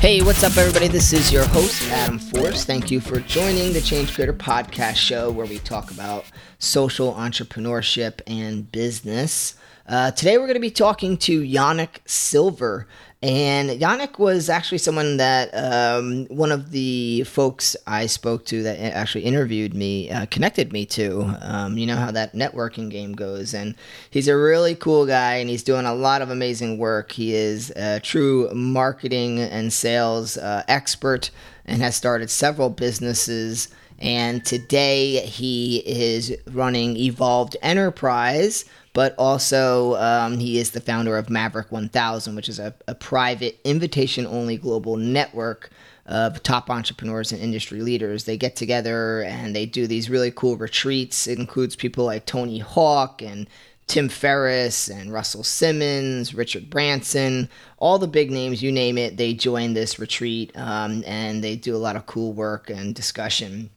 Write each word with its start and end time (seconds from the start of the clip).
Hey, 0.00 0.22
what's 0.22 0.42
up, 0.42 0.56
everybody? 0.56 0.88
This 0.88 1.12
is 1.12 1.30
your 1.30 1.44
host, 1.44 1.82
Adam 1.90 2.18
Force. 2.18 2.64
Thank 2.64 2.90
you 2.90 3.00
for 3.00 3.20
joining 3.20 3.74
the 3.74 3.82
Change 3.82 4.14
Creator 4.14 4.32
Podcast 4.32 4.96
show 4.96 5.30
where 5.30 5.44
we 5.44 5.58
talk 5.58 5.90
about 5.90 6.24
social 6.58 7.12
entrepreneurship 7.12 8.22
and 8.26 8.72
business. 8.72 9.56
Uh, 9.86 10.10
today, 10.12 10.38
we're 10.38 10.46
going 10.46 10.54
to 10.54 10.58
be 10.60 10.70
talking 10.70 11.18
to 11.18 11.42
Yannick 11.42 11.98
Silver. 12.06 12.88
And 13.22 13.68
Yannick 13.68 14.18
was 14.18 14.48
actually 14.48 14.78
someone 14.78 15.18
that 15.18 15.50
um, 15.52 16.24
one 16.28 16.50
of 16.50 16.70
the 16.70 17.22
folks 17.24 17.76
I 17.86 18.06
spoke 18.06 18.46
to 18.46 18.62
that 18.62 18.80
actually 18.80 19.24
interviewed 19.24 19.74
me 19.74 20.10
uh, 20.10 20.24
connected 20.26 20.72
me 20.72 20.86
to. 20.86 21.36
Um, 21.42 21.76
you 21.76 21.86
know 21.86 21.96
how 21.96 22.10
that 22.12 22.32
networking 22.32 22.90
game 22.90 23.12
goes. 23.12 23.52
And 23.52 23.74
he's 24.08 24.26
a 24.26 24.36
really 24.36 24.74
cool 24.74 25.04
guy 25.04 25.34
and 25.34 25.50
he's 25.50 25.62
doing 25.62 25.84
a 25.84 25.94
lot 25.94 26.22
of 26.22 26.30
amazing 26.30 26.78
work. 26.78 27.12
He 27.12 27.34
is 27.34 27.70
a 27.76 28.00
true 28.00 28.48
marketing 28.54 29.38
and 29.38 29.70
sales 29.70 30.38
uh, 30.38 30.62
expert 30.66 31.30
and 31.66 31.82
has 31.82 31.94
started 31.94 32.30
several 32.30 32.70
businesses. 32.70 33.68
And 33.98 34.42
today 34.46 35.26
he 35.26 35.82
is 35.84 36.34
running 36.52 36.96
Evolved 36.96 37.54
Enterprise 37.60 38.64
but 38.92 39.14
also 39.16 39.94
um, 39.96 40.38
he 40.38 40.58
is 40.58 40.72
the 40.72 40.80
founder 40.80 41.16
of 41.16 41.30
Maverick 41.30 41.70
1000, 41.70 42.34
which 42.34 42.48
is 42.48 42.58
a, 42.58 42.74
a 42.88 42.94
private, 42.94 43.60
invitation 43.64 44.26
only 44.26 44.56
global 44.56 44.96
network 44.96 45.70
of 46.06 46.42
top 46.42 46.68
entrepreneurs 46.68 47.30
and 47.30 47.40
industry 47.40 47.80
leaders. 47.82 48.24
They 48.24 48.36
get 48.36 48.56
together 48.56 49.22
and 49.22 49.54
they 49.54 49.64
do 49.64 49.86
these 49.86 50.10
really 50.10 50.32
cool 50.32 50.56
retreats. 50.56 51.26
It 51.28 51.38
includes 51.38 51.76
people 51.76 52.04
like 52.04 52.26
Tony 52.26 52.58
Hawk 52.58 53.22
and 53.22 53.48
Tim 53.86 54.08
Ferriss 54.08 54.88
and 54.88 55.12
Russell 55.12 55.42
Simmons, 55.42 56.32
Richard 56.32 56.70
Branson, 56.70 57.48
all 57.78 57.98
the 57.98 58.06
big 58.06 58.30
names, 58.30 58.62
you 58.62 58.70
name 58.70 58.96
it, 58.96 59.16
they 59.16 59.34
join 59.34 59.74
this 59.74 59.98
retreat 59.98 60.52
um, 60.54 61.02
and 61.06 61.42
they 61.42 61.56
do 61.56 61.74
a 61.74 61.78
lot 61.78 61.96
of 61.96 62.06
cool 62.06 62.32
work 62.32 62.70
and 62.70 62.94
discussion. 62.94 63.70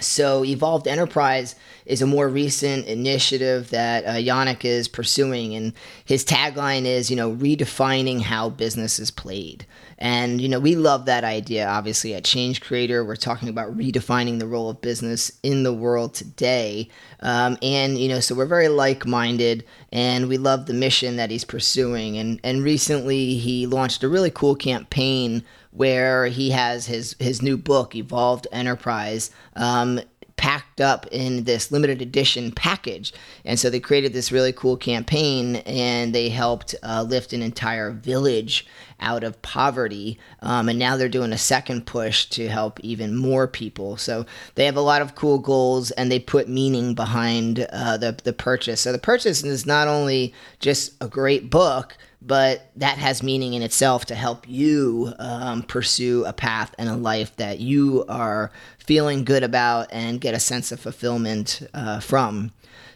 So, 0.00 0.44
Evolved 0.44 0.86
Enterprise 0.86 1.54
is 1.86 2.02
a 2.02 2.06
more 2.06 2.28
recent 2.28 2.86
initiative 2.86 3.70
that 3.70 4.04
uh, 4.04 4.12
Yannick 4.12 4.64
is 4.64 4.88
pursuing, 4.88 5.54
and 5.54 5.72
his 6.04 6.24
tagline 6.24 6.84
is, 6.84 7.10
you 7.10 7.16
know, 7.16 7.34
redefining 7.34 8.20
how 8.22 8.50
business 8.50 8.98
is 8.98 9.10
played. 9.10 9.66
And, 9.98 10.40
you 10.40 10.48
know, 10.48 10.60
we 10.60 10.76
love 10.76 11.04
that 11.06 11.24
idea, 11.24 11.68
obviously, 11.68 12.14
at 12.14 12.24
Change 12.24 12.62
Creator. 12.62 13.04
We're 13.04 13.16
talking 13.16 13.50
about 13.50 13.76
redefining 13.76 14.38
the 14.38 14.46
role 14.46 14.70
of 14.70 14.80
business 14.80 15.30
in 15.42 15.62
the 15.62 15.74
world 15.74 16.14
today. 16.14 16.88
Um, 17.20 17.58
and, 17.60 17.98
you 17.98 18.08
know, 18.08 18.20
so 18.20 18.34
we're 18.34 18.46
very 18.46 18.68
like 18.68 19.04
minded, 19.04 19.64
and 19.92 20.28
we 20.28 20.38
love 20.38 20.66
the 20.66 20.74
mission 20.74 21.16
that 21.16 21.30
he's 21.30 21.44
pursuing. 21.44 22.16
And, 22.16 22.40
and 22.42 22.64
recently, 22.64 23.34
he 23.34 23.66
launched 23.66 24.02
a 24.02 24.08
really 24.08 24.30
cool 24.30 24.54
campaign 24.54 25.44
where 25.70 26.26
he 26.26 26.50
has 26.50 26.86
his 26.86 27.16
his 27.18 27.42
new 27.42 27.56
book, 27.56 27.94
Evolved 27.94 28.46
Enterprise. 28.52 29.30
Um, 29.56 30.00
packed 30.40 30.80
up 30.80 31.06
in 31.12 31.44
this 31.44 31.70
limited 31.70 32.00
edition 32.00 32.50
package. 32.50 33.12
And 33.44 33.60
so 33.60 33.68
they 33.68 33.78
created 33.78 34.14
this 34.14 34.32
really 34.32 34.54
cool 34.54 34.78
campaign 34.78 35.56
and 35.56 36.14
they 36.14 36.30
helped 36.30 36.74
uh, 36.82 37.02
lift 37.06 37.34
an 37.34 37.42
entire 37.42 37.90
village 37.90 38.66
out 39.00 39.24
of 39.24 39.40
poverty. 39.42 40.18
Um, 40.40 40.68
and 40.68 40.78
now 40.78 40.96
they're 40.96 41.08
doing 41.08 41.32
a 41.32 41.38
second 41.38 41.86
push 41.86 42.26
to 42.26 42.48
help 42.48 42.78
even 42.80 43.16
more 43.16 43.46
people. 43.46 43.96
So 43.96 44.26
they 44.54 44.66
have 44.66 44.76
a 44.76 44.82
lot 44.82 45.02
of 45.02 45.14
cool 45.14 45.38
goals 45.38 45.90
and 45.92 46.10
they 46.10 46.18
put 46.18 46.48
meaning 46.48 46.94
behind 46.94 47.66
uh, 47.72 47.96
the, 47.96 48.16
the 48.24 48.32
purchase. 48.32 48.80
So 48.80 48.92
the 48.92 48.98
purchase 48.98 49.42
is 49.42 49.66
not 49.66 49.88
only 49.88 50.34
just 50.58 50.94
a 51.00 51.08
great 51.08 51.50
book 51.50 51.96
but 52.22 52.70
that 52.76 52.98
has 52.98 53.22
meaning 53.22 53.54
in 53.54 53.62
itself 53.62 54.04
to 54.06 54.14
help 54.14 54.48
you 54.48 55.12
um, 55.18 55.62
pursue 55.62 56.24
a 56.26 56.32
path 56.32 56.74
and 56.78 56.88
a 56.88 56.96
life 56.96 57.34
that 57.36 57.60
you 57.60 58.04
are 58.08 58.50
feeling 58.78 59.24
good 59.24 59.42
about 59.42 59.88
and 59.90 60.20
get 60.20 60.34
a 60.34 60.40
sense 60.40 60.70
of 60.70 60.80
fulfillment 60.80 61.66
uh, 61.72 62.00
from. 62.00 62.52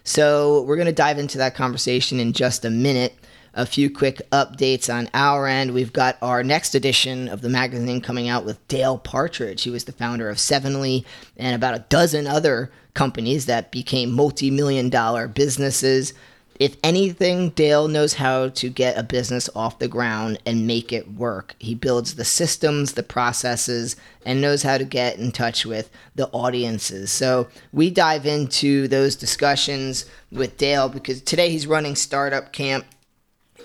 So, 0.07 0.63
we're 0.63 0.77
going 0.77 0.87
to 0.87 0.93
dive 0.93 1.19
into 1.19 1.39
that 1.39 1.55
conversation 1.55 2.21
in 2.21 2.35
just 2.35 2.67
a 2.67 2.71
minute. 2.71 3.15
A 3.55 3.67
few 3.67 3.89
quick 3.89 4.21
updates 4.31 4.93
on 4.93 5.09
our 5.15 5.47
end. 5.47 5.73
We've 5.73 5.93
got 5.93 6.19
our 6.21 6.43
next 6.43 6.75
edition 6.75 7.29
of 7.29 7.41
the 7.41 7.49
magazine 7.49 8.01
coming 8.01 8.29
out 8.29 8.45
with 8.45 8.67
Dale 8.69 8.99
Partridge. 8.99 9.63
He 9.63 9.71
was 9.71 9.85
the 9.85 9.93
founder 9.93 10.29
of 10.29 10.41
Sevenly 10.41 11.07
and 11.37 11.55
about 11.55 11.77
a 11.77 11.85
dozen 11.89 12.27
other 12.27 12.73
companies 12.95 13.47
that 13.47 13.71
became 13.71 14.11
multi 14.11 14.51
million 14.51 14.91
dollar 14.91 15.29
businesses 15.29 16.15
if 16.61 16.77
anything, 16.85 17.51
Dale 17.51 17.89
knows 17.89 18.15
how 18.15 18.49
to 18.51 18.69
get 18.69 18.97
a 18.97 19.03
business 19.03 19.51
off 19.57 19.81
the 19.81 19.89
ground 19.89 20.39
and 20.47 20.67
make 20.67 20.93
it 20.93 21.13
work. 21.13 21.57
He 21.59 21.75
builds 21.75 22.15
the 22.15 22.25
systems, 22.25 22.93
the 22.93 23.03
processes, 23.03 23.97
and 24.25 24.41
knows 24.41 24.63
how 24.63 24.79
to 24.79 24.85
get 24.85 25.19
in 25.19 25.33
touch 25.33 25.67
with 25.67 25.91
the 26.15 26.29
audiences. 26.29 27.11
So 27.11 27.49
we 27.73 27.91
dive 27.91 28.25
into 28.25 28.87
those 28.87 29.17
discussions 29.17 30.07
with 30.31 30.57
Dale 30.57 30.89
because 30.89 31.21
today 31.23 31.51
he's 31.51 31.67
running 31.67 31.97
Startup 31.97 32.53
Camp 32.53 32.85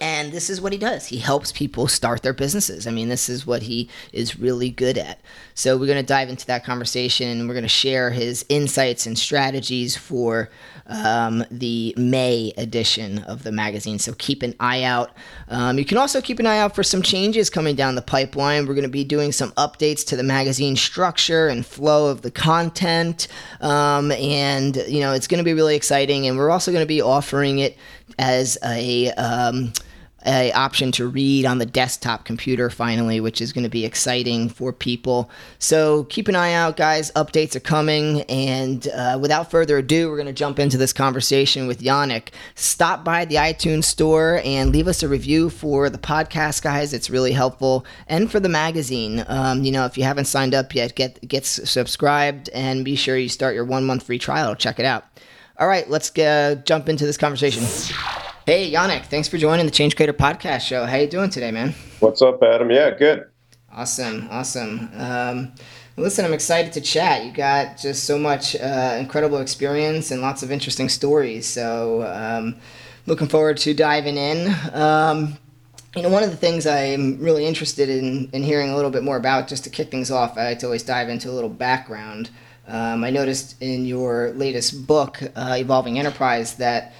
and 0.02 0.32
this 0.32 0.50
is 0.50 0.62
what 0.62 0.72
he 0.72 0.78
does. 0.78 1.08
He 1.08 1.18
helps 1.18 1.52
people 1.52 1.88
start 1.88 2.24
their 2.24 2.34
businesses. 2.34 2.88
I 2.88 2.92
mean, 2.92 3.10
this 3.10 3.30
is 3.30 3.46
what 3.46 3.64
he 3.64 3.90
is 4.14 4.40
really 4.40 4.70
good 4.70 4.98
at. 4.98 5.20
So, 5.54 5.78
we're 5.78 5.88
going 5.88 5.98
to 5.98 6.08
dive 6.08 6.30
into 6.30 6.46
that 6.48 6.64
conversation 6.64 7.28
and 7.28 7.48
we're 7.48 7.54
going 7.54 7.64
to 7.64 7.70
share 7.70 8.12
his 8.12 8.46
insights 8.50 9.06
and 9.06 9.18
strategies 9.18 9.98
for 9.98 10.50
um, 10.88 11.44
the 11.52 11.94
May 11.98 12.54
edition 12.58 13.20
of 13.20 13.44
the 13.44 13.52
magazine. 13.52 14.00
So, 14.00 14.14
keep 14.14 14.42
an 14.44 14.56
eye 14.60 14.84
out. 14.84 15.12
Um, 15.50 15.78
you 15.78 15.86
can 15.86 15.98
also 15.98 16.22
keep 16.22 16.40
an 16.40 16.46
eye 16.46 16.60
out 16.60 16.76
for 16.76 16.84
some 16.84 17.02
changes 17.02 17.50
coming 17.50 17.76
down 17.76 17.96
the 17.96 18.02
pipeline. 18.02 18.68
We're 18.68 18.76
going 18.76 18.84
to 18.84 18.90
be 18.90 19.04
doing 19.04 19.32
some 19.32 19.52
updates 19.52 20.06
to 20.08 20.16
the 20.16 20.24
magazine 20.24 20.76
structure 20.76 21.48
and 21.48 21.66
flow 21.66 22.10
of 22.10 22.22
the 22.22 22.32
content. 22.32 23.28
Um, 23.62 24.12
and, 24.12 24.78
you 24.88 25.02
know, 25.02 25.14
it's 25.14 25.28
going 25.28 25.40
to 25.40 25.44
be 25.44 25.54
really 25.54 25.76
exciting. 25.76 26.28
And 26.28 26.38
we're 26.38 26.50
also 26.50 26.72
going 26.72 26.84
to 26.84 26.88
be 26.88 27.02
offering 27.02 27.60
it 27.60 27.78
as 28.18 28.58
a 28.64 29.12
um, 29.12 29.74
a 30.26 30.52
option 30.52 30.92
to 30.94 31.08
read 31.08 31.46
on 31.46 31.60
the 31.60 31.66
desktop 31.66 32.26
computer 32.26 32.70
finally, 32.70 33.20
which 33.20 33.42
is 33.42 33.54
going 33.54 33.64
to 33.64 33.70
be 33.70 33.86
exciting 33.86 34.50
for 34.50 34.74
people. 34.74 35.30
So 35.60 36.04
keep 36.06 36.28
an 36.28 36.36
eye 36.36 36.54
out, 36.54 36.78
guys. 36.78 37.12
Updates 37.12 37.56
are 37.56 37.62
coming. 37.62 38.22
And 38.24 38.88
uh, 38.90 39.18
without 39.22 39.50
further 39.50 39.78
ado, 39.78 40.10
we're 40.10 40.18
going 40.18 40.28
to 40.28 40.34
jump 40.34 40.60
into 40.60 40.78
this 40.78 40.94
conversation 40.94 41.68
with 41.68 41.82
Yannick. 41.82 42.30
Stop 42.56 43.04
by 43.04 43.26
the 43.26 43.36
iTunes 43.36 43.86
store 43.86 44.42
and 44.44 44.72
leave 44.72 44.88
us 44.88 45.04
a 45.04 45.08
review 45.08 45.50
for 45.50 45.90
the 45.90 45.98
podcast, 45.98 46.62
guys. 46.62 46.94
It's 46.94 47.10
really 47.10 47.32
helpful. 47.32 47.86
And 48.08 48.32
for 48.32 48.40
the 48.40 48.50
magazine. 48.50 49.26
Um, 49.28 49.64
you 49.64 49.72
know, 49.72 49.86
if 49.86 49.98
you 49.98 50.04
haven't 50.04 50.26
signed 50.26 50.54
up 50.54 50.76
yet, 50.76 50.96
get, 50.96 51.26
get 51.28 51.46
subscribed 51.46 52.50
and 52.50 52.84
be 52.84 52.96
sure 52.96 53.18
you 53.18 53.30
start 53.30 53.56
your 53.56 53.66
one 53.66 53.86
month 53.86 54.04
free 54.04 54.20
trial. 54.20 54.56
Check 54.56 54.80
it 54.80 54.86
out. 54.86 55.06
All 55.58 55.68
right, 55.68 55.90
let's 55.90 56.18
uh, 56.18 56.56
jump 56.66 56.88
into 56.88 57.06
this 57.06 57.18
conversation. 57.18 57.64
Hey, 58.50 58.72
Yannick, 58.72 59.06
thanks 59.06 59.28
for 59.28 59.38
joining 59.38 59.68
the 59.68 59.72
Change 59.72 59.96
Creator 59.96 60.14
Podcast 60.14 60.62
Show. 60.62 60.84
How 60.88 60.98
you 60.98 61.06
doing 61.06 61.30
today, 61.30 61.52
man? 61.52 61.76
What's 62.00 62.24
up, 62.24 62.42
Adam? 62.42 62.72
Yeah, 62.72 62.90
good. 62.90 63.28
Awesome, 63.72 64.28
awesome. 64.32 64.90
Um, 64.96 65.52
listen, 65.98 66.26
I'm 66.26 66.34
excited 66.34 66.74
to 66.74 66.82
chat. 66.82 67.26
You 67.26 67.32
got 67.32 67.78
just 67.78 68.06
so 68.06 68.18
much 68.18 68.56
uh, 68.56 68.98
incredible 69.00 69.38
experience 69.38 70.10
and 70.10 70.24
lots 70.24 70.42
of 70.42 70.50
interesting 70.50 70.90
stories. 70.90 71.46
So, 71.46 72.02
um, 72.12 72.56
looking 73.06 73.28
forward 73.28 73.58
to 73.58 73.76
diving 73.76 74.18
in. 74.18 74.52
Um, 74.74 75.38
you 75.96 76.02
know, 76.02 76.10
one 76.10 76.24
of 76.24 76.32
the 76.32 76.36
things 76.36 76.66
I'm 76.66 77.20
really 77.20 77.46
interested 77.46 77.88
in, 77.88 78.32
in 78.34 78.42
hearing 78.42 78.72
a 78.72 78.76
little 78.76 78.90
bit 78.90 79.04
more 79.04 79.18
about, 79.18 79.48
just 79.48 79.64
to 79.66 79.70
kick 79.70 79.92
things 79.92 80.10
off, 80.10 80.40
I 80.40 80.46
like 80.46 80.60
to 80.60 80.66
always 80.66 80.82
dive 80.82 81.10
into 81.10 81.30
a 81.30 81.34
little 81.34 81.52
background. 81.52 82.32
Um, 82.68 83.04
I 83.04 83.12
noticed 83.12 83.62
in 83.62 83.86
your 83.86 84.32
latest 84.32 84.88
book, 84.88 85.22
uh, 85.36 85.56
Evolved 85.60 85.88
Enterprise, 85.88 86.56
that 86.56 86.94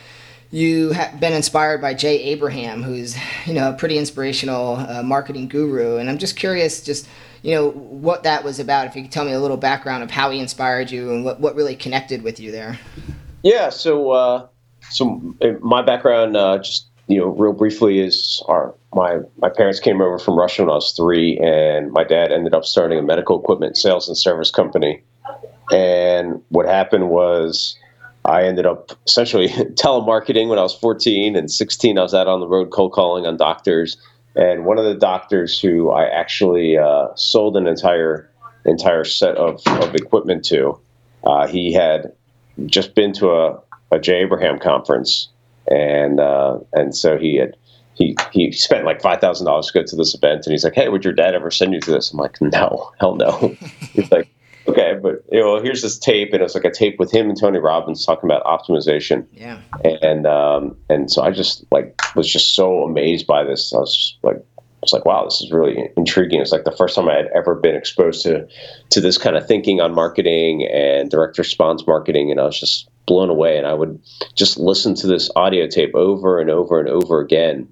you 0.52 0.92
have 0.92 1.20
been 1.20 1.34
inspired 1.34 1.80
by 1.82 1.94
Jay 1.94 2.22
Abraham, 2.24 2.82
who's 2.82 3.16
you 3.46 3.54
know 3.54 3.70
a 3.70 3.74
pretty 3.74 3.98
inspirational 3.98 4.78
uh, 4.78 5.04
marketing 5.04 5.48
guru, 5.48 5.98
and 5.98 6.10
I'm 6.10 6.18
just 6.18 6.36
curious, 6.36 6.84
just 6.84 7.08
you 7.42 7.54
know 7.54 7.70
what 7.70 8.24
that 8.24 8.44
was 8.44 8.60
about. 8.60 8.88
If 8.88 8.96
you 8.96 9.04
could 9.04 9.12
tell 9.12 9.26
me 9.26 9.34
a 9.34 9.40
little 9.40 9.58
background 9.58 10.04
of 10.04 10.12
how 10.12 10.32
he 10.32 10.40
inspired 10.40 10.92
you 10.92 11.12
and 11.12 11.24
what, 11.24 11.40
what 11.40 11.56
really 11.56 11.76
connected 11.76 12.24
with 12.24 12.40
you 12.40 12.52
there. 12.52 12.80
Yeah, 13.44 13.70
so 13.70 14.12
uh, 14.12 14.48
so 14.90 15.36
uh, 15.42 15.52
my 15.62 15.82
background, 15.82 16.36
uh, 16.36 16.58
just 16.58 16.88
you 17.08 17.20
know, 17.20 17.28
real 17.28 17.54
briefly, 17.54 18.00
is 18.00 18.42
our 18.48 18.74
my 18.94 19.20
my 19.38 19.50
parents 19.50 19.80
came 19.80 20.02
over 20.02 20.18
from 20.18 20.38
Russia 20.38 20.64
when 20.64 20.72
I 20.72 20.76
was 20.76 20.94
three, 20.94 21.38
and 21.38 21.92
my 21.92 22.04
dad 22.04 22.32
ended 22.32 22.56
up 22.56 22.66
starting 22.66 22.98
a 22.98 23.04
medical 23.04 23.40
equipment 23.40 23.78
sales 23.78 24.08
and 24.08 24.18
service 24.18 24.50
company. 24.50 25.04
And 25.72 26.42
what 26.50 26.66
happened 26.66 27.10
was 27.10 27.78
I 28.30 28.44
ended 28.44 28.66
up 28.66 28.92
essentially 29.08 29.48
telemarketing 29.76 30.50
when 30.50 30.60
I 30.60 30.62
was 30.62 30.76
14 30.76 31.36
and 31.36 31.52
16. 31.52 31.98
I 31.98 32.02
was 32.02 32.14
out 32.14 32.28
on 32.28 32.40
the 32.40 32.48
road 32.48 32.70
cold 32.72 32.94
calling 32.94 33.26
on 33.26 33.38
doctors, 33.38 33.98
and 34.36 34.66
one 34.66 34.78
of 34.78 34.86
the 34.86 34.96
doctors 34.96 35.60
who 35.60 35.90
I 35.90 36.08
actually 36.08 36.78
uh, 36.78 37.08
sold 37.16 37.58
an 37.58 37.68
entire 37.68 38.30
entire 38.66 39.04
set 39.04 39.36
of, 39.38 39.62
of 39.66 39.96
equipment 39.96 40.46
to, 40.46 40.78
uh, 41.24 41.48
he 41.48 41.74
had 41.74 42.12
just 42.66 42.94
been 42.94 43.14
to 43.14 43.32
a, 43.32 43.60
a 43.92 44.00
Jay 44.00 44.22
Abraham 44.22 44.60
conference, 44.60 45.30
and 45.68 46.20
uh, 46.20 46.60
and 46.74 46.96
so 46.96 47.18
he 47.18 47.38
had 47.38 47.58
he 47.96 48.16
he 48.32 48.52
spent 48.52 48.86
like 48.86 49.02
five 49.02 49.20
thousand 49.20 49.48
dollars 49.48 49.68
to 49.68 49.74
go 49.74 49.84
to 49.84 49.96
this 49.96 50.14
event, 50.14 50.46
and 50.46 50.52
he's 50.52 50.64
like, 50.64 50.76
"Hey, 50.76 50.90
would 50.90 51.04
your 51.04 51.14
dad 51.14 51.34
ever 51.34 51.50
send 51.50 51.74
you 51.74 51.80
to 51.82 51.92
this?" 51.92 52.12
I'm 52.12 52.20
like, 52.20 52.40
"No, 52.42 52.92
hell 53.00 53.16
no." 53.16 53.56
he's 53.94 54.12
like, 54.12 54.30
"Okay, 54.70 54.98
but 55.02 55.24
you 55.32 55.40
know, 55.40 55.62
here's 55.62 55.82
this 55.82 55.98
tape, 55.98 56.34
and 56.34 56.42
it's 56.42 56.56
like 56.56 56.66
a 56.66 56.72
tape 56.72 57.00
with 57.00 57.12
him 57.12 57.30
and 57.30 57.40
Tony 57.40 57.60
Robbins 57.60 58.06
talking 58.06 58.30
about 58.30 58.44
optimization." 58.44 59.26
Yeah. 59.34 59.60
And 60.02 60.26
um, 60.26 60.78
and 60.90 61.12
so 61.12 61.22
I 61.22 61.32
just 61.32 61.66
like 61.72 62.00
was 62.16 62.32
just 62.32 62.56
so 62.56 62.84
amazed 62.84 63.28
by 63.28 63.44
this. 63.44 63.74
I 63.74 63.78
was 63.78 64.18
like, 64.24 64.38
I 64.38 64.82
was 64.82 64.94
like, 64.94 65.06
wow, 65.06 65.26
this 65.26 65.42
is 65.42 65.52
really 65.52 65.90
intriguing. 65.98 66.42
It's 66.42 66.52
like 66.52 66.64
the 66.64 66.72
first 66.72 66.96
time 66.96 67.10
I 67.10 67.16
had 67.16 67.28
ever 67.28 67.56
been 67.56 67.76
exposed 67.76 68.24
to 68.24 68.48
to 68.90 69.02
this 69.02 69.18
kind 69.18 69.36
of 69.36 69.48
thinking 69.48 69.82
on 69.82 69.94
marketing 69.94 70.66
and 70.66 71.10
direct 71.10 71.38
response 71.38 71.86
marketing, 71.86 72.32
and 72.32 72.40
I 72.40 72.46
was 72.46 72.60
just 72.60 72.90
blown 73.06 73.30
away. 73.30 73.58
And 73.58 73.68
I 73.68 73.74
would 73.74 74.00
just 74.36 74.58
listen 74.58 74.96
to 74.96 75.08
this 75.08 75.30
audio 75.36 75.68
tape 75.68 75.96
over 75.96 76.40
and 76.40 76.50
over 76.50 76.80
and 76.80 76.90
over 76.90 77.20
again 77.20 77.68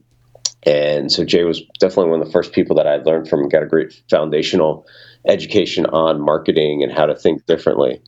and 0.67 1.11
so 1.11 1.23
Jay 1.23 1.45
was 1.45 1.61
definitely 1.79 2.11
one 2.11 2.19
of 2.19 2.27
the 2.27 2.33
first 2.33 2.51
people 2.51 2.75
that 2.75 2.88
I 2.88 2.97
learned 2.97 3.29
from 3.29 3.41
and 3.41 3.51
got 3.51 3.63
a 3.63 3.67
great 3.67 3.94
foundational 4.09 4.85
education 5.25 5.86
on 5.88 6.22
marketing 6.22 6.84
and 6.84 6.92
how 6.92 7.06
to 7.06 7.16
think 7.16 7.46
differently. 7.46 8.02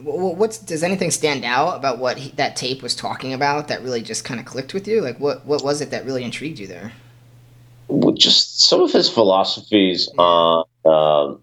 What's 0.00 0.58
does 0.58 0.84
anything 0.84 1.10
stand 1.10 1.44
out 1.44 1.76
about 1.76 1.98
what 1.98 2.18
he, 2.18 2.30
that 2.32 2.54
tape 2.54 2.82
was 2.82 2.94
talking 2.94 3.32
about 3.32 3.66
that 3.68 3.82
really 3.82 4.00
just 4.00 4.24
kind 4.24 4.38
of 4.38 4.46
clicked 4.46 4.72
with 4.72 4.86
you? 4.86 5.00
Like 5.00 5.18
what 5.18 5.44
what 5.44 5.64
was 5.64 5.80
it 5.80 5.90
that 5.90 6.04
really 6.04 6.22
intrigued 6.22 6.58
you 6.58 6.68
there? 6.68 6.92
Well, 7.88 8.14
just 8.14 8.60
some 8.60 8.82
of 8.82 8.92
his 8.92 9.08
philosophies 9.08 10.08
on, 10.18 10.64
uh, 10.84 11.34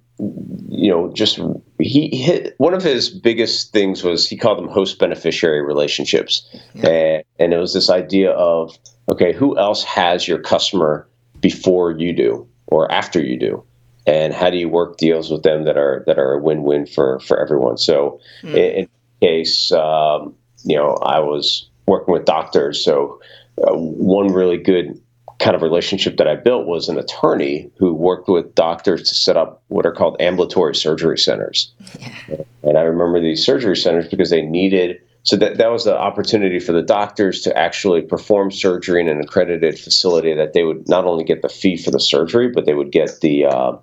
you 0.69 0.89
know, 0.89 1.11
just 1.11 1.39
he 1.79 2.15
hit 2.15 2.55
one 2.57 2.73
of 2.73 2.83
his 2.83 3.09
biggest 3.09 3.73
things 3.73 4.03
was 4.03 4.29
he 4.29 4.37
called 4.37 4.57
them 4.57 4.69
host 4.69 4.99
beneficiary 4.99 5.61
relationships, 5.61 6.47
yeah. 6.73 6.87
and, 6.87 7.23
and 7.39 7.53
it 7.53 7.57
was 7.57 7.73
this 7.73 7.89
idea 7.89 8.31
of 8.31 8.77
okay, 9.09 9.33
who 9.33 9.57
else 9.57 9.83
has 9.83 10.27
your 10.27 10.39
customer 10.39 11.07
before 11.41 11.91
you 11.91 12.13
do 12.13 12.47
or 12.67 12.91
after 12.91 13.19
you 13.19 13.37
do? 13.37 13.63
And 14.07 14.33
how 14.33 14.49
do 14.49 14.57
you 14.57 14.69
work 14.69 14.97
deals 14.97 15.31
with 15.31 15.43
them 15.43 15.63
that 15.63 15.77
are 15.77 16.03
that 16.05 16.19
are 16.19 16.33
a 16.33 16.41
win-win 16.41 16.85
for 16.85 17.19
for 17.19 17.39
everyone? 17.39 17.77
So, 17.77 18.19
mm. 18.43 18.53
in, 18.53 18.83
in 18.83 18.89
case 19.21 19.71
um, 19.71 20.35
you 20.63 20.75
know, 20.75 20.95
I 20.95 21.19
was 21.19 21.67
working 21.87 22.13
with 22.13 22.25
doctors, 22.25 22.83
so 22.83 23.19
uh, 23.63 23.73
one 23.73 24.27
really 24.27 24.57
good 24.57 24.99
kind 25.39 25.55
of 25.55 25.61
relationship 25.61 26.17
that 26.17 26.27
I 26.27 26.35
built 26.35 26.65
was 26.65 26.87
an 26.87 26.97
attorney 26.97 27.69
who 27.77 27.93
worked 27.93 28.29
with 28.29 28.55
doctors 28.55 29.03
to 29.09 29.15
set 29.15 29.35
up 29.35 29.61
what 29.67 29.85
are 29.85 29.91
called 29.91 30.15
ambulatory 30.21 30.75
surgery 30.75 31.17
centers. 31.17 31.73
Yeah. 31.99 32.37
And 32.63 32.77
I 32.77 32.81
remember 32.81 33.19
these 33.19 33.45
surgery 33.45 33.75
centers 33.75 34.07
because 34.07 34.29
they 34.29 34.41
needed 34.41 35.01
so 35.25 35.35
that, 35.37 35.57
that 35.57 35.71
was 35.71 35.85
the 35.85 35.97
opportunity 35.97 36.59
for 36.59 36.71
the 36.71 36.83
doctors 36.83 37.41
to 37.41 37.57
actually 37.57 38.03
perform 38.03 38.51
surgery 38.51 39.01
in 39.01 39.07
an 39.07 39.19
accredited 39.19 39.77
facility 39.79 40.35
that 40.35 40.53
they 40.53 40.63
would 40.63 40.87
not 40.87 41.05
only 41.05 41.23
get 41.23 41.41
the 41.41 41.49
fee 41.49 41.77
for 41.77 41.89
the 41.89 41.99
surgery, 41.99 42.47
but 42.47 42.67
they 42.67 42.75
would 42.75 42.91
get 42.91 43.21
the 43.21 43.45
uh, 43.45 43.75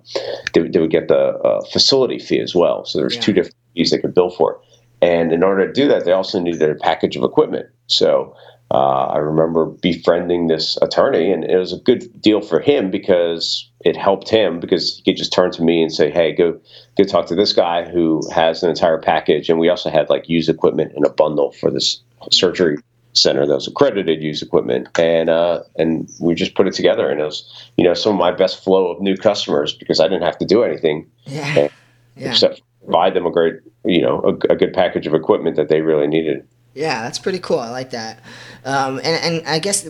they, 0.53 0.61
they, 0.69 0.79
would 0.79 0.89
get 0.89 1.09
the 1.09 1.17
uh, 1.17 1.61
facility 1.65 2.17
fee 2.17 2.39
as 2.39 2.55
well. 2.55 2.85
So 2.85 2.97
there's 2.97 3.15
yeah. 3.15 3.21
two 3.21 3.33
different 3.33 3.55
fees 3.75 3.91
they 3.91 3.99
could 3.99 4.13
bill 4.13 4.29
for. 4.29 4.61
And 5.01 5.33
in 5.33 5.43
order 5.43 5.67
to 5.67 5.73
do 5.73 5.89
that, 5.89 6.05
they 6.05 6.13
also 6.13 6.39
needed 6.39 6.61
a 6.61 6.75
package 6.75 7.17
of 7.17 7.23
equipment. 7.23 7.67
So 7.87 8.37
uh, 8.73 9.05
I 9.05 9.19
remember 9.19 9.65
befriending 9.65 10.47
this 10.47 10.77
attorney, 10.81 11.31
and 11.31 11.43
it 11.43 11.57
was 11.57 11.73
a 11.73 11.77
good 11.77 12.19
deal 12.19 12.41
for 12.41 12.59
him 12.59 12.89
because 12.89 13.69
it 13.81 13.95
helped 13.95 14.29
him 14.29 14.59
because 14.59 14.97
he 14.97 15.03
could 15.03 15.17
just 15.17 15.31
turn 15.31 15.51
to 15.51 15.61
me 15.61 15.83
and 15.83 15.93
say, 15.93 16.09
"Hey, 16.09 16.31
go 16.33 16.59
go 16.97 17.03
talk 17.03 17.27
to 17.27 17.35
this 17.35 17.53
guy 17.53 17.87
who 17.87 18.21
has 18.31 18.63
an 18.63 18.71
entire 18.71 18.97
package." 18.97 19.47
And 19.47 19.59
we 19.59 19.69
also 19.69 19.91
had 19.91 20.09
like 20.09 20.27
used 20.27 20.49
equipment 20.49 20.93
in 20.95 21.05
a 21.05 21.09
bundle 21.09 21.51
for 21.51 21.69
this 21.69 22.01
surgery 22.31 22.77
center 23.13 23.45
that 23.45 23.53
was 23.53 23.67
accredited 23.67 24.23
used 24.23 24.41
equipment, 24.41 24.87
and 24.97 25.29
uh, 25.29 25.61
and 25.75 26.09
we 26.19 26.33
just 26.33 26.55
put 26.55 26.67
it 26.67 26.73
together, 26.73 27.09
and 27.09 27.21
it 27.21 27.25
was 27.25 27.69
you 27.77 27.83
know 27.83 27.93
some 27.93 28.13
of 28.13 28.19
my 28.19 28.31
best 28.31 28.63
flow 28.63 28.87
of 28.87 28.99
new 29.01 29.15
customers 29.15 29.73
because 29.73 29.99
I 29.99 30.07
didn't 30.07 30.23
have 30.23 30.39
to 30.39 30.45
do 30.45 30.63
anything, 30.63 31.07
yeah. 31.25 31.67
yeah. 32.15 32.29
except 32.31 32.63
provide 32.83 33.13
them 33.13 33.27
a 33.27 33.31
great 33.31 33.55
you 33.85 34.01
know 34.01 34.19
a, 34.21 34.53
a 34.53 34.55
good 34.55 34.73
package 34.73 35.05
of 35.05 35.13
equipment 35.13 35.57
that 35.57 35.69
they 35.69 35.81
really 35.81 36.07
needed. 36.07 36.47
Yeah, 36.73 37.03
that's 37.03 37.19
pretty 37.19 37.39
cool. 37.39 37.59
I 37.59 37.69
like 37.69 37.91
that. 37.91 38.19
Um, 38.65 38.97
and, 38.97 39.37
and 39.37 39.47
I 39.47 39.59
guess, 39.59 39.87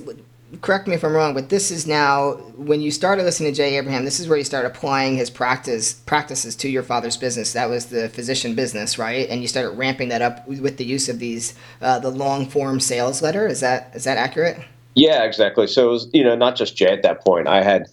correct 0.62 0.88
me 0.88 0.96
if 0.96 1.04
I'm 1.04 1.14
wrong, 1.14 1.34
but 1.34 1.50
this 1.50 1.72
is 1.72 1.88
now, 1.88 2.34
when 2.58 2.82
you 2.82 2.92
started 2.92 3.24
listening 3.24 3.54
to 3.54 3.56
Jay 3.56 3.78
Abraham, 3.78 4.06
this 4.06 4.20
is 4.20 4.28
where 4.28 4.38
you 4.38 4.44
start 4.44 4.66
applying 4.66 5.16
his 5.16 5.30
practice 5.30 5.94
practices 5.94 6.56
to 6.58 6.70
your 6.70 6.84
father's 6.84 7.18
business. 7.18 7.54
That 7.54 7.70
was 7.70 7.88
the 7.88 8.10
physician 8.10 8.54
business, 8.54 9.00
right? 9.00 9.30
And 9.30 9.42
you 9.42 9.48
started 9.48 9.78
ramping 9.78 10.10
that 10.10 10.22
up 10.22 10.48
with 10.48 10.78
the 10.78 10.86
use 10.86 11.10
of 11.10 11.20
these, 11.20 11.56
uh, 11.82 12.00
the 12.00 12.12
long 12.12 12.48
form 12.48 12.80
sales 12.80 13.22
letter. 13.22 13.48
Is 13.48 13.62
that 13.62 13.92
is 13.96 14.04
that 14.04 14.18
accurate? 14.18 14.60
Yeah, 14.96 15.24
exactly. 15.24 15.68
So 15.68 15.88
it 15.88 15.92
was, 15.92 16.10
you 16.14 16.24
know, 16.24 16.36
not 16.36 16.56
just 16.56 16.76
Jay 16.76 16.92
at 16.92 17.02
that 17.02 17.22
point. 17.22 17.48
I 17.48 17.64
had 17.64 17.88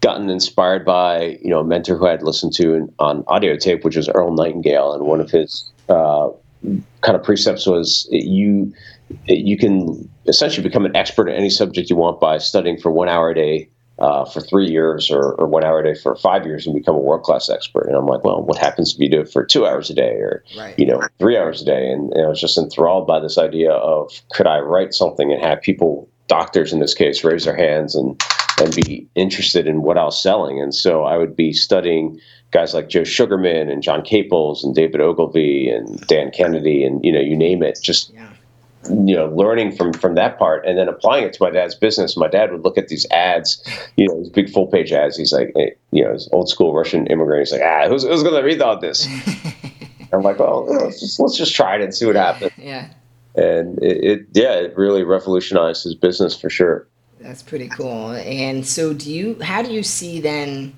gotten 0.00 0.28
inspired 0.28 0.84
by, 0.84 1.38
you 1.40 1.48
know, 1.48 1.60
a 1.60 1.64
mentor 1.64 1.96
who 1.96 2.06
I 2.06 2.10
had 2.10 2.22
listened 2.22 2.52
to 2.56 2.92
on 2.98 3.24
audio 3.28 3.56
tape, 3.56 3.82
which 3.82 3.96
was 3.96 4.10
Earl 4.10 4.34
Nightingale, 4.34 4.92
and 4.92 5.04
one 5.04 5.22
of 5.22 5.30
his 5.30 5.72
uh, 5.88 6.28
kind 7.00 7.16
of 7.16 7.22
precepts 7.22 7.66
was 7.66 8.08
you 8.10 8.72
you 9.26 9.56
can 9.56 10.08
essentially 10.26 10.66
become 10.66 10.86
an 10.86 10.96
expert 10.96 11.28
in 11.28 11.34
any 11.34 11.50
subject 11.50 11.90
you 11.90 11.96
want 11.96 12.20
by 12.20 12.38
studying 12.38 12.78
for 12.78 12.90
one 12.90 13.08
hour 13.08 13.30
a 13.30 13.34
day 13.34 13.68
uh, 13.98 14.24
for 14.24 14.40
three 14.40 14.68
years 14.68 15.10
or, 15.10 15.34
or, 15.34 15.46
one 15.46 15.64
hour 15.64 15.78
a 15.78 15.84
day 15.84 15.94
for 15.98 16.16
five 16.16 16.44
years 16.44 16.66
and 16.66 16.74
become 16.74 16.96
a 16.96 16.98
world 16.98 17.22
class 17.22 17.48
expert. 17.48 17.86
And 17.86 17.94
I'm 17.94 18.06
like, 18.06 18.24
well, 18.24 18.42
what 18.42 18.58
happens 18.58 18.92
if 18.92 18.98
you 18.98 19.08
do 19.08 19.20
it 19.20 19.30
for 19.30 19.44
two 19.44 19.66
hours 19.66 19.88
a 19.88 19.94
day 19.94 20.14
or 20.16 20.42
right. 20.58 20.76
you 20.76 20.86
know 20.86 21.00
three 21.20 21.36
hours 21.36 21.62
a 21.62 21.64
day? 21.64 21.90
And, 21.90 22.12
and 22.12 22.26
I 22.26 22.28
was 22.28 22.40
just 22.40 22.58
enthralled 22.58 23.06
by 23.06 23.20
this 23.20 23.38
idea 23.38 23.70
of 23.70 24.10
could 24.32 24.48
I 24.48 24.58
write 24.58 24.94
something 24.94 25.30
and 25.32 25.40
have 25.42 25.62
people, 25.62 26.08
doctors 26.26 26.72
in 26.72 26.80
this 26.80 26.94
case, 26.94 27.22
raise 27.22 27.44
their 27.44 27.56
hands 27.56 27.94
and 27.94 28.20
and 28.60 28.74
be 28.74 29.08
interested 29.14 29.66
in 29.66 29.82
what 29.82 29.98
I 29.98 30.04
was 30.04 30.20
selling. 30.20 30.60
And 30.60 30.74
so 30.74 31.04
I 31.04 31.16
would 31.16 31.34
be 31.36 31.52
studying 31.52 32.20
guys 32.54 32.72
like 32.72 32.88
Joe 32.88 33.02
Sugarman 33.04 33.68
and 33.68 33.82
John 33.82 34.02
Caples 34.02 34.62
and 34.62 34.74
David 34.74 35.00
Ogilvy 35.00 35.68
and 35.68 36.00
Dan 36.06 36.30
Kennedy 36.30 36.84
and 36.84 37.04
you 37.04 37.12
know 37.12 37.20
you 37.20 37.36
name 37.36 37.62
it 37.64 37.80
just 37.82 38.14
yeah. 38.14 38.30
you 38.84 39.14
know 39.14 39.26
learning 39.26 39.76
from 39.76 39.92
from 39.92 40.14
that 40.14 40.38
part 40.38 40.64
and 40.64 40.78
then 40.78 40.88
applying 40.88 41.24
it 41.24 41.32
to 41.34 41.42
my 41.42 41.50
dad's 41.50 41.74
business. 41.74 42.16
My 42.16 42.28
dad 42.28 42.52
would 42.52 42.62
look 42.62 42.78
at 42.78 42.88
these 42.88 43.06
ads 43.10 43.62
you 43.96 44.06
know 44.06 44.16
these 44.20 44.30
big 44.30 44.48
full 44.48 44.68
page 44.68 44.92
ads. 44.92 45.18
He's 45.18 45.32
like 45.32 45.52
you 45.90 46.04
know 46.04 46.16
old 46.30 46.48
school 46.48 46.72
Russian 46.72 47.08
immigrant. 47.08 47.40
He's 47.40 47.52
like 47.52 47.62
ah 47.62 47.88
who's, 47.88 48.04
who's 48.04 48.22
gonna 48.22 48.42
read 48.42 48.62
all 48.62 48.78
this? 48.78 49.06
I'm 50.12 50.22
like 50.22 50.38
well 50.38 50.64
let's 50.66 51.00
just, 51.00 51.18
let's 51.18 51.36
just 51.36 51.54
try 51.56 51.74
it 51.74 51.82
and 51.82 51.92
see 51.92 52.06
what 52.06 52.16
happens. 52.16 52.52
Yeah. 52.56 52.88
And 53.34 53.82
it, 53.82 54.04
it 54.04 54.26
yeah 54.32 54.52
it 54.52 54.76
really 54.78 55.02
revolutionized 55.02 55.82
his 55.82 55.96
business 55.96 56.40
for 56.40 56.48
sure. 56.48 56.86
That's 57.18 57.42
pretty 57.42 57.68
cool. 57.68 58.12
And 58.12 58.64
so 58.64 58.94
do 58.94 59.12
you 59.12 59.42
how 59.42 59.60
do 59.62 59.72
you 59.72 59.82
see 59.82 60.20
then 60.20 60.72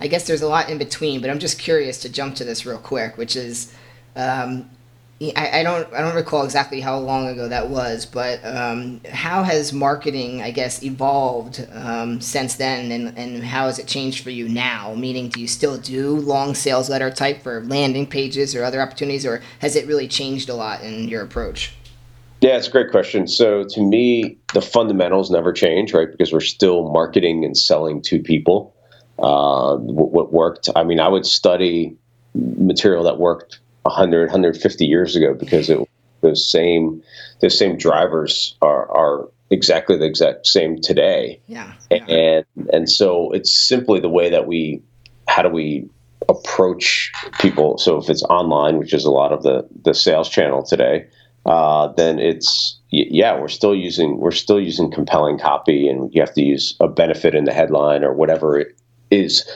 I 0.00 0.06
guess 0.08 0.26
there's 0.26 0.42
a 0.42 0.48
lot 0.48 0.70
in 0.70 0.78
between, 0.78 1.20
but 1.20 1.30
I'm 1.30 1.38
just 1.38 1.58
curious 1.58 1.98
to 2.00 2.08
jump 2.08 2.36
to 2.36 2.44
this 2.44 2.64
real 2.64 2.78
quick, 2.78 3.18
which 3.18 3.36
is, 3.36 3.72
um, 4.16 4.70
I, 5.36 5.60
I, 5.60 5.62
don't 5.62 5.92
I 5.92 6.00
don't 6.00 6.14
recall 6.14 6.44
exactly 6.44 6.80
how 6.80 6.98
long 6.98 7.28
ago 7.28 7.48
that 7.48 7.68
was, 7.68 8.06
but 8.06 8.40
um, 8.42 9.02
how 9.12 9.42
has 9.42 9.70
marketing, 9.70 10.40
I 10.40 10.50
guess, 10.50 10.82
evolved 10.82 11.66
um, 11.72 12.22
since 12.22 12.56
then, 12.56 12.90
and, 12.90 13.18
and 13.18 13.44
how 13.44 13.66
has 13.66 13.78
it 13.78 13.86
changed 13.86 14.24
for 14.24 14.30
you 14.30 14.48
now? 14.48 14.94
Meaning, 14.94 15.28
do 15.28 15.38
you 15.38 15.46
still 15.46 15.76
do 15.76 16.16
long 16.16 16.54
sales 16.54 16.88
letter 16.88 17.10
type 17.10 17.42
for 17.42 17.62
landing 17.64 18.06
pages 18.06 18.54
or 18.54 18.64
other 18.64 18.80
opportunities, 18.80 19.26
or 19.26 19.42
has 19.58 19.76
it 19.76 19.86
really 19.86 20.08
changed 20.08 20.48
a 20.48 20.54
lot 20.54 20.82
in 20.82 21.08
your 21.08 21.22
approach? 21.22 21.74
Yeah, 22.40 22.56
it's 22.56 22.68
a 22.68 22.70
great 22.70 22.90
question. 22.90 23.28
So 23.28 23.64
to 23.64 23.82
me, 23.82 24.38
the 24.54 24.62
fundamentals 24.62 25.30
never 25.30 25.52
change, 25.52 25.92
right? 25.92 26.10
Because 26.10 26.32
we're 26.32 26.40
still 26.40 26.90
marketing 26.90 27.44
and 27.44 27.54
selling 27.54 28.00
to 28.04 28.22
people 28.22 28.74
uh, 29.20 29.76
what 29.76 30.32
worked. 30.32 30.68
I 30.74 30.84
mean, 30.84 31.00
I 31.00 31.08
would 31.08 31.26
study 31.26 31.96
material 32.34 33.04
that 33.04 33.18
worked 33.18 33.60
100, 33.82 34.28
150 34.28 34.86
years 34.86 35.16
ago 35.16 35.34
because 35.34 35.68
it, 35.70 35.78
those 36.20 36.50
same 36.50 37.02
those 37.40 37.58
same 37.58 37.76
drivers 37.76 38.56
are, 38.60 38.90
are 38.90 39.28
exactly 39.50 39.96
the 39.96 40.04
exact 40.04 40.46
same 40.46 40.80
today. 40.80 41.40
Yeah, 41.46 41.72
yeah. 41.90 42.04
And 42.06 42.44
and 42.72 42.90
so 42.90 43.30
it's 43.32 43.52
simply 43.52 44.00
the 44.00 44.08
way 44.08 44.30
that 44.30 44.46
we 44.46 44.82
how 45.28 45.42
do 45.42 45.48
we 45.48 45.88
approach 46.28 47.12
people. 47.40 47.78
So 47.78 47.98
if 47.98 48.08
it's 48.08 48.22
online, 48.24 48.78
which 48.78 48.92
is 48.92 49.04
a 49.04 49.10
lot 49.10 49.32
of 49.32 49.42
the 49.42 49.66
the 49.82 49.94
sales 49.94 50.28
channel 50.28 50.62
today, 50.62 51.06
uh, 51.46 51.88
then 51.88 52.18
it's 52.18 52.78
yeah 52.90 53.38
we're 53.38 53.48
still 53.48 53.74
using 53.74 54.18
we're 54.18 54.30
still 54.30 54.60
using 54.60 54.90
compelling 54.90 55.38
copy, 55.38 55.88
and 55.88 56.14
you 56.14 56.20
have 56.20 56.34
to 56.34 56.42
use 56.42 56.76
a 56.80 56.88
benefit 56.88 57.34
in 57.34 57.44
the 57.44 57.52
headline 57.52 58.04
or 58.04 58.12
whatever 58.12 58.58
it 58.58 58.76
is 59.10 59.48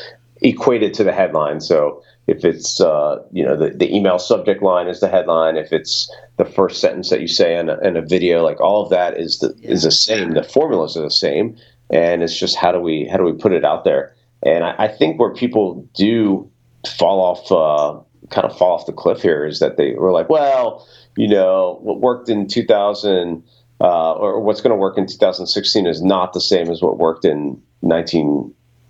equated 0.42 0.94
to 0.94 1.04
the 1.04 1.12
headline. 1.12 1.60
So 1.60 2.02
if 2.26 2.44
it's 2.44 2.80
uh, 2.80 3.22
you 3.32 3.44
know 3.44 3.56
the, 3.56 3.70
the 3.70 3.94
email 3.94 4.18
subject 4.18 4.62
line 4.62 4.88
is 4.88 5.00
the 5.00 5.08
headline, 5.08 5.56
if 5.56 5.72
it's 5.72 6.10
the 6.36 6.44
first 6.44 6.80
sentence 6.80 7.10
that 7.10 7.20
you 7.20 7.28
say 7.28 7.56
in 7.56 7.68
a, 7.68 7.78
in 7.80 7.96
a 7.96 8.02
video, 8.02 8.42
like 8.42 8.60
all 8.60 8.82
of 8.82 8.90
that 8.90 9.18
is 9.18 9.38
the 9.38 9.54
yeah. 9.58 9.70
is 9.70 9.82
the 9.82 9.90
same. 9.90 10.32
The 10.32 10.42
formulas 10.42 10.96
are 10.96 11.02
the 11.02 11.10
same, 11.10 11.56
and 11.90 12.22
it's 12.22 12.38
just 12.38 12.56
how 12.56 12.72
do 12.72 12.80
we 12.80 13.06
how 13.10 13.16
do 13.16 13.24
we 13.24 13.32
put 13.32 13.52
it 13.52 13.64
out 13.64 13.84
there? 13.84 14.14
And 14.42 14.64
I, 14.64 14.74
I 14.78 14.88
think 14.88 15.18
where 15.18 15.32
people 15.32 15.88
do 15.94 16.50
fall 16.96 17.20
off, 17.20 17.50
uh, 17.50 18.28
kind 18.30 18.46
of 18.46 18.56
fall 18.56 18.72
off 18.72 18.86
the 18.86 18.92
cliff 18.92 19.22
here, 19.22 19.46
is 19.46 19.58
that 19.60 19.76
they 19.76 19.94
were 19.94 20.12
like, 20.12 20.28
well, 20.28 20.86
you 21.16 21.28
know, 21.28 21.78
what 21.82 22.00
worked 22.00 22.28
in 22.28 22.46
2000 22.46 23.42
uh, 23.80 24.12
or 24.12 24.40
what's 24.40 24.60
going 24.60 24.70
to 24.70 24.76
work 24.76 24.98
in 24.98 25.06
2016 25.06 25.86
is 25.86 26.02
not 26.02 26.32
the 26.32 26.40
same 26.40 26.70
as 26.70 26.82
what 26.82 26.98
worked 26.98 27.24
in 27.24 27.60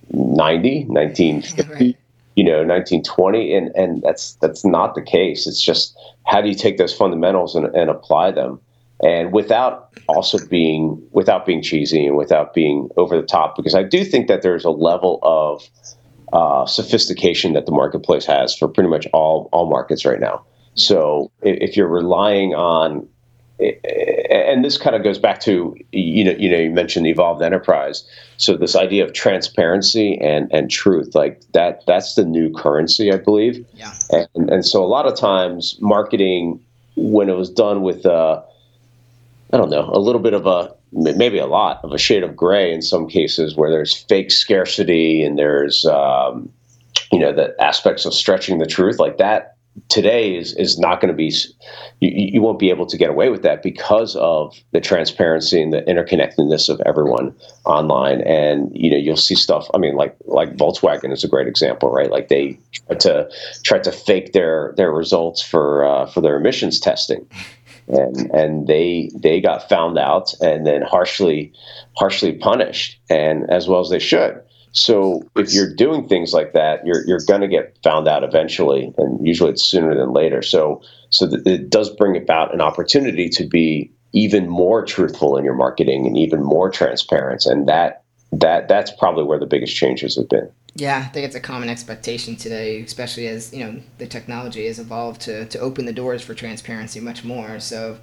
1990, 0.08 0.84
1950. 0.86 1.72
Right. 1.72 1.96
you 2.36 2.42
know 2.42 2.64
1920 2.64 3.54
and 3.54 3.68
and 3.76 4.02
that's 4.02 4.34
that's 4.34 4.64
not 4.64 4.94
the 4.94 5.02
case. 5.02 5.46
It's 5.46 5.62
just 5.62 5.96
how 6.26 6.40
do 6.40 6.48
you 6.48 6.54
take 6.54 6.78
those 6.78 6.94
fundamentals 6.94 7.54
and, 7.54 7.66
and 7.74 7.90
apply 7.90 8.32
them? 8.32 8.60
And 9.02 9.32
without 9.32 9.90
also 10.08 10.38
being 10.46 11.00
without 11.12 11.46
being 11.46 11.62
cheesy 11.62 12.06
and 12.06 12.16
without 12.16 12.54
being 12.54 12.88
over 12.96 13.16
the 13.16 13.26
top 13.26 13.56
because 13.56 13.74
i 13.74 13.82
do 13.82 14.04
think 14.04 14.28
that 14.28 14.42
there's 14.42 14.64
a 14.64 14.70
level 14.70 15.18
of 15.22 15.62
uh, 16.34 16.66
sophistication 16.66 17.52
that 17.52 17.64
the 17.64 17.72
marketplace 17.72 18.26
has 18.26 18.56
for 18.56 18.66
pretty 18.66 18.90
much 18.90 19.06
all 19.12 19.48
all 19.52 19.70
markets 19.70 20.04
right 20.04 20.18
now. 20.18 20.44
So 20.74 21.30
if 21.42 21.76
you're 21.76 21.88
relying 21.88 22.54
on 22.54 23.08
and 23.60 24.64
this 24.64 24.76
kind 24.76 24.96
of 24.96 25.04
goes 25.04 25.18
back 25.18 25.40
to 25.40 25.76
you 25.92 26.24
know 26.24 26.32
you 26.32 26.50
know 26.50 26.58
you 26.58 26.70
mentioned 26.70 27.06
the 27.06 27.10
evolved 27.10 27.42
enterprise. 27.42 28.04
So 28.36 28.56
this 28.56 28.74
idea 28.74 29.04
of 29.04 29.12
transparency 29.12 30.18
and 30.20 30.52
and 30.52 30.70
truth 30.70 31.14
like 31.14 31.40
that 31.52 31.82
that's 31.86 32.14
the 32.14 32.24
new 32.24 32.52
currency 32.52 33.12
i 33.12 33.16
believe. 33.16 33.64
Yeah. 33.74 33.92
And 34.34 34.50
and 34.50 34.66
so 34.66 34.84
a 34.84 34.86
lot 34.86 35.06
of 35.06 35.16
times 35.16 35.76
marketing 35.80 36.60
when 36.96 37.28
it 37.28 37.36
was 37.36 37.50
done 37.50 37.82
with 37.82 38.06
uh 38.06 38.42
i 39.52 39.56
don't 39.56 39.70
know 39.70 39.88
a 39.92 39.98
little 39.98 40.20
bit 40.20 40.34
of 40.34 40.46
a 40.46 40.74
maybe 40.92 41.38
a 41.38 41.46
lot 41.46 41.80
of 41.84 41.92
a 41.92 41.98
shade 41.98 42.22
of 42.22 42.36
gray 42.36 42.72
in 42.72 42.82
some 42.82 43.08
cases 43.08 43.56
where 43.56 43.70
there's 43.70 43.94
fake 43.94 44.30
scarcity 44.30 45.24
and 45.24 45.38
there's 45.38 45.84
um 45.86 46.48
you 47.12 47.18
know 47.18 47.32
the 47.32 47.54
aspects 47.60 48.04
of 48.04 48.14
stretching 48.14 48.58
the 48.58 48.66
truth 48.66 48.98
like 48.98 49.18
that 49.18 49.53
today 49.88 50.36
is 50.36 50.54
is 50.54 50.78
not 50.78 51.00
going 51.00 51.08
to 51.08 51.16
be 51.16 51.32
you, 52.00 52.10
you 52.10 52.42
won't 52.42 52.58
be 52.58 52.70
able 52.70 52.86
to 52.86 52.96
get 52.96 53.10
away 53.10 53.28
with 53.28 53.42
that 53.42 53.62
because 53.62 54.14
of 54.16 54.54
the 54.72 54.80
transparency 54.80 55.60
and 55.62 55.72
the 55.72 55.82
interconnectedness 55.82 56.68
of 56.68 56.80
everyone 56.86 57.34
online. 57.64 58.20
And 58.22 58.70
you 58.74 58.90
know 58.90 58.96
you'll 58.96 59.16
see 59.16 59.34
stuff 59.34 59.68
i 59.74 59.78
mean 59.78 59.94
like 59.94 60.16
like 60.26 60.56
volkswagen 60.56 61.12
is 61.12 61.24
a 61.24 61.28
great 61.28 61.48
example 61.48 61.90
right? 61.94 62.10
Like 62.10 62.28
they 62.28 62.58
tried 62.72 63.00
to 63.00 63.30
try 63.62 63.78
to 63.78 63.92
fake 63.92 64.32
their 64.32 64.74
their 64.76 64.92
results 64.92 65.42
for 65.42 65.84
uh, 65.84 66.06
for 66.06 66.20
their 66.20 66.36
emissions 66.36 66.80
testing. 66.80 67.26
And 67.86 68.30
and 68.32 68.66
they 68.66 69.10
they 69.14 69.40
got 69.40 69.68
found 69.68 69.98
out 69.98 70.32
and 70.40 70.66
then 70.66 70.82
harshly 70.82 71.52
harshly 71.96 72.32
punished 72.32 72.98
and 73.10 73.48
as 73.50 73.68
well 73.68 73.80
as 73.80 73.90
they 73.90 73.98
should 73.98 74.40
so 74.74 75.22
if 75.36 75.54
you're 75.54 75.72
doing 75.72 76.08
things 76.08 76.32
like 76.32 76.52
that, 76.52 76.84
you're 76.84 77.06
you're 77.06 77.20
going 77.26 77.40
to 77.40 77.48
get 77.48 77.78
found 77.84 78.08
out 78.08 78.24
eventually, 78.24 78.92
and 78.98 79.24
usually 79.24 79.50
it's 79.50 79.62
sooner 79.62 79.94
than 79.94 80.12
later. 80.12 80.42
So 80.42 80.82
so 81.10 81.28
it 81.46 81.70
does 81.70 81.90
bring 81.90 82.16
about 82.16 82.52
an 82.52 82.60
opportunity 82.60 83.28
to 83.30 83.44
be 83.46 83.92
even 84.12 84.48
more 84.48 84.84
truthful 84.84 85.36
in 85.36 85.44
your 85.44 85.54
marketing 85.54 86.06
and 86.06 86.18
even 86.18 86.42
more 86.42 86.70
transparent, 86.70 87.46
and 87.46 87.68
that 87.68 88.02
that 88.32 88.66
that's 88.66 88.90
probably 88.90 89.22
where 89.22 89.38
the 89.38 89.46
biggest 89.46 89.76
changes 89.76 90.16
have 90.16 90.28
been. 90.28 90.50
Yeah, 90.76 91.04
I 91.06 91.08
think 91.10 91.24
it's 91.24 91.36
a 91.36 91.40
common 91.40 91.68
expectation 91.68 92.34
today, 92.34 92.80
especially 92.80 93.28
as 93.28 93.54
you 93.54 93.64
know 93.64 93.80
the 93.98 94.08
technology 94.08 94.66
has 94.66 94.80
evolved 94.80 95.20
to 95.22 95.46
to 95.46 95.58
open 95.60 95.84
the 95.84 95.92
doors 95.92 96.20
for 96.20 96.34
transparency 96.34 96.98
much 96.98 97.22
more. 97.22 97.60
So 97.60 97.98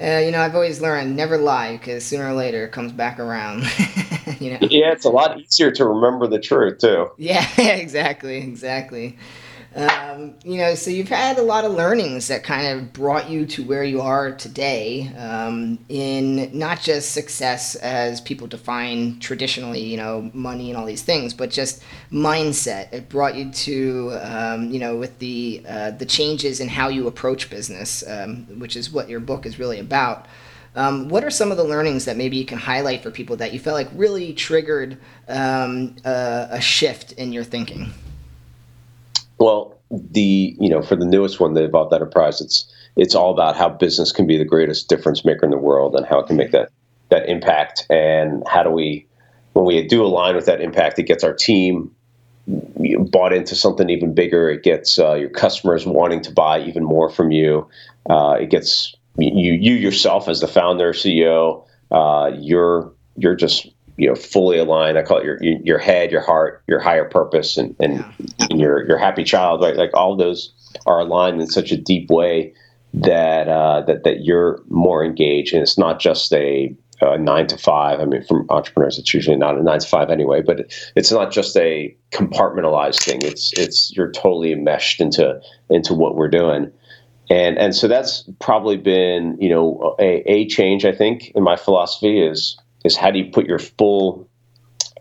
uh, 0.00 0.18
you 0.18 0.30
know, 0.30 0.40
I've 0.40 0.54
always 0.54 0.80
learned 0.80 1.16
never 1.16 1.38
lie 1.38 1.76
because 1.76 2.04
sooner 2.04 2.28
or 2.28 2.32
later 2.32 2.64
it 2.64 2.72
comes 2.72 2.92
back 2.92 3.18
around. 3.18 3.62
you 4.40 4.52
know. 4.52 4.58
Yeah, 4.62 4.92
it's 4.92 5.04
a 5.04 5.10
lot 5.10 5.38
easier 5.38 5.70
to 5.72 5.86
remember 5.86 6.26
the 6.26 6.38
truth 6.38 6.78
too. 6.78 7.10
Yeah, 7.18 7.46
exactly, 7.58 8.38
exactly. 8.38 9.16
Um, 9.74 10.34
you 10.42 10.58
know, 10.58 10.74
so 10.74 10.90
you've 10.90 11.08
had 11.08 11.38
a 11.38 11.42
lot 11.42 11.64
of 11.64 11.72
learnings 11.72 12.26
that 12.26 12.42
kind 12.42 12.66
of 12.66 12.92
brought 12.92 13.30
you 13.30 13.46
to 13.46 13.62
where 13.62 13.84
you 13.84 14.00
are 14.00 14.32
today 14.32 15.08
um, 15.16 15.78
in 15.88 16.50
not 16.58 16.80
just 16.80 17.12
success 17.12 17.76
as 17.76 18.20
people 18.20 18.48
define 18.48 19.20
traditionally, 19.20 19.80
you 19.80 19.96
know, 19.96 20.28
money 20.34 20.70
and 20.70 20.76
all 20.76 20.86
these 20.86 21.02
things, 21.02 21.34
but 21.34 21.50
just 21.50 21.82
mindset. 22.10 22.92
It 22.92 23.08
brought 23.08 23.36
you 23.36 23.52
to, 23.52 24.18
um, 24.22 24.70
you 24.70 24.80
know, 24.80 24.96
with 24.96 25.16
the 25.20 25.62
uh, 25.68 25.92
the 25.92 26.06
changes 26.06 26.58
in 26.58 26.68
how 26.68 26.88
you 26.88 27.06
approach 27.06 27.48
business, 27.48 28.02
um, 28.08 28.46
which 28.58 28.74
is 28.74 28.90
what 28.90 29.08
your 29.08 29.20
book 29.20 29.46
is 29.46 29.60
really 29.60 29.78
about. 29.78 30.26
Um, 30.74 31.08
what 31.08 31.24
are 31.24 31.30
some 31.30 31.52
of 31.52 31.56
the 31.56 31.64
learnings 31.64 32.04
that 32.06 32.16
maybe 32.16 32.36
you 32.36 32.44
can 32.44 32.58
highlight 32.58 33.02
for 33.02 33.10
people 33.10 33.36
that 33.36 33.52
you 33.52 33.60
felt 33.60 33.74
like 33.74 33.88
really 33.94 34.32
triggered 34.32 34.98
um, 35.28 35.96
a, 36.04 36.48
a 36.52 36.60
shift 36.60 37.12
in 37.12 37.32
your 37.32 37.44
thinking? 37.44 37.92
Well, 39.40 39.76
the 39.90 40.54
you 40.60 40.68
know 40.68 40.82
for 40.82 40.94
the 40.94 41.06
newest 41.06 41.40
one, 41.40 41.54
the 41.54 41.64
Evolved 41.64 41.92
Enterprise, 41.92 42.40
it's 42.40 42.70
it's 42.96 43.14
all 43.14 43.32
about 43.32 43.56
how 43.56 43.68
business 43.70 44.12
can 44.12 44.26
be 44.26 44.36
the 44.36 44.44
greatest 44.44 44.88
difference 44.88 45.24
maker 45.24 45.44
in 45.44 45.50
the 45.50 45.58
world 45.58 45.96
and 45.96 46.06
how 46.06 46.20
it 46.20 46.26
can 46.26 46.36
make 46.36 46.52
that 46.52 46.70
that 47.08 47.28
impact 47.28 47.86
and 47.90 48.44
how 48.46 48.62
do 48.62 48.70
we 48.70 49.06
when 49.54 49.64
we 49.64 49.84
do 49.86 50.04
align 50.04 50.36
with 50.36 50.46
that 50.46 50.60
impact, 50.60 50.98
it 50.98 51.04
gets 51.04 51.24
our 51.24 51.32
team 51.32 51.90
bought 53.10 53.32
into 53.32 53.54
something 53.54 53.90
even 53.90 54.14
bigger. 54.14 54.48
It 54.48 54.62
gets 54.62 54.98
uh, 54.98 55.14
your 55.14 55.30
customers 55.30 55.86
wanting 55.86 56.22
to 56.22 56.32
buy 56.32 56.60
even 56.60 56.84
more 56.84 57.10
from 57.10 57.30
you. 57.30 57.68
Uh, 58.08 58.36
it 58.40 58.50
gets 58.50 58.94
you 59.18 59.52
you 59.52 59.74
yourself 59.74 60.28
as 60.28 60.40
the 60.40 60.48
founder 60.48 60.92
CEO. 60.92 61.66
Uh, 61.90 62.30
you're 62.38 62.92
you're 63.16 63.34
just 63.34 63.68
you 63.96 64.08
know 64.08 64.14
fully 64.14 64.58
aligned. 64.58 64.98
I 64.98 65.02
call 65.02 65.18
it 65.18 65.24
your 65.24 65.42
your 65.42 65.78
head, 65.78 66.10
your 66.10 66.20
heart, 66.20 66.62
your 66.66 66.80
higher 66.80 67.04
purpose, 67.04 67.56
and 67.56 67.74
and, 67.80 67.98
yeah. 67.98 68.46
and 68.50 68.60
your 68.60 68.86
your 68.86 68.98
happy 68.98 69.24
child. 69.24 69.62
Right, 69.62 69.76
like 69.76 69.90
all 69.94 70.16
those 70.16 70.52
are 70.86 71.00
aligned 71.00 71.40
in 71.40 71.46
such 71.46 71.72
a 71.72 71.76
deep 71.76 72.10
way 72.10 72.54
that 72.94 73.48
uh, 73.48 73.82
that 73.82 74.04
that 74.04 74.24
you're 74.24 74.62
more 74.68 75.04
engaged, 75.04 75.54
and 75.54 75.62
it's 75.62 75.78
not 75.78 76.00
just 76.00 76.32
a, 76.32 76.74
a 77.00 77.18
nine 77.18 77.46
to 77.48 77.56
five. 77.58 78.00
I 78.00 78.04
mean, 78.04 78.24
from 78.24 78.46
entrepreneurs, 78.50 78.98
it's 78.98 79.12
usually 79.12 79.36
not 79.36 79.58
a 79.58 79.62
nine 79.62 79.80
to 79.80 79.86
five 79.86 80.10
anyway. 80.10 80.42
But 80.42 80.72
it's 80.96 81.12
not 81.12 81.30
just 81.30 81.56
a 81.56 81.94
compartmentalized 82.12 83.02
thing. 83.02 83.22
It's 83.22 83.52
it's 83.58 83.92
you're 83.96 84.12
totally 84.12 84.52
enmeshed 84.52 85.00
into 85.00 85.40
into 85.68 85.94
what 85.94 86.16
we're 86.16 86.28
doing 86.28 86.72
and 87.30 87.56
and 87.58 87.74
so 87.74 87.88
that's 87.88 88.24
probably 88.40 88.76
been 88.76 89.36
you 89.40 89.48
know 89.48 89.94
a, 89.98 90.22
a 90.30 90.46
change 90.48 90.84
I 90.84 90.92
think 90.92 91.30
in 91.34 91.42
my 91.42 91.56
philosophy 91.56 92.20
is 92.20 92.58
is 92.84 92.96
how 92.96 93.10
do 93.10 93.18
you 93.18 93.30
put 93.30 93.46
your 93.46 93.58
full 93.58 94.28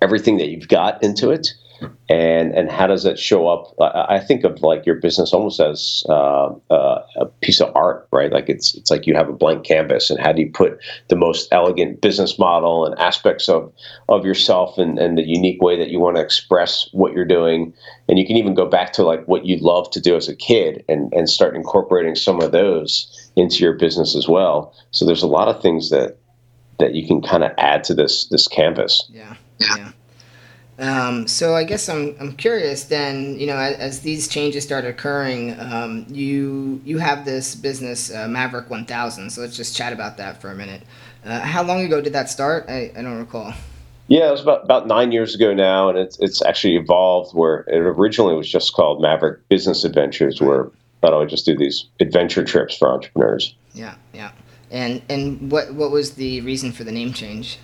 everything 0.02 0.38
that 0.38 0.50
you've 0.50 0.68
got 0.68 1.04
into 1.04 1.30
it? 1.30 1.50
And 2.10 2.54
and 2.54 2.70
how 2.70 2.88
does 2.88 3.04
that 3.04 3.18
show 3.18 3.48
up? 3.48 3.74
I 3.80 4.20
think 4.20 4.44
of 4.44 4.62
like 4.62 4.86
your 4.86 4.96
business 4.96 5.32
almost 5.32 5.62
as 5.62 6.04
uh, 6.10 6.50
uh, 6.70 7.04
a 7.16 7.26
piece 7.42 7.62
of 7.62 7.74
art 7.74 8.10
right? 8.12 8.32
Like 8.34 8.50
it's 8.50 8.76
it's 8.76 8.92
like 8.92 9.08
you 9.08 9.16
have 9.16 9.30
a 9.30 9.34
blank 9.34 9.64
canvas 9.64 10.10
and 10.10 10.20
how 10.20 10.34
do 10.34 10.42
you 10.42 10.52
put 10.52 10.80
the 11.08 11.16
most 11.16 11.48
elegant 11.52 12.02
business 12.02 12.38
model 12.38 12.86
and 12.86 13.00
aspects 13.00 13.48
of 13.48 13.72
of 14.10 14.26
yourself 14.26 14.78
and, 14.78 15.00
and 15.00 15.18
the 15.18 15.26
unique 15.26 15.62
way 15.62 15.78
that 15.78 15.90
you 15.90 16.00
want 16.00 16.18
to 16.18 16.22
express 16.22 16.90
what 16.92 17.14
you're 17.14 17.24
doing? 17.24 17.74
And 18.10 18.20
you 18.20 18.28
can 18.28 18.36
even 18.36 18.56
go 18.56 18.66
back 18.66 18.92
to 18.94 19.04
like 19.04 19.26
what 19.26 19.46
you 19.46 19.58
love 19.60 19.90
to 19.92 20.02
do 20.02 20.18
as 20.18 20.28
a 20.28 20.36
kid 20.36 20.84
and 20.90 21.14
and 21.14 21.30
start 21.30 21.56
incorporating 21.56 22.16
some 22.16 22.42
of 22.42 22.52
those 22.52 23.32
into 23.38 23.64
your 23.64 23.74
business 23.74 24.16
as 24.18 24.28
well. 24.28 24.76
So 24.92 25.06
there's 25.06 25.24
a 25.24 25.28
lot 25.28 25.48
of 25.48 25.62
things 25.62 25.92
that 25.92 26.18
that 26.80 26.96
you 26.96 27.08
can 27.08 27.22
kind 27.22 27.44
of 27.44 27.52
add 27.58 27.84
to 27.86 27.94
this 27.94 28.26
this 28.26 28.48
canvas. 28.48 29.10
Yeah, 29.12 29.36
yeah. 29.60 29.92
Um, 30.80 31.28
so 31.28 31.56
I 31.56 31.66
guess 31.66 31.90
I'm 31.90 32.16
I'm 32.20 32.36
curious. 32.36 32.86
Then 32.86 33.38
you 33.38 33.48
know, 33.48 33.58
as, 33.58 33.76
as 33.78 34.00
these 34.00 34.28
changes 34.28 34.64
start 34.64 34.86
occurring, 34.86 35.60
um, 35.60 36.06
you 36.10 36.82
you 36.86 36.98
have 37.00 37.26
this 37.26 37.54
business 37.54 38.14
uh, 38.14 38.28
Maverick 38.28 38.70
1000. 38.70 39.30
So 39.30 39.42
let's 39.42 39.58
just 39.58 39.76
chat 39.76 39.92
about 39.92 40.18
that 40.18 40.42
for 40.42 40.52
a 40.52 40.56
minute. 40.56 40.84
Uh, 41.26 41.42
how 41.42 41.64
long 41.64 41.82
ago 41.82 42.00
did 42.00 42.14
that 42.14 42.30
start? 42.30 42.66
I, 42.70 42.92
I 42.96 43.02
don't 43.02 43.18
recall. 43.18 43.54
Yeah, 44.08 44.30
it 44.30 44.32
was 44.32 44.42
about, 44.42 44.64
about 44.64 44.88
nine 44.88 45.12
years 45.12 45.36
ago 45.36 45.54
now, 45.54 45.90
and 45.90 45.98
it's 45.98 46.18
it's 46.20 46.42
actually 46.42 46.78
evolved. 46.78 47.36
Where 47.36 47.60
it 47.68 47.78
originally 47.78 48.36
was 48.36 48.50
just 48.50 48.74
called 48.74 49.02
Maverick 49.02 49.48
Business 49.50 49.84
Adventures, 49.84 50.42
where 50.42 50.68
I 50.68 50.70
thought 51.02 51.14
I 51.14 51.18
would 51.18 51.30
just 51.30 51.46
do 51.46 51.58
these 51.58 51.86
adventure 52.00 52.44
trips 52.46 52.78
for 52.78 52.90
entrepreneurs. 52.90 53.54
Yeah, 53.74 53.96
yeah. 54.14 54.32
And 54.72 55.02
and 55.10 55.52
what 55.52 55.74
what 55.74 55.92
was 55.92 56.14
the 56.14 56.42
reason 56.42 56.72
for 56.72 56.84
the 56.84 56.92
name 56.92 57.14
change? 57.14 57.60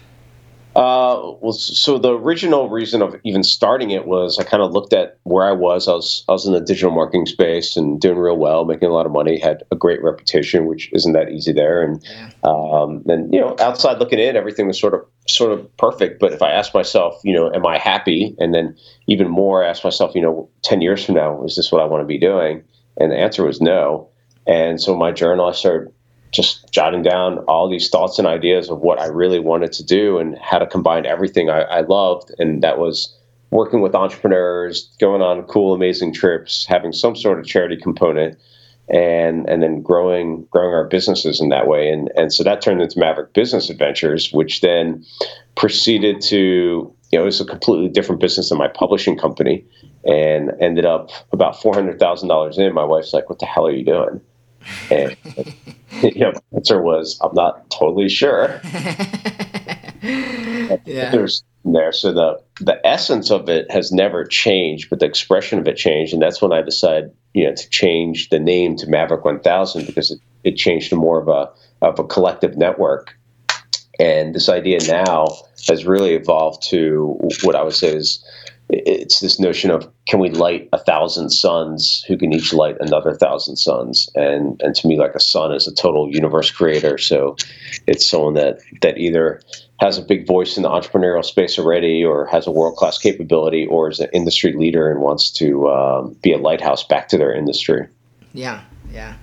Uh, 0.76 1.32
well, 1.40 1.54
so 1.54 1.98
the 1.98 2.12
original 2.12 2.70
reason 2.70 3.02
of 3.02 3.16
even 3.24 3.44
starting 3.44 3.92
it 3.92 4.06
was 4.06 4.38
I 4.38 4.44
kind 4.44 4.62
of 4.62 4.74
looked 4.74 4.92
at 4.92 5.18
where 5.24 5.46
I 5.48 5.54
was. 5.54 5.88
I 5.88 5.94
was 5.94 6.26
I 6.28 6.34
was 6.34 6.46
in 6.46 6.52
the 6.52 6.60
digital 6.60 6.92
marketing 6.92 7.28
space 7.28 7.78
and 7.78 8.02
doing 8.02 8.18
real 8.18 8.36
well, 8.36 8.66
making 8.66 8.90
a 8.90 8.92
lot 8.92 9.06
of 9.06 9.14
money, 9.14 9.40
had 9.40 9.64
a 9.72 9.78
great 9.78 10.04
reputation, 10.04 10.66
which 10.66 10.92
isn't 10.92 11.14
that 11.14 11.30
easy 11.30 11.54
there. 11.54 11.82
And 11.82 12.04
yeah. 12.04 12.30
um, 12.44 13.04
and 13.08 13.34
you 13.34 13.40
know, 13.40 13.56
outside 13.60 14.00
looking 14.00 14.20
in, 14.20 14.36
everything 14.36 14.68
was 14.68 14.78
sort 14.78 14.94
of 14.94 15.06
sort 15.30 15.54
of 15.54 15.78
perfect. 15.78 16.20
But 16.20 16.34
if 16.34 16.42
I 16.42 16.52
ask 16.52 16.74
myself, 16.74 17.22
you 17.24 17.34
know, 17.34 17.54
am 17.54 17.66
I 17.66 17.78
happy? 17.78 18.36
And 18.38 18.54
then 18.54 18.76
even 19.08 19.30
more, 19.30 19.64
I 19.64 19.70
ask 19.70 19.82
myself, 19.82 20.14
you 20.14 20.22
know, 20.22 20.50
ten 20.62 20.82
years 20.82 21.06
from 21.06 21.16
now, 21.16 21.42
is 21.46 21.56
this 21.56 21.72
what 21.72 21.82
I 21.82 21.86
want 21.86 22.02
to 22.02 22.08
be 22.08 22.18
doing? 22.18 22.66
And 22.98 23.14
the 23.14 23.18
answer 23.18 23.46
was 23.46 23.62
no. 23.62 24.10
And 24.46 24.82
so 24.82 24.96
my 24.96 25.12
journal, 25.12 25.48
I 25.48 25.54
started 25.54 25.94
just 26.36 26.70
jotting 26.72 27.02
down 27.02 27.40
all 27.48 27.70
these 27.70 27.90
thoughts 27.90 28.20
and 28.20 28.28
ideas 28.28 28.70
of 28.70 28.82
what 28.82 29.00
I 29.00 29.08
really 29.08 29.40
wanted 29.40 29.72
to 29.74 29.84
do 29.84 30.18
and 30.18 30.38
how 30.40 30.60
to 30.60 30.68
combine 30.68 31.06
everything 31.06 31.50
I, 31.50 31.62
I 31.62 31.82
loved. 31.82 32.32
And 32.38 32.62
that 32.62 32.78
was 32.78 33.18
working 33.52 33.82
with 33.82 33.96
entrepreneurs, 33.96 34.90
going 35.00 35.22
on 35.22 35.44
cool, 35.44 35.74
amazing 35.74 36.14
trips, 36.14 36.66
having 36.68 36.92
some 36.92 37.16
sort 37.16 37.40
of 37.40 37.46
charity 37.46 37.78
component, 37.78 38.38
and 38.90 39.50
and 39.50 39.64
then 39.64 39.82
growing 39.82 40.46
growing 40.52 40.74
our 40.74 40.86
businesses 40.86 41.40
in 41.40 41.50
that 41.50 41.68
way. 41.68 41.90
And 41.90 42.12
and 42.18 42.34
so 42.34 42.44
that 42.44 42.62
turned 42.62 42.82
into 42.82 43.00
Maverick 43.00 43.34
Business 43.34 43.70
Adventures, 43.70 44.32
which 44.34 44.62
then 44.62 45.06
proceeded 45.56 46.22
to 46.24 46.94
you 47.12 47.20
know 47.20 47.24
it 47.24 47.26
was 47.26 47.40
a 47.40 47.46
completely 47.46 47.88
different 47.88 48.20
business 48.20 48.50
than 48.50 48.58
my 48.58 48.68
publishing 48.68 49.18
company, 49.18 49.66
and 50.04 50.52
ended 50.60 50.86
up 50.86 51.10
about 51.32 51.60
four 51.62 51.74
hundred 51.74 51.98
thousand 51.98 52.28
dollars 52.28 52.58
in. 52.58 52.74
My 52.74 52.84
wife's 52.84 53.14
like, 53.14 53.30
"What 53.30 53.40
the 53.40 53.46
hell 53.46 53.66
are 53.66 53.72
you 53.72 53.86
doing?" 53.86 54.22
And 54.90 55.16
you 56.02 56.20
know, 56.20 56.34
answer 56.54 56.82
was, 56.82 57.20
I'm 57.22 57.34
not 57.34 57.70
totally 57.70 58.10
sure. 58.10 58.62
yeah. 60.04 61.12
There's 61.12 61.44
there. 61.66 61.92
So 61.92 62.12
the 62.12 62.42
the 62.62 62.86
essence 62.86 63.32
of 63.32 63.50
it 63.50 63.70
has 63.72 63.92
never 63.92 64.24
changed, 64.24 64.90
but 64.90 65.00
the 65.00 65.06
expression 65.06 65.60
of 65.60 65.68
it 65.68 65.78
changed. 65.78 66.14
And 66.14 66.22
that's 66.22 66.42
when 66.42 66.54
I 66.54 66.62
decided, 66.62 67.12
you 67.34 67.46
know, 67.46 67.56
to 67.56 67.70
change 67.70 68.30
the 68.30 68.40
name 68.40 68.76
to 68.78 68.88
Maverick 68.88 69.26
1000 69.26 69.86
because 69.86 70.12
it, 70.12 70.20
it 70.44 70.56
changed 70.56 70.90
to 70.90 70.96
more 70.96 71.20
of 71.20 71.28
a 71.28 71.52
of 71.82 72.00
a 72.00 72.04
collective 72.04 72.58
network. 72.58 73.18
And 74.00 74.36
this 74.36 74.50
idea 74.50 74.80
now 74.88 75.28
has 75.68 75.86
really 75.86 76.14
evolved 76.16 76.64
to 76.70 77.18
what 77.44 77.56
I 77.56 77.64
would 77.64 77.74
say 77.74 77.96
is 77.96 78.24
it's 78.70 79.20
this 79.20 79.40
notion 79.40 79.70
of 79.72 79.90
can 80.08 80.20
we 80.20 80.30
light 80.30 80.70
a 80.74 80.78
thousand 80.78 81.30
suns? 81.30 82.04
Who 82.08 82.18
can 82.18 82.34
each 82.34 82.54
light 82.54 82.78
another 82.80 83.14
thousand 83.14 83.58
suns? 83.58 84.10
And 84.16 84.62
and 84.62 84.76
to 84.76 84.88
me 84.88 84.98
like 84.98 85.16
a 85.16 85.20
sun 85.20 85.54
is 85.54 85.68
a 85.68 85.74
total 85.74 86.10
universe 86.14 86.52
creator. 86.52 86.98
So 86.98 87.36
it's 87.88 88.10
someone 88.10 88.34
that 88.34 88.60
that 88.82 88.98
either 88.98 89.42
has 89.80 89.98
a 89.98 90.02
big 90.02 90.26
voice 90.26 90.58
in 90.58 90.64
the 90.64 90.70
entrepreneurial 90.70 91.24
space 91.24 91.60
already 91.60 92.04
or 92.04 92.26
has 92.28 92.48
a 92.48 92.52
world-class 92.52 92.98
capability 92.98 93.66
or 93.68 93.90
is 93.90 94.00
an 94.00 94.10
industry 94.14 94.54
leader 94.54 94.90
and 94.90 95.02
wants 95.02 95.30
to 95.32 95.68
um, 95.68 96.16
be 96.24 96.32
a 96.32 96.38
lighthouse 96.38 96.84
back 96.84 97.10
to 97.10 97.18
their 97.18 97.34
industry. 97.34 97.88
Yeah 98.34 98.62
yeah 98.92 99.16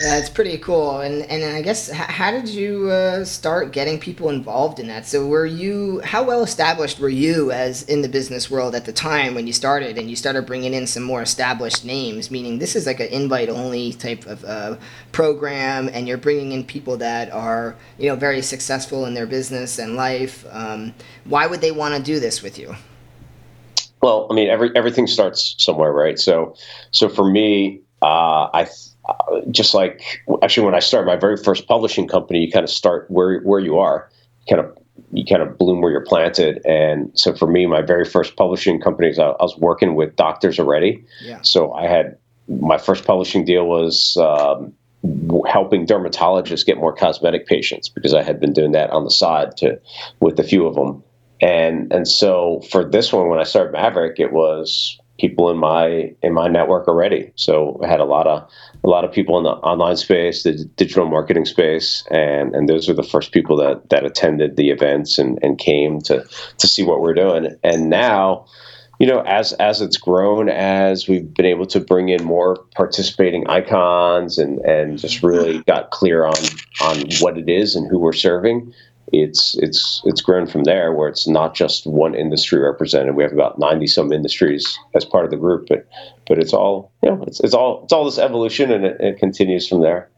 it's 0.00 0.28
pretty 0.28 0.58
cool. 0.58 1.00
And 1.00 1.22
and 1.30 1.44
I 1.44 1.62
guess 1.62 1.90
how 1.90 2.30
did 2.30 2.48
you 2.48 2.90
uh, 2.90 3.24
start 3.24 3.72
getting 3.72 3.98
people 3.98 4.28
involved 4.28 4.80
in 4.80 4.88
that? 4.88 5.06
So 5.06 5.26
were 5.26 5.46
you 5.46 6.00
how 6.00 6.24
well 6.24 6.42
established 6.42 6.98
were 6.98 7.08
you 7.08 7.52
as 7.52 7.82
in 7.84 8.02
the 8.02 8.08
business 8.08 8.50
world 8.50 8.74
at 8.74 8.84
the 8.84 8.92
time 8.92 9.34
when 9.34 9.46
you 9.46 9.52
started 9.52 9.96
and 9.96 10.10
you 10.10 10.16
started 10.16 10.46
bringing 10.46 10.74
in 10.74 10.86
some 10.86 11.02
more 11.02 11.22
established 11.22 11.84
names? 11.84 12.30
Meaning 12.30 12.58
this 12.58 12.74
is 12.74 12.86
like 12.86 13.00
an 13.00 13.08
invite 13.08 13.48
only 13.48 13.92
type 13.92 14.26
of 14.26 14.44
uh, 14.44 14.76
program, 15.12 15.88
and 15.92 16.08
you're 16.08 16.18
bringing 16.18 16.52
in 16.52 16.64
people 16.64 16.96
that 16.96 17.30
are 17.30 17.76
you 17.98 18.08
know 18.08 18.16
very 18.16 18.42
successful 18.42 19.06
in 19.06 19.14
their 19.14 19.26
business 19.26 19.78
and 19.78 19.94
life. 19.94 20.44
Um, 20.50 20.94
why 21.24 21.46
would 21.46 21.60
they 21.60 21.72
want 21.72 21.94
to 21.94 22.02
do 22.02 22.18
this 22.18 22.42
with 22.42 22.58
you? 22.58 22.74
Well, 24.02 24.26
I 24.30 24.34
mean, 24.34 24.50
every 24.50 24.74
everything 24.74 25.06
starts 25.06 25.54
somewhere, 25.58 25.92
right? 25.92 26.18
So, 26.18 26.56
so 26.90 27.08
for 27.08 27.30
me, 27.30 27.80
uh, 28.02 28.50
I 28.52 28.68
uh, 29.06 29.40
just 29.50 29.74
like 29.74 30.22
actually 30.42 30.64
when 30.64 30.74
I 30.74 30.78
started 30.80 31.06
my 31.06 31.16
very 31.16 31.36
first 31.36 31.66
publishing 31.66 32.08
company, 32.08 32.44
you 32.44 32.50
kind 32.50 32.64
of 32.64 32.70
start 32.70 33.10
where 33.10 33.40
where 33.40 33.60
you 33.60 33.78
are, 33.78 34.10
kind 34.48 34.60
of 34.60 34.78
you 35.12 35.24
kind 35.24 35.42
of 35.42 35.58
bloom 35.58 35.80
where 35.80 35.90
you're 35.90 36.04
planted. 36.04 36.64
And 36.64 37.10
so 37.18 37.34
for 37.34 37.46
me, 37.46 37.66
my 37.66 37.82
very 37.82 38.04
first 38.04 38.36
publishing 38.36 38.80
companies, 38.80 39.18
I, 39.18 39.26
I 39.26 39.42
was 39.42 39.56
working 39.58 39.94
with 39.94 40.16
doctors 40.16 40.58
already. 40.58 41.04
Yeah. 41.22 41.40
So 41.42 41.72
I 41.72 41.86
had 41.86 42.16
my 42.48 42.78
first 42.78 43.04
publishing 43.04 43.44
deal 43.44 43.66
was 43.66 44.16
um, 44.18 44.72
helping 45.46 45.86
dermatologists 45.86 46.64
get 46.64 46.78
more 46.78 46.94
cosmetic 46.94 47.46
patients 47.46 47.88
because 47.88 48.14
I 48.14 48.22
had 48.22 48.40
been 48.40 48.52
doing 48.52 48.72
that 48.72 48.90
on 48.90 49.04
the 49.04 49.10
side 49.10 49.56
to 49.58 49.80
with 50.20 50.38
a 50.38 50.44
few 50.44 50.66
of 50.66 50.74
them. 50.74 51.02
And 51.40 51.92
and 51.92 52.08
so 52.08 52.62
for 52.70 52.84
this 52.84 53.12
one, 53.12 53.28
when 53.28 53.38
I 53.38 53.44
started 53.44 53.72
Maverick, 53.72 54.18
it 54.18 54.32
was 54.32 54.98
people 55.18 55.50
in 55.50 55.56
my 55.56 56.12
in 56.22 56.32
my 56.32 56.48
network 56.48 56.88
already. 56.88 57.32
So 57.36 57.80
I 57.82 57.88
had 57.88 58.00
a 58.00 58.04
lot 58.04 58.26
of 58.26 58.48
a 58.82 58.88
lot 58.88 59.04
of 59.04 59.12
people 59.12 59.38
in 59.38 59.44
the 59.44 59.50
online 59.50 59.96
space, 59.96 60.42
the 60.42 60.64
digital 60.76 61.06
marketing 61.06 61.44
space, 61.44 62.04
and 62.10 62.54
and 62.54 62.68
those 62.68 62.88
are 62.88 62.94
the 62.94 63.02
first 63.02 63.32
people 63.32 63.56
that 63.58 63.90
that 63.90 64.04
attended 64.04 64.56
the 64.56 64.70
events 64.70 65.18
and 65.18 65.38
and 65.42 65.58
came 65.58 66.00
to 66.02 66.24
to 66.58 66.66
see 66.66 66.82
what 66.82 67.00
we're 67.00 67.14
doing. 67.14 67.56
And 67.62 67.88
now, 67.88 68.46
you 68.98 69.06
know, 69.06 69.20
as 69.20 69.52
as 69.54 69.80
it's 69.80 69.96
grown, 69.96 70.48
as 70.48 71.08
we've 71.08 71.32
been 71.32 71.46
able 71.46 71.66
to 71.66 71.80
bring 71.80 72.08
in 72.08 72.24
more 72.24 72.56
participating 72.74 73.46
icons 73.48 74.38
and 74.38 74.58
and 74.60 74.98
just 74.98 75.22
really 75.22 75.62
got 75.62 75.90
clear 75.90 76.26
on 76.26 76.42
on 76.80 77.04
what 77.20 77.38
it 77.38 77.48
is 77.48 77.76
and 77.76 77.88
who 77.88 77.98
we're 77.98 78.12
serving 78.12 78.72
it's 79.22 79.56
it's 79.58 80.02
it's 80.04 80.20
grown 80.20 80.46
from 80.46 80.64
there 80.64 80.92
where 80.92 81.08
it's 81.08 81.26
not 81.26 81.54
just 81.54 81.86
one 81.86 82.14
industry 82.14 82.60
represented. 82.60 83.14
We 83.14 83.22
have 83.22 83.32
about 83.32 83.58
ninety 83.58 83.86
some 83.86 84.12
industries 84.12 84.78
as 84.94 85.04
part 85.04 85.24
of 85.24 85.30
the 85.30 85.36
group, 85.36 85.66
but 85.68 85.86
but 86.26 86.38
it's 86.38 86.52
all 86.52 86.92
you 87.02 87.10
know 87.10 87.24
it's, 87.26 87.40
it's 87.40 87.54
all 87.54 87.84
it's 87.84 87.92
all 87.92 88.04
this 88.04 88.18
evolution 88.18 88.70
and 88.70 88.84
it, 88.84 89.00
it 89.00 89.18
continues 89.18 89.68
from 89.68 89.82
there. 89.82 90.08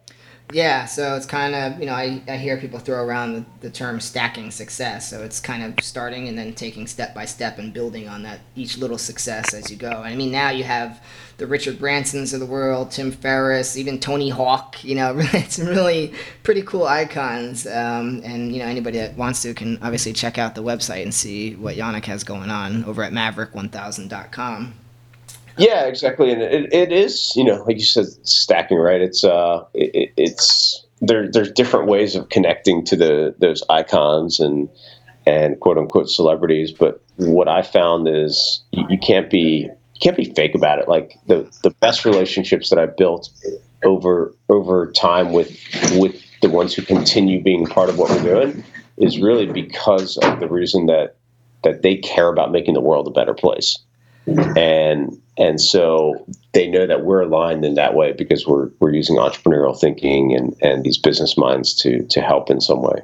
Yeah, 0.52 0.84
so 0.84 1.16
it's 1.16 1.26
kind 1.26 1.54
of, 1.56 1.80
you 1.80 1.86
know, 1.86 1.94
I, 1.94 2.22
I 2.28 2.36
hear 2.36 2.56
people 2.56 2.78
throw 2.78 3.04
around 3.04 3.32
the, 3.34 3.44
the 3.62 3.70
term 3.70 3.98
stacking 3.98 4.52
success. 4.52 5.10
So 5.10 5.22
it's 5.22 5.40
kind 5.40 5.62
of 5.62 5.84
starting 5.84 6.28
and 6.28 6.38
then 6.38 6.54
taking 6.54 6.86
step 6.86 7.14
by 7.14 7.24
step 7.24 7.58
and 7.58 7.72
building 7.72 8.08
on 8.08 8.22
that 8.22 8.40
each 8.54 8.78
little 8.78 8.98
success 8.98 9.54
as 9.54 9.70
you 9.70 9.76
go. 9.76 9.90
And 9.90 10.06
I 10.06 10.14
mean, 10.14 10.30
now 10.30 10.50
you 10.50 10.62
have 10.62 11.02
the 11.38 11.48
Richard 11.48 11.78
Bransons 11.78 12.32
of 12.32 12.38
the 12.38 12.46
world, 12.46 12.92
Tim 12.92 13.10
Ferriss, 13.10 13.76
even 13.76 13.98
Tony 13.98 14.28
Hawk. 14.28 14.84
You 14.84 14.94
know, 14.94 15.16
it's 15.18 15.58
really 15.58 16.14
pretty 16.44 16.62
cool 16.62 16.84
icons. 16.86 17.66
Um, 17.66 18.22
and, 18.24 18.52
you 18.52 18.60
know, 18.60 18.66
anybody 18.66 18.98
that 18.98 19.16
wants 19.16 19.42
to 19.42 19.52
can 19.52 19.78
obviously 19.82 20.12
check 20.12 20.38
out 20.38 20.54
the 20.54 20.62
website 20.62 21.02
and 21.02 21.12
see 21.12 21.56
what 21.56 21.74
Yannick 21.74 22.04
has 22.04 22.22
going 22.22 22.50
on 22.50 22.84
over 22.84 23.02
at 23.02 23.12
maverick1000.com. 23.12 24.74
Yeah, 25.58 25.86
exactly, 25.86 26.30
and 26.32 26.42
it, 26.42 26.72
it 26.72 26.92
is 26.92 27.34
you 27.34 27.44
know 27.44 27.64
like 27.64 27.78
you 27.78 27.84
said 27.84 28.06
stacking 28.26 28.78
right. 28.78 29.00
It's 29.00 29.24
uh 29.24 29.64
it, 29.74 30.12
it's 30.16 30.84
there 31.00 31.30
there's 31.30 31.50
different 31.52 31.86
ways 31.86 32.14
of 32.14 32.28
connecting 32.28 32.84
to 32.84 32.96
the 32.96 33.34
those 33.38 33.62
icons 33.70 34.40
and 34.40 34.68
and 35.26 35.58
quote 35.60 35.78
unquote 35.78 36.10
celebrities. 36.10 36.72
But 36.72 37.02
what 37.16 37.48
I 37.48 37.62
found 37.62 38.08
is 38.08 38.62
you, 38.72 38.84
you 38.90 38.98
can't 38.98 39.30
be 39.30 39.68
you 39.94 40.00
can't 40.00 40.16
be 40.16 40.32
fake 40.34 40.54
about 40.54 40.78
it. 40.78 40.88
Like 40.88 41.18
the 41.26 41.50
the 41.62 41.70
best 41.70 42.04
relationships 42.04 42.70
that 42.70 42.78
I 42.78 42.86
built 42.86 43.30
over 43.82 44.34
over 44.48 44.92
time 44.92 45.32
with 45.32 45.58
with 45.92 46.22
the 46.42 46.50
ones 46.50 46.74
who 46.74 46.82
continue 46.82 47.42
being 47.42 47.66
part 47.66 47.88
of 47.88 47.98
what 47.98 48.10
we're 48.10 48.22
doing 48.22 48.64
is 48.98 49.18
really 49.20 49.46
because 49.46 50.18
of 50.18 50.40
the 50.40 50.48
reason 50.48 50.86
that 50.86 51.16
that 51.64 51.82
they 51.82 51.96
care 51.96 52.28
about 52.28 52.52
making 52.52 52.74
the 52.74 52.80
world 52.80 53.06
a 53.08 53.10
better 53.10 53.34
place 53.34 53.78
and 54.26 55.20
and 55.38 55.60
so 55.60 56.26
they 56.52 56.66
know 56.66 56.86
that 56.86 57.04
we're 57.04 57.22
aligned 57.22 57.64
in 57.64 57.74
that 57.74 57.94
way 57.94 58.12
because 58.12 58.46
we're 58.46 58.70
we're 58.80 58.92
using 58.92 59.16
entrepreneurial 59.16 59.78
thinking 59.78 60.34
and 60.34 60.56
and 60.62 60.84
these 60.84 60.98
business 60.98 61.36
minds 61.36 61.74
to 61.74 62.02
to 62.04 62.20
help 62.20 62.50
in 62.50 62.60
some 62.60 62.82
way. 62.82 63.02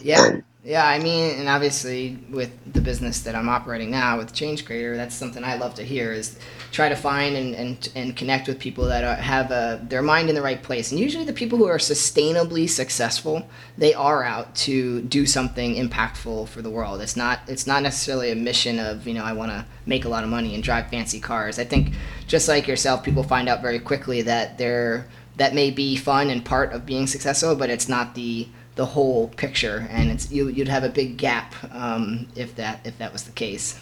Yeah. 0.00 0.26
And, 0.26 0.44
yeah, 0.64 0.86
I 0.86 1.00
mean, 1.00 1.40
and 1.40 1.48
obviously 1.48 2.18
with 2.30 2.52
the 2.72 2.80
business 2.80 3.22
that 3.22 3.34
I'm 3.34 3.48
operating 3.48 3.90
now 3.90 4.18
with 4.18 4.32
Change 4.32 4.64
Creator, 4.64 4.96
that's 4.96 5.12
something 5.12 5.42
I 5.42 5.56
love 5.56 5.74
to 5.74 5.82
hear 5.82 6.12
is 6.12 6.38
try 6.70 6.88
to 6.88 6.94
find 6.94 7.34
and, 7.34 7.54
and, 7.56 7.88
and 7.96 8.16
connect 8.16 8.46
with 8.46 8.60
people 8.60 8.84
that 8.84 9.02
are, 9.02 9.16
have 9.16 9.50
a, 9.50 9.80
their 9.82 10.02
mind 10.02 10.28
in 10.28 10.36
the 10.36 10.42
right 10.42 10.62
place. 10.62 10.92
And 10.92 11.00
usually 11.00 11.24
the 11.24 11.32
people 11.32 11.58
who 11.58 11.66
are 11.66 11.78
sustainably 11.78 12.70
successful, 12.70 13.48
they 13.76 13.92
are 13.92 14.22
out 14.22 14.54
to 14.56 15.02
do 15.02 15.26
something 15.26 15.74
impactful 15.74 16.46
for 16.46 16.62
the 16.62 16.70
world. 16.70 17.00
It's 17.00 17.16
not 17.16 17.40
it's 17.48 17.66
not 17.66 17.82
necessarily 17.82 18.30
a 18.30 18.36
mission 18.36 18.78
of, 18.78 19.08
you 19.08 19.14
know, 19.14 19.24
I 19.24 19.32
want 19.32 19.50
to 19.50 19.66
make 19.84 20.04
a 20.04 20.08
lot 20.08 20.22
of 20.22 20.30
money 20.30 20.54
and 20.54 20.62
drive 20.62 20.88
fancy 20.90 21.18
cars. 21.18 21.58
I 21.58 21.64
think 21.64 21.92
just 22.28 22.46
like 22.46 22.68
yourself, 22.68 23.02
people 23.02 23.24
find 23.24 23.48
out 23.48 23.62
very 23.62 23.80
quickly 23.80 24.22
that 24.22 24.58
they're 24.58 25.08
that 25.38 25.54
may 25.54 25.72
be 25.72 25.96
fun 25.96 26.30
and 26.30 26.44
part 26.44 26.72
of 26.72 26.86
being 26.86 27.08
successful, 27.08 27.56
but 27.56 27.68
it's 27.68 27.88
not 27.88 28.14
the 28.14 28.46
the 28.74 28.86
whole 28.86 29.28
picture, 29.28 29.86
and 29.90 30.10
it's 30.10 30.30
you, 30.30 30.46
would 30.46 30.68
have 30.68 30.84
a 30.84 30.88
big 30.88 31.16
gap 31.16 31.54
um, 31.72 32.26
if 32.36 32.56
that 32.56 32.80
if 32.84 32.98
that 32.98 33.12
was 33.12 33.24
the 33.24 33.32
case. 33.32 33.78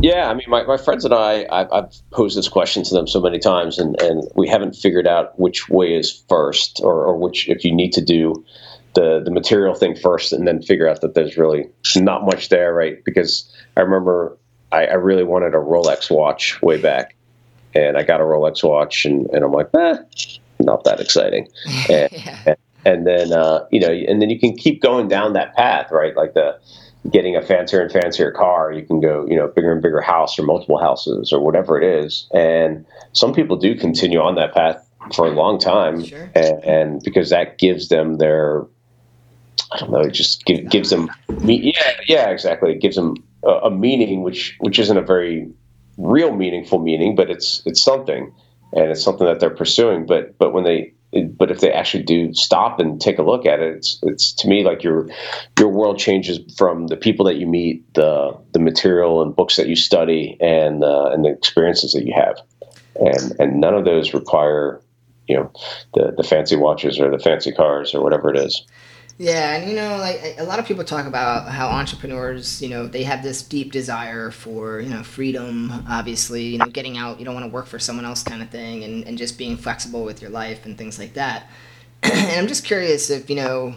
Yeah, 0.00 0.28
I 0.28 0.34
mean, 0.34 0.48
my, 0.48 0.62
my 0.62 0.76
friends 0.76 1.04
and 1.04 1.12
I, 1.12 1.44
I've, 1.50 1.72
I've, 1.72 2.10
posed 2.12 2.38
this 2.38 2.48
question 2.48 2.84
to 2.84 2.94
them 2.94 3.08
so 3.08 3.20
many 3.20 3.40
times, 3.40 3.78
and, 3.78 4.00
and 4.00 4.22
we 4.36 4.46
haven't 4.46 4.76
figured 4.76 5.08
out 5.08 5.36
which 5.40 5.68
way 5.68 5.92
is 5.92 6.22
first, 6.28 6.80
or, 6.84 7.04
or 7.04 7.16
which 7.16 7.48
if 7.48 7.64
you 7.64 7.74
need 7.74 7.92
to 7.94 8.00
do 8.00 8.44
the 8.94 9.20
the 9.24 9.32
material 9.32 9.74
thing 9.74 9.96
first, 9.96 10.32
and 10.32 10.46
then 10.46 10.62
figure 10.62 10.88
out 10.88 11.00
that 11.00 11.14
there's 11.14 11.36
really 11.36 11.68
not 11.96 12.24
much 12.24 12.48
there, 12.48 12.72
right? 12.72 13.04
Because 13.04 13.52
I 13.76 13.80
remember 13.80 14.38
I, 14.70 14.86
I 14.86 14.94
really 14.94 15.24
wanted 15.24 15.54
a 15.54 15.58
Rolex 15.58 16.10
watch 16.10 16.62
way 16.62 16.80
back, 16.80 17.16
and 17.74 17.96
I 17.96 18.04
got 18.04 18.20
a 18.20 18.24
Rolex 18.24 18.62
watch, 18.62 19.04
and, 19.04 19.26
and 19.30 19.44
I'm 19.44 19.52
like, 19.52 19.68
eh, 19.76 19.96
not 20.60 20.84
that 20.84 21.00
exciting. 21.00 21.48
And, 21.90 22.08
yeah. 22.12 22.38
and, 22.46 22.56
and 22.84 23.06
then 23.06 23.32
uh, 23.32 23.66
you 23.70 23.80
know, 23.80 23.90
and 23.90 24.20
then 24.22 24.30
you 24.30 24.38
can 24.38 24.56
keep 24.56 24.80
going 24.82 25.08
down 25.08 25.32
that 25.34 25.54
path, 25.54 25.90
right? 25.90 26.16
Like 26.16 26.34
the 26.34 26.58
getting 27.10 27.36
a 27.36 27.42
fancier 27.42 27.80
and 27.80 27.92
fancier 27.92 28.30
car, 28.30 28.72
you 28.72 28.84
can 28.84 29.00
go, 29.00 29.26
you 29.28 29.36
know, 29.36 29.48
bigger 29.48 29.72
and 29.72 29.82
bigger 29.82 30.00
house 30.00 30.38
or 30.38 30.42
multiple 30.42 30.78
houses 30.78 31.32
or 31.32 31.40
whatever 31.40 31.80
it 31.80 32.04
is. 32.04 32.28
And 32.32 32.84
some 33.12 33.32
people 33.32 33.56
do 33.56 33.74
continue 33.74 34.20
on 34.20 34.34
that 34.34 34.52
path 34.52 34.84
for 35.14 35.26
a 35.26 35.30
long 35.30 35.58
time, 35.58 36.04
sure. 36.04 36.30
and, 36.34 36.64
and, 36.64 37.02
because 37.02 37.30
that 37.30 37.58
gives 37.58 37.88
them 37.88 38.18
their, 38.18 38.64
I 39.72 39.78
don't 39.78 39.90
know, 39.90 40.00
it 40.00 40.10
just 40.10 40.44
give, 40.44 40.68
gives 40.68 40.90
them, 40.90 41.08
yeah, 41.44 41.92
yeah, 42.06 42.28
exactly. 42.28 42.72
It 42.72 42.80
gives 42.80 42.96
them 42.96 43.14
a, 43.42 43.48
a 43.48 43.70
meaning, 43.70 44.22
which 44.22 44.56
which 44.60 44.78
isn't 44.78 44.96
a 44.96 45.02
very 45.02 45.50
real 45.96 46.34
meaningful 46.34 46.78
meaning, 46.78 47.14
but 47.14 47.30
it's 47.30 47.62
it's 47.64 47.82
something, 47.82 48.32
and 48.72 48.90
it's 48.90 49.02
something 49.02 49.26
that 49.26 49.40
they're 49.40 49.50
pursuing. 49.50 50.04
But 50.04 50.36
but 50.36 50.52
when 50.52 50.64
they 50.64 50.92
but 51.12 51.50
if 51.50 51.60
they 51.60 51.72
actually 51.72 52.02
do 52.02 52.34
stop 52.34 52.78
and 52.80 53.00
take 53.00 53.18
a 53.18 53.22
look 53.22 53.46
at 53.46 53.60
it, 53.60 53.76
it's 53.76 53.98
it's 54.02 54.32
to 54.34 54.48
me 54.48 54.62
like 54.62 54.82
your 54.82 55.08
your 55.58 55.68
world 55.68 55.98
changes 55.98 56.38
from 56.56 56.88
the 56.88 56.96
people 56.96 57.24
that 57.26 57.36
you 57.36 57.46
meet, 57.46 57.82
the 57.94 58.36
the 58.52 58.58
material 58.58 59.22
and 59.22 59.34
books 59.34 59.56
that 59.56 59.68
you 59.68 59.76
study, 59.76 60.36
and 60.40 60.84
uh, 60.84 61.10
and 61.10 61.24
the 61.24 61.30
experiences 61.30 61.92
that 61.92 62.04
you 62.04 62.12
have, 62.12 62.38
and 62.96 63.34
and 63.40 63.60
none 63.60 63.74
of 63.74 63.84
those 63.84 64.12
require 64.12 64.82
you 65.28 65.36
know 65.36 65.50
the 65.94 66.12
the 66.16 66.22
fancy 66.22 66.56
watches 66.56 67.00
or 67.00 67.10
the 67.10 67.18
fancy 67.18 67.52
cars 67.52 67.94
or 67.94 68.02
whatever 68.02 68.30
it 68.30 68.36
is. 68.36 68.66
Yeah, 69.20 69.56
and 69.56 69.68
you 69.68 69.74
know, 69.74 69.96
like 69.96 70.36
a 70.38 70.44
lot 70.44 70.60
of 70.60 70.66
people 70.66 70.84
talk 70.84 71.04
about 71.04 71.48
how 71.48 71.66
entrepreneurs, 71.68 72.62
you 72.62 72.68
know, 72.68 72.86
they 72.86 73.02
have 73.02 73.20
this 73.24 73.42
deep 73.42 73.72
desire 73.72 74.30
for, 74.30 74.78
you 74.80 74.90
know, 74.90 75.02
freedom, 75.02 75.72
obviously, 75.88 76.44
you 76.44 76.58
know, 76.58 76.66
getting 76.66 76.96
out, 76.96 77.18
you 77.18 77.24
don't 77.24 77.34
want 77.34 77.44
to 77.44 77.50
work 77.50 77.66
for 77.66 77.80
someone 77.80 78.04
else 78.04 78.22
kind 78.22 78.42
of 78.42 78.50
thing, 78.50 78.84
and, 78.84 79.04
and 79.08 79.18
just 79.18 79.36
being 79.36 79.56
flexible 79.56 80.04
with 80.04 80.22
your 80.22 80.30
life 80.30 80.64
and 80.66 80.78
things 80.78 81.00
like 81.00 81.14
that. 81.14 81.48
and 82.04 82.38
I'm 82.38 82.46
just 82.46 82.64
curious 82.64 83.10
if, 83.10 83.28
you 83.28 83.34
know, 83.34 83.74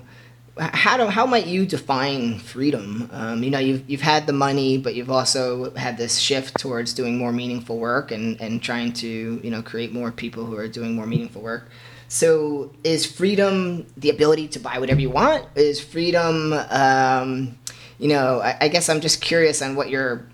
how 0.59 0.97
do 0.97 1.07
how 1.07 1.25
might 1.25 1.47
you 1.47 1.65
define 1.65 2.37
freedom? 2.37 3.09
Um, 3.13 3.41
you 3.41 3.49
know, 3.49 3.57
you've 3.57 3.89
you've 3.89 4.01
had 4.01 4.27
the 4.27 4.33
money, 4.33 4.77
but 4.77 4.95
you've 4.95 5.09
also 5.09 5.73
had 5.75 5.97
this 5.97 6.19
shift 6.19 6.59
towards 6.59 6.93
doing 6.93 7.17
more 7.17 7.31
meaningful 7.31 7.79
work 7.79 8.11
and 8.11 8.39
and 8.41 8.61
trying 8.61 8.91
to 8.93 9.39
you 9.41 9.49
know 9.49 9.61
create 9.61 9.93
more 9.93 10.11
people 10.11 10.45
who 10.45 10.57
are 10.57 10.67
doing 10.67 10.93
more 10.93 11.07
meaningful 11.07 11.41
work. 11.41 11.69
So, 12.11 12.73
is 12.83 13.05
freedom 13.05 13.85
the 13.95 14.09
ability 14.09 14.49
to 14.49 14.59
buy 14.59 14.79
whatever 14.79 14.99
you 14.99 15.09
want? 15.09 15.45
Is 15.55 15.79
freedom, 15.79 16.51
um, 16.69 17.57
you 17.99 18.09
know, 18.09 18.41
I, 18.41 18.57
I, 18.59 18.67
guess 18.67 18.89
I'm 18.89 18.99
just 18.99 19.21
curious 19.21 19.61
on 19.61 19.77
what 19.77 19.89
your 19.89 20.27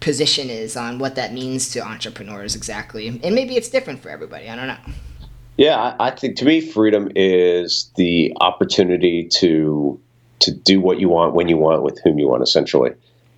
position 0.00 0.50
is 0.50 0.76
on 0.76 0.98
what 0.98 1.14
that 1.14 1.32
means 1.32 1.70
to 1.70 1.80
entrepreneurs 1.80 2.54
exactly. 2.54 3.08
And 3.08 3.34
maybe 3.34 3.56
it's 3.56 3.70
different 3.70 4.02
for 4.02 4.10
everybody. 4.10 4.50
I 4.50 4.56
don't 4.56 4.66
know. 4.66 4.76
Yeah, 5.56 5.96
I, 5.98 6.10
think 6.10 6.36
to 6.36 6.44
me, 6.44 6.60
freedom 6.60 7.10
is 7.16 7.90
the 7.96 8.36
opportunity 8.42 9.26
to 9.36 9.98
to 10.40 10.50
do 10.52 10.82
what 10.82 11.00
you 11.00 11.08
want 11.08 11.32
when 11.32 11.48
you 11.48 11.56
want 11.56 11.82
with 11.82 11.98
whom 12.04 12.18
you 12.18 12.28
want, 12.28 12.42
essentially 12.42 12.90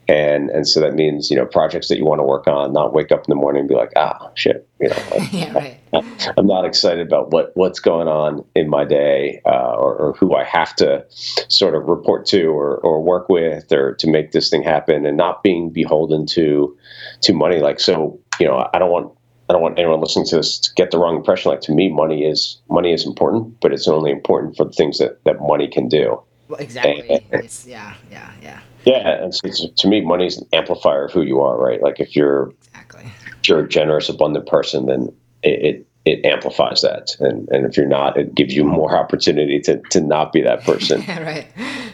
and 0.09 0.49
and 0.51 0.67
so 0.67 0.81
that 0.81 0.95
means 0.95 1.31
you 1.31 1.37
know 1.37 1.45
projects 1.45 1.89
that 1.89 1.99
you 1.99 2.05
want 2.05 2.19
to 2.19 2.25
work 2.25 2.47
on 2.47 2.73
not 2.73 2.95
wake 2.95 3.13
up 3.13 3.21
in 3.21 3.25
the 3.29 3.35
morning 3.35 3.61
and 3.61 3.69
be 3.69 3.75
like 3.75 3.93
ah 3.97 4.31
shit 4.35 4.67
you 4.81 4.89
know 4.89 4.97
yeah, 5.33 5.53
right. 5.53 5.81
i'm 6.39 6.47
not 6.47 6.65
excited 6.65 7.07
about 7.07 7.31
what 7.31 7.53
what's 7.55 7.79
going 7.79 8.09
on 8.09 8.45
in 8.55 8.69
my 8.69 8.85
day 8.85 9.41
uh, 9.45 9.75
or, 9.75 9.95
or, 9.97 10.13
who 10.15 10.35
i 10.35 10.45
have 10.45 10.75
to 10.75 11.05
sort 11.49 11.75
of 11.75 11.85
report 11.85 12.25
to 12.27 12.47
or, 12.47 12.79
or 12.79 13.03
work 13.03 13.29
with 13.29 13.71
or 13.71 13.95
to 13.95 14.09
make 14.09 14.33
this 14.33 14.49
thing 14.49 14.63
happen 14.63 15.05
and 15.05 15.17
not 15.17 15.43
being 15.43 15.71
beholden 15.71 16.27
to 16.27 16.77
to 17.21 17.33
money 17.33 17.59
like 17.59 17.79
so 17.79 18.19
you 18.41 18.47
know 18.47 18.69
i 18.73 18.79
don't 18.79 18.91
want 18.91 19.13
I 19.49 19.55
don't 19.55 19.63
want 19.63 19.79
anyone 19.79 20.01
listening 20.01 20.27
to 20.27 20.37
this 20.37 20.59
to 20.59 20.75
get 20.75 20.91
the 20.91 20.99
wrong 20.99 21.17
impression. 21.17 21.51
Like 21.51 21.63
to 21.63 21.73
me, 21.73 21.89
money 21.89 22.23
is 22.23 22.61
money 22.69 22.93
is 22.93 23.07
important, 23.07 23.59
but 23.63 23.73
it's 23.73 23.89
only 23.89 24.11
important 24.11 24.57
for 24.59 24.65
the 24.65 24.73
things 24.73 24.99
that, 24.99 25.25
that 25.25 25.41
money 25.41 25.69
can 25.69 25.89
do. 25.89 26.21
Well, 26.49 26.61
exactly. 26.61 27.25
And, 27.33 27.65
yeah, 27.67 27.95
yeah, 28.11 28.33
yeah. 28.43 28.61
Yeah, 28.85 29.23
and 29.23 29.35
so 29.35 29.69
to 29.69 29.89
me, 29.89 30.01
money 30.01 30.27
is 30.27 30.39
an 30.39 30.47
amplifier 30.53 31.07
of 31.07 31.13
who 31.13 31.23
you 31.23 31.41
are, 31.41 31.59
right? 31.59 31.83
Like 31.83 32.01
if 32.01 32.17
you're 32.17 32.53
exactly. 32.59 33.13
if 33.41 33.49
you're 33.49 33.61
a 33.61 33.69
generous, 33.69 34.09
abundant 34.09 34.47
person, 34.47 34.87
then 34.87 35.13
it, 35.43 35.65
it 35.65 35.87
it 36.05 36.25
amplifies 36.25 36.81
that. 36.83 37.17
And, 37.21 37.49
and 37.51 37.67
if 37.67 37.77
you're 37.77 37.87
not 37.87 38.17
it 38.17 38.35
gives 38.35 38.55
you 38.55 38.65
more 38.65 38.97
opportunity 38.97 39.61
to, 39.61 39.79
to 39.91 40.01
not 40.01 40.33
be 40.33 40.41
that 40.43 40.65
person. 40.65 41.05
Right 41.09 41.49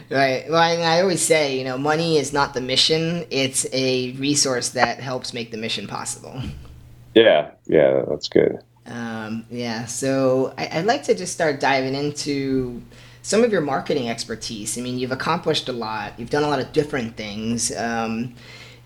right. 0.09 0.45
Well 0.49 0.61
I, 0.61 0.75
I, 0.75 1.01
always 1.01 1.21
say 1.21 1.57
you 1.57 1.63
know 1.63 1.77
money 1.77 2.17
is 2.17 2.31
not 2.31 2.53
the 2.53 2.61
mission. 2.61 3.25
It's 3.29 3.65
a 3.73 4.11
resource 4.13 4.69
that 4.69 4.99
helps 4.99 5.33
make 5.33 5.51
the 5.51 5.57
mission 5.57 5.87
possible. 5.87 6.41
Yeah 7.13 7.51
yeah 7.65 8.03
that's 8.07 8.29
good. 8.29 8.59
Um, 8.85 9.45
yeah 9.49 9.85
so 9.85 10.53
I, 10.59 10.69
i'd 10.73 10.85
like 10.85 11.01
to 11.05 11.15
just 11.15 11.33
start 11.33 11.59
diving 11.59 11.95
into 11.95 12.83
some 13.25 13.43
of 13.43 13.51
your 13.51 13.61
marketing 13.61 14.07
expertise. 14.07 14.77
I 14.77 14.81
mean, 14.81 14.99
you've 14.99 15.11
accomplished 15.11 15.67
a 15.67 15.73
lot. 15.73 16.13
You've 16.19 16.29
done 16.29 16.43
a 16.43 16.47
lot 16.47 16.59
of 16.59 16.71
different 16.73 17.17
things. 17.17 17.75
Um, 17.75 18.35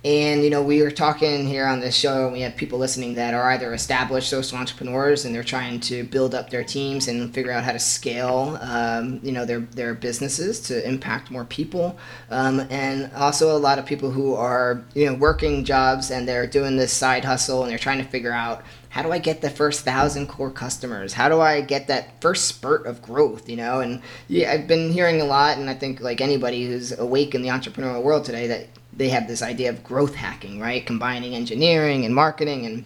and 0.06 0.46
you 0.46 0.50
know, 0.50 0.64
we 0.64 0.82
were 0.82 0.92
talking 0.92 1.46
here 1.46 1.66
on 1.68 1.82
this 1.82 1.94
show, 1.94 2.24
and 2.24 2.32
we 2.32 2.40
have 2.40 2.56
people 2.56 2.80
listening 2.80 3.16
that 3.16 3.34
are 3.34 3.52
either 3.52 3.74
established 3.74 4.30
social 4.30 4.58
entrepreneurs 4.58 5.26
and 5.26 5.36
they're 5.36 5.44
trying 5.44 5.82
to 5.82 6.06
build 6.06 6.34
up 6.34 6.52
their 6.52 6.64
teams 6.64 7.10
and 7.10 7.34
figure 7.34 7.52
out 7.52 7.66
how 7.66 7.74
to 7.74 7.80
scale, 7.80 8.58
um, 8.62 9.20
you 9.24 9.34
know, 9.34 9.44
their 9.44 9.60
their 9.60 9.94
businesses 9.94 10.62
to 10.62 10.88
impact 10.88 11.32
more 11.32 11.44
people, 11.44 12.00
um, 12.30 12.62
and 12.70 13.12
also 13.16 13.58
a 13.58 13.60
lot 13.60 13.78
of 13.78 13.86
people 13.86 14.10
who 14.10 14.36
are 14.36 14.86
you 14.94 15.06
know 15.06 15.16
working 15.16 15.66
jobs 15.66 16.12
and 16.12 16.26
they're 16.26 16.48
doing 16.48 16.78
this 16.78 16.94
side 16.94 17.26
hustle 17.26 17.64
and 17.64 17.70
they're 17.70 17.78
trying 17.78 18.02
to 18.02 18.10
figure 18.10 18.32
out 18.32 18.64
how 18.90 19.04
do 19.04 19.12
I 19.12 19.20
get 19.20 19.42
the 19.42 19.50
first 19.50 19.82
thousand 19.82 20.28
core 20.28 20.50
customers? 20.50 21.14
How 21.14 21.30
do 21.30 21.40
I 21.40 21.62
get 21.62 21.88
that 21.88 22.20
first 22.22 22.48
spurt 22.48 22.88
of 22.88 23.02
growth? 23.02 23.48
You 23.48 23.56
know, 23.58 23.80
and 23.82 24.02
yeah, 24.28 24.52
I've 24.52 24.68
been 24.68 24.92
hearing 24.92 25.22
a 25.22 25.26
lot, 25.26 25.58
and 25.58 25.70
I 25.70 25.76
think 25.76 26.02
like 26.02 26.22
anybody 26.22 26.66
who's 26.66 26.98
awake 26.98 27.36
in 27.36 27.42
the 27.42 27.50
entrepreneurial 27.50 28.02
world 28.02 28.26
today, 28.26 28.48
that 28.48 28.68
they 28.92 29.10
have 29.10 29.28
this 29.28 29.42
idea 29.42 29.70
of 29.70 29.84
growth 29.84 30.16
hacking, 30.16 30.60
right? 30.60 30.86
Combining 30.86 31.36
engineering 31.36 32.04
and 32.04 32.16
marketing, 32.16 32.66
and 32.66 32.86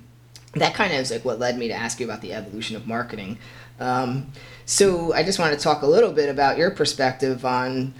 that 0.56 0.74
kind 0.74 0.92
of 0.92 1.00
is 1.00 1.10
like 1.10 1.24
what 1.24 1.39
led 1.39 1.58
me 1.58 1.70
to 1.70 1.74
ask 1.74 2.00
you 2.00 2.06
about 2.06 2.22
the 2.22 2.34
evolution 2.34 2.76
of 2.76 2.86
marketing. 2.86 3.38
Um, 3.80 4.28
so 4.66 5.13
I 5.13 5.24
just 5.24 5.39
want 5.39 5.58
to 5.58 5.60
talk 5.60 5.82
a 5.82 5.88
little 5.88 6.12
bit 6.12 6.30
about 6.30 6.58
your 6.58 6.72
perspective 6.72 7.46
on 7.46 7.94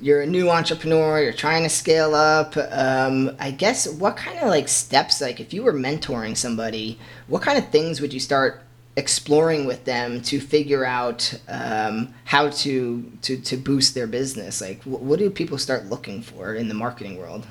you're 0.00 0.22
a 0.22 0.26
new 0.26 0.50
entrepreneur 0.50 1.20
you're 1.20 1.32
trying 1.32 1.62
to 1.62 1.68
scale 1.68 2.14
up 2.14 2.56
um, 2.70 3.34
i 3.38 3.50
guess 3.50 3.88
what 3.88 4.16
kind 4.16 4.38
of 4.38 4.48
like 4.48 4.68
steps 4.68 5.20
like 5.20 5.40
if 5.40 5.52
you 5.52 5.62
were 5.62 5.72
mentoring 5.72 6.36
somebody 6.36 6.98
what 7.26 7.42
kind 7.42 7.58
of 7.58 7.68
things 7.70 8.00
would 8.00 8.12
you 8.12 8.20
start 8.20 8.62
exploring 8.98 9.64
with 9.64 9.84
them 9.84 10.20
to 10.20 10.40
figure 10.40 10.84
out 10.84 11.32
um, 11.48 12.12
how 12.24 12.48
to, 12.50 13.10
to 13.22 13.40
to 13.40 13.56
boost 13.56 13.94
their 13.94 14.08
business? 14.08 14.60
Like 14.60 14.82
wh- 14.82 15.00
what 15.00 15.20
do 15.20 15.30
people 15.30 15.56
start 15.56 15.86
looking 15.86 16.20
for 16.20 16.52
in 16.52 16.66
the 16.66 16.74
marketing 16.74 17.16
world? 17.16 17.46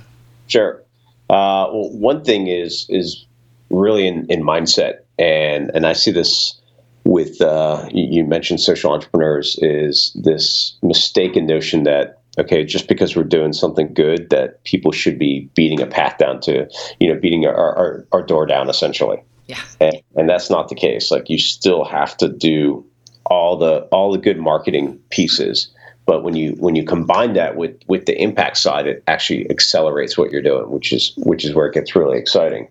Sure. 0.47 0.83
Uh, 1.29 1.71
well 1.71 1.89
one 1.91 2.23
thing 2.23 2.47
is 2.47 2.85
is 2.89 3.25
really 3.69 4.05
in, 4.07 4.25
in 4.27 4.41
mindset 4.43 4.99
and 5.19 5.69
and 5.73 5.85
i 5.85 5.91
see 5.91 6.09
this 6.09 6.61
with 7.03 7.41
uh, 7.41 7.87
you 7.91 8.23
mentioned 8.23 8.59
social 8.59 8.91
entrepreneurs 8.91 9.57
is 9.61 10.11
this 10.15 10.77
mistaken 10.81 11.45
notion 11.45 11.83
that 11.83 12.16
okay, 12.37 12.63
just 12.63 12.87
because 12.87 13.15
we're 13.15 13.23
doing 13.23 13.53
something 13.53 13.93
good, 13.93 14.29
that 14.29 14.63
people 14.63 14.91
should 14.91 15.17
be 15.17 15.49
beating 15.55 15.81
a 15.81 15.87
path 15.87 16.17
down 16.17 16.39
to, 16.41 16.69
you 16.99 17.11
know, 17.11 17.19
beating 17.19 17.45
our, 17.45 17.55
our, 17.55 18.07
our 18.11 18.21
door 18.21 18.45
down 18.45 18.69
essentially. 18.69 19.21
Yeah. 19.47 19.61
And, 19.79 20.01
and 20.15 20.29
that's 20.29 20.49
not 20.49 20.69
the 20.69 20.75
case. 20.75 21.09
Like 21.09 21.29
you 21.29 21.37
still 21.37 21.85
have 21.85 22.15
to 22.17 22.27
do 22.27 22.85
all 23.25 23.57
the 23.57 23.79
all 23.91 24.11
the 24.11 24.17
good 24.17 24.37
marketing 24.37 24.99
pieces. 25.09 25.69
But 26.05 26.23
when 26.23 26.35
you 26.35 26.53
when 26.53 26.75
you 26.75 26.83
combine 26.85 27.33
that 27.33 27.55
with 27.55 27.77
with 27.87 28.05
the 28.05 28.21
impact 28.21 28.57
side, 28.57 28.87
it 28.87 29.03
actually 29.07 29.49
accelerates 29.49 30.17
what 30.17 30.31
you're 30.31 30.41
doing, 30.41 30.69
which 30.69 30.93
is 30.93 31.13
which 31.17 31.43
is 31.43 31.53
where 31.53 31.67
it 31.67 31.73
gets 31.73 31.95
really 31.95 32.17
exciting. 32.17 32.67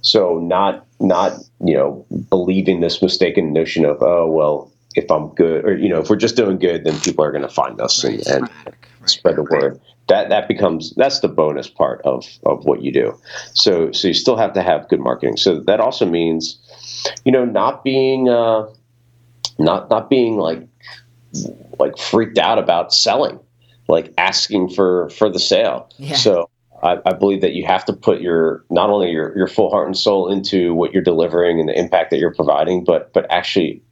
So 0.00 0.38
not 0.38 0.86
not 1.00 1.38
you 1.64 1.74
know 1.74 2.06
believing 2.30 2.80
this 2.80 3.02
mistaken 3.02 3.52
notion 3.52 3.84
of 3.84 4.02
oh 4.02 4.26
well 4.26 4.70
if 4.96 5.10
I'm 5.10 5.28
good 5.28 5.64
or 5.64 5.76
you 5.76 5.88
know 5.88 6.00
if 6.00 6.10
we're 6.10 6.16
just 6.16 6.36
doing 6.36 6.58
good 6.58 6.84
then 6.84 6.98
people 7.00 7.24
are 7.24 7.30
going 7.30 7.42
to 7.42 7.48
find 7.48 7.80
us 7.80 8.04
right. 8.04 8.26
and, 8.26 8.48
and 8.66 8.74
spread 9.08 9.36
the 9.36 9.42
word. 9.42 9.80
That 10.08 10.28
that 10.30 10.48
becomes 10.48 10.94
that's 10.96 11.20
the 11.20 11.28
bonus 11.28 11.68
part 11.68 12.00
of 12.04 12.24
of 12.44 12.64
what 12.64 12.82
you 12.82 12.92
do. 12.92 13.18
So 13.54 13.92
so 13.92 14.08
you 14.08 14.14
still 14.14 14.36
have 14.36 14.52
to 14.54 14.62
have 14.62 14.88
good 14.88 15.00
marketing. 15.00 15.36
So 15.36 15.60
that 15.60 15.80
also 15.80 16.06
means, 16.06 16.58
you 17.24 17.32
know, 17.32 17.44
not 17.44 17.84
being 17.84 18.28
uh, 18.28 18.66
not 19.58 19.90
not 19.90 20.08
being 20.08 20.36
like 20.36 20.66
like 21.78 21.98
freaked 21.98 22.38
out 22.38 22.58
about 22.58 22.92
selling, 22.92 23.38
like 23.88 24.12
asking 24.16 24.70
for 24.70 25.10
for 25.10 25.28
the 25.30 25.38
sale. 25.38 25.90
Yeah. 25.98 26.16
So 26.16 26.48
I, 26.82 26.98
I, 27.04 27.12
believe 27.12 27.40
that 27.40 27.54
you 27.54 27.66
have 27.66 27.84
to 27.86 27.92
put 27.92 28.20
your 28.20 28.64
not 28.70 28.90
only 28.90 29.10
your, 29.10 29.36
your 29.36 29.48
full 29.48 29.70
heart 29.70 29.86
and 29.86 29.96
soul 29.96 30.30
into 30.30 30.74
what 30.74 30.92
you're 30.92 31.02
delivering 31.02 31.58
and 31.58 31.68
the 31.68 31.78
impact 31.78 32.10
that 32.10 32.18
you're 32.18 32.34
providing, 32.34 32.84
but 32.84 33.12
but 33.12 33.26
actually 33.30 33.82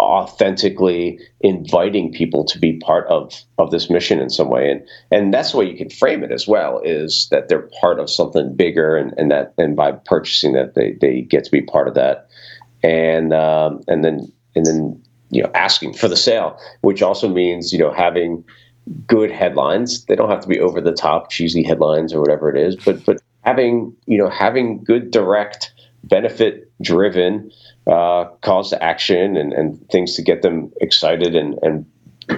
authentically 0.00 1.20
inviting 1.40 2.12
people 2.12 2.44
to 2.44 2.58
be 2.58 2.74
part 2.78 3.06
of 3.06 3.42
of 3.58 3.70
this 3.70 3.88
mission 3.88 4.20
in 4.20 4.28
some 4.28 4.50
way. 4.50 4.70
And 4.70 4.82
and 5.10 5.32
that's 5.32 5.52
the 5.52 5.58
way 5.58 5.66
you 5.66 5.76
can 5.76 5.90
frame 5.90 6.24
it 6.24 6.32
as 6.32 6.48
well 6.48 6.80
is 6.84 7.28
that 7.30 7.48
they're 7.48 7.68
part 7.80 8.00
of 8.00 8.10
something 8.10 8.54
bigger 8.54 8.96
and, 8.96 9.14
and 9.16 9.30
that 9.30 9.54
and 9.56 9.76
by 9.76 9.92
purchasing 9.92 10.52
that 10.54 10.74
they, 10.74 10.96
they 11.00 11.22
get 11.22 11.44
to 11.44 11.50
be 11.50 11.62
part 11.62 11.88
of 11.88 11.94
that. 11.94 12.28
And 12.82 13.32
um, 13.32 13.82
and 13.86 14.04
then 14.04 14.32
and 14.56 14.66
then 14.66 15.02
you 15.30 15.42
know 15.42 15.50
asking 15.54 15.94
for 15.94 16.08
the 16.08 16.16
sale 16.16 16.58
which 16.82 17.02
also 17.02 17.28
means 17.28 17.72
you 17.72 17.78
know 17.78 17.92
having 17.92 18.44
good 19.06 19.30
headlines. 19.30 20.04
They 20.06 20.16
don't 20.16 20.28
have 20.28 20.40
to 20.40 20.48
be 20.48 20.60
over 20.60 20.80
the 20.80 20.92
top 20.92 21.30
cheesy 21.30 21.62
headlines 21.62 22.12
or 22.12 22.20
whatever 22.20 22.50
it 22.50 22.60
is 22.60 22.76
but 22.76 23.04
but 23.04 23.20
having 23.42 23.94
you 24.06 24.18
know 24.18 24.28
having 24.28 24.82
good 24.82 25.10
direct 25.10 25.73
benefit 26.08 26.70
driven 26.82 27.50
uh, 27.86 28.24
calls 28.42 28.70
to 28.70 28.82
action 28.82 29.36
and, 29.36 29.52
and 29.52 29.88
things 29.90 30.14
to 30.14 30.22
get 30.22 30.42
them 30.42 30.72
excited 30.80 31.34
and, 31.34 31.58
and 31.62 31.86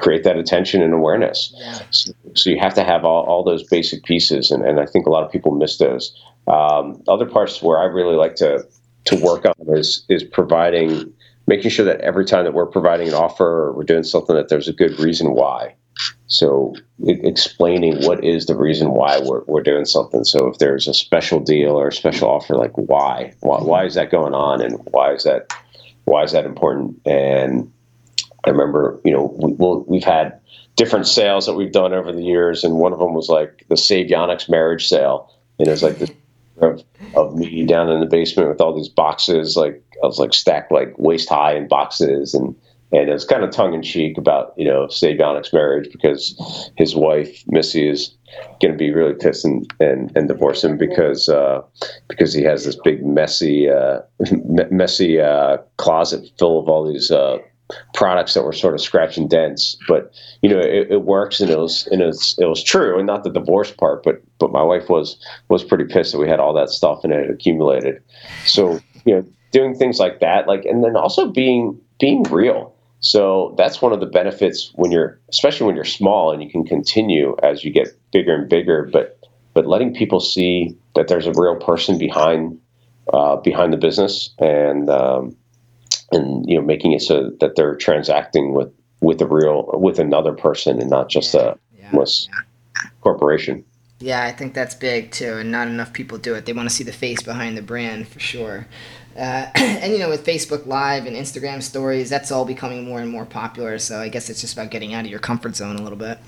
create 0.00 0.24
that 0.24 0.36
attention 0.36 0.82
and 0.82 0.92
awareness. 0.92 1.52
Yeah. 1.56 1.78
So, 1.90 2.12
so, 2.34 2.50
you 2.50 2.58
have 2.58 2.74
to 2.74 2.84
have 2.84 3.04
all, 3.04 3.24
all 3.24 3.44
those 3.44 3.62
basic 3.64 4.02
pieces, 4.04 4.50
and, 4.50 4.64
and 4.64 4.80
I 4.80 4.86
think 4.86 5.06
a 5.06 5.10
lot 5.10 5.24
of 5.24 5.30
people 5.30 5.52
miss 5.52 5.78
those. 5.78 6.14
Um, 6.46 7.02
other 7.08 7.26
parts 7.26 7.62
where 7.62 7.78
I 7.78 7.84
really 7.84 8.16
like 8.16 8.36
to 8.36 8.64
to 9.06 9.16
work 9.16 9.44
on 9.44 9.54
is 9.76 10.04
is 10.08 10.24
providing, 10.24 11.12
making 11.46 11.70
sure 11.70 11.84
that 11.84 12.00
every 12.00 12.24
time 12.24 12.44
that 12.44 12.54
we're 12.54 12.66
providing 12.66 13.08
an 13.08 13.14
offer 13.14 13.46
or 13.46 13.72
we're 13.72 13.84
doing 13.84 14.02
something, 14.02 14.34
that 14.34 14.48
there's 14.48 14.68
a 14.68 14.72
good 14.72 14.98
reason 14.98 15.32
why. 15.32 15.74
So 16.26 16.74
explaining 17.06 18.04
what 18.04 18.24
is 18.24 18.46
the 18.46 18.56
reason 18.56 18.92
why 18.92 19.20
we're, 19.20 19.44
we're 19.44 19.62
doing 19.62 19.84
something. 19.84 20.24
So 20.24 20.48
if 20.48 20.58
there's 20.58 20.88
a 20.88 20.94
special 20.94 21.40
deal 21.40 21.78
or 21.78 21.88
a 21.88 21.92
special 21.92 22.28
offer, 22.28 22.54
like 22.54 22.76
why, 22.76 23.32
why, 23.40 23.60
why 23.60 23.84
is 23.84 23.94
that 23.94 24.10
going 24.10 24.34
on, 24.34 24.60
and 24.60 24.78
why 24.90 25.12
is 25.12 25.24
that, 25.24 25.52
why 26.04 26.22
is 26.22 26.32
that 26.32 26.44
important? 26.44 27.00
And 27.06 27.72
I 28.44 28.50
remember, 28.50 29.00
you 29.04 29.12
know, 29.12 29.34
we, 29.38 29.52
we'll, 29.52 29.84
we've 29.84 30.04
had 30.04 30.38
different 30.74 31.06
sales 31.06 31.46
that 31.46 31.54
we've 31.54 31.72
done 31.72 31.94
over 31.94 32.12
the 32.12 32.22
years, 32.22 32.64
and 32.64 32.74
one 32.74 32.92
of 32.92 32.98
them 32.98 33.14
was 33.14 33.28
like 33.28 33.64
the 33.68 33.76
Save 33.76 34.08
Yannick's 34.08 34.48
marriage 34.48 34.88
sale, 34.88 35.32
and 35.58 35.68
it 35.68 35.70
was 35.70 35.82
like 35.82 35.98
this 35.98 36.10
of, 36.58 36.82
of 37.14 37.36
me 37.36 37.64
down 37.64 37.90
in 37.90 38.00
the 38.00 38.06
basement 38.06 38.48
with 38.48 38.60
all 38.60 38.74
these 38.74 38.88
boxes, 38.88 39.56
like 39.56 39.82
I 40.02 40.06
was 40.06 40.18
like 40.18 40.34
stacked 40.34 40.72
like 40.72 40.94
waist 40.98 41.28
high 41.28 41.54
in 41.54 41.68
boxes, 41.68 42.34
and 42.34 42.54
and 42.92 43.08
it 43.08 43.12
was 43.12 43.24
kind 43.24 43.42
of 43.42 43.50
tongue 43.50 43.74
in 43.74 43.82
cheek 43.82 44.16
about 44.16 44.54
you 44.56 44.64
know 44.64 44.86
Yannick's 44.86 45.52
marriage 45.52 45.90
because 45.90 46.70
his 46.76 46.94
wife 46.94 47.42
Missy 47.46 47.88
is 47.88 48.16
going 48.60 48.72
to 48.72 48.78
be 48.78 48.90
really 48.90 49.14
pissed 49.14 49.44
and, 49.44 49.72
and, 49.80 50.16
and 50.16 50.28
divorce 50.28 50.62
him 50.62 50.76
because 50.76 51.28
uh, 51.28 51.62
because 52.08 52.32
he 52.32 52.42
has 52.42 52.64
this 52.64 52.76
big 52.84 53.04
messy 53.04 53.68
uh, 53.68 54.00
messy 54.70 55.20
uh, 55.20 55.58
closet 55.76 56.30
full 56.38 56.60
of 56.60 56.68
all 56.68 56.86
these 56.90 57.10
uh, 57.10 57.38
products 57.94 58.34
that 58.34 58.44
were 58.44 58.52
sort 58.52 58.74
of 58.74 58.80
scratch 58.80 59.16
and 59.16 59.28
dents. 59.28 59.76
But 59.88 60.12
you 60.42 60.48
know 60.48 60.60
it, 60.60 60.90
it 60.90 61.02
works 61.02 61.40
and 61.40 61.50
it 61.50 61.58
was 61.58 61.86
and 61.88 62.00
it 62.00 62.06
was, 62.06 62.36
it 62.38 62.46
was 62.46 62.62
true 62.62 62.98
and 62.98 63.06
not 63.06 63.24
the 63.24 63.30
divorce 63.30 63.72
part, 63.72 64.04
but 64.04 64.22
but 64.38 64.52
my 64.52 64.62
wife 64.62 64.88
was 64.88 65.18
was 65.48 65.64
pretty 65.64 65.84
pissed 65.84 66.12
that 66.12 66.18
we 66.18 66.28
had 66.28 66.40
all 66.40 66.54
that 66.54 66.70
stuff 66.70 67.02
and 67.02 67.12
it 67.12 67.30
accumulated. 67.30 68.02
So 68.44 68.78
you 69.04 69.16
know 69.16 69.26
doing 69.50 69.74
things 69.74 69.98
like 69.98 70.20
that, 70.20 70.46
like 70.46 70.64
and 70.64 70.84
then 70.84 70.96
also 70.96 71.30
being 71.30 71.80
being 71.98 72.22
real 72.24 72.75
so 73.00 73.54
that's 73.58 73.82
one 73.82 73.92
of 73.92 74.00
the 74.00 74.06
benefits 74.06 74.72
when 74.74 74.90
you're, 74.90 75.18
especially 75.28 75.66
when 75.66 75.76
you're 75.76 75.84
small 75.84 76.32
and 76.32 76.42
you 76.42 76.50
can 76.50 76.64
continue 76.64 77.36
as 77.42 77.64
you 77.64 77.70
get 77.70 77.88
bigger 78.12 78.34
and 78.34 78.48
bigger. 78.48 78.88
But 78.92 79.18
but 79.54 79.66
letting 79.66 79.94
people 79.94 80.20
see 80.20 80.76
that 80.94 81.08
there's 81.08 81.26
a 81.26 81.32
real 81.32 81.56
person 81.56 81.98
behind 81.98 82.60
uh, 83.12 83.36
behind 83.36 83.72
the 83.72 83.76
business 83.76 84.30
and 84.38 84.90
um, 84.90 85.36
and 86.12 86.48
you 86.48 86.56
know 86.56 86.62
making 86.62 86.92
it 86.92 87.02
so 87.02 87.30
that 87.40 87.56
they're 87.56 87.76
transacting 87.76 88.54
with 88.54 88.72
with 89.00 89.20
a 89.20 89.26
real 89.26 89.70
with 89.74 89.98
another 89.98 90.32
person 90.32 90.80
and 90.80 90.90
not 90.90 91.08
just 91.08 91.34
yeah, 91.34 91.54
a 91.54 91.78
yeah, 91.78 92.04
corporation. 93.00 93.64
Yeah, 93.98 94.24
I 94.24 94.32
think 94.32 94.52
that's 94.52 94.74
big 94.74 95.10
too, 95.10 95.34
and 95.38 95.50
not 95.50 95.68
enough 95.68 95.92
people 95.92 96.18
do 96.18 96.34
it. 96.34 96.44
They 96.44 96.52
want 96.52 96.68
to 96.68 96.74
see 96.74 96.84
the 96.84 96.92
face 96.92 97.22
behind 97.22 97.56
the 97.56 97.62
brand 97.62 98.08
for 98.08 98.20
sure. 98.20 98.66
Uh, 99.16 99.50
and 99.54 99.92
you 99.92 99.98
know, 99.98 100.08
with 100.08 100.24
Facebook 100.24 100.66
Live 100.66 101.06
and 101.06 101.16
Instagram 101.16 101.62
Stories, 101.62 102.10
that's 102.10 102.30
all 102.30 102.44
becoming 102.44 102.84
more 102.84 103.00
and 103.00 103.10
more 103.10 103.24
popular. 103.24 103.78
So 103.78 103.98
I 104.00 104.08
guess 104.08 104.28
it's 104.28 104.40
just 104.40 104.52
about 104.52 104.70
getting 104.70 104.94
out 104.94 105.04
of 105.04 105.10
your 105.10 105.20
comfort 105.20 105.56
zone 105.56 105.76
a 105.76 105.82
little 105.82 105.98
bit. 105.98 106.18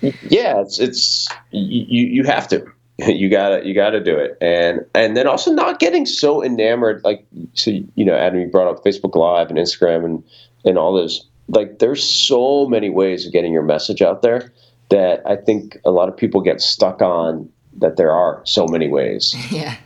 Yeah, 0.00 0.60
it's 0.60 0.80
it's 0.80 1.28
you 1.50 2.06
you 2.06 2.24
have 2.24 2.48
to. 2.48 2.64
You 3.02 3.30
gotta 3.30 3.66
you 3.66 3.72
gotta 3.72 3.98
do 3.98 4.14
it. 4.14 4.36
And 4.42 4.84
and 4.94 5.16
then 5.16 5.26
also 5.26 5.54
not 5.54 5.78
getting 5.78 6.04
so 6.04 6.44
enamored 6.44 7.02
like 7.02 7.26
so 7.54 7.70
you 7.70 8.04
know 8.04 8.14
adam 8.14 8.40
you 8.40 8.46
brought 8.46 8.68
up 8.68 8.84
facebook 8.84 9.14
live 9.14 9.48
and 9.48 9.58
instagram 9.58 10.04
and 10.04 10.22
and 10.66 10.76
all 10.76 10.92
those. 10.92 11.26
Like 11.48 11.78
there's 11.78 12.04
so 12.04 12.68
many 12.68 12.90
ways 12.90 13.24
of 13.26 13.32
getting 13.32 13.54
your 13.54 13.62
message 13.62 14.02
out 14.02 14.20
there 14.20 14.52
that 14.90 15.22
i 15.24 15.34
think 15.34 15.78
a 15.86 15.90
lot 15.90 16.10
of 16.10 16.16
people 16.18 16.42
get 16.42 16.60
stuck 16.60 17.00
on 17.00 17.48
that 17.78 17.96
there 17.96 18.12
are 18.12 18.42
so 18.44 18.66
many 18.66 18.88
ways. 18.88 19.34
Yeah 19.50 19.76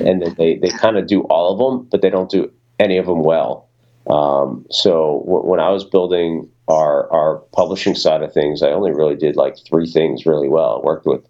and 0.00 0.22
they, 0.36 0.56
they 0.56 0.70
kind 0.70 0.96
of 0.96 1.06
do 1.06 1.22
all 1.22 1.52
of 1.52 1.58
them, 1.58 1.88
but 1.90 2.02
they 2.02 2.10
don't 2.10 2.30
do 2.30 2.50
any 2.78 2.96
of 2.98 3.06
them 3.06 3.22
well. 3.22 3.68
Um, 4.08 4.66
so 4.70 5.22
w- 5.26 5.46
when 5.46 5.60
I 5.60 5.70
was 5.70 5.84
building 5.84 6.48
our 6.68 7.10
our 7.12 7.36
publishing 7.52 7.94
side 7.94 8.22
of 8.22 8.32
things, 8.32 8.62
I 8.62 8.70
only 8.70 8.90
really 8.92 9.16
did 9.16 9.36
like 9.36 9.56
three 9.58 9.86
things 9.86 10.26
really 10.26 10.48
well. 10.48 10.82
worked 10.82 11.06
with 11.06 11.24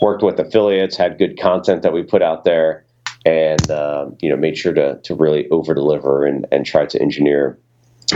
worked 0.00 0.22
with 0.22 0.38
affiliates, 0.38 0.96
had 0.96 1.18
good 1.18 1.38
content 1.38 1.82
that 1.82 1.92
we 1.92 2.02
put 2.02 2.22
out 2.22 2.44
there, 2.44 2.84
and 3.24 3.70
uh, 3.70 4.06
you 4.20 4.30
know 4.30 4.36
made 4.36 4.56
sure 4.58 4.72
to 4.72 5.00
to 5.02 5.14
really 5.14 5.48
over 5.50 5.74
deliver 5.74 6.24
and 6.24 6.46
and 6.50 6.66
try 6.66 6.86
to 6.86 7.00
engineer 7.00 7.58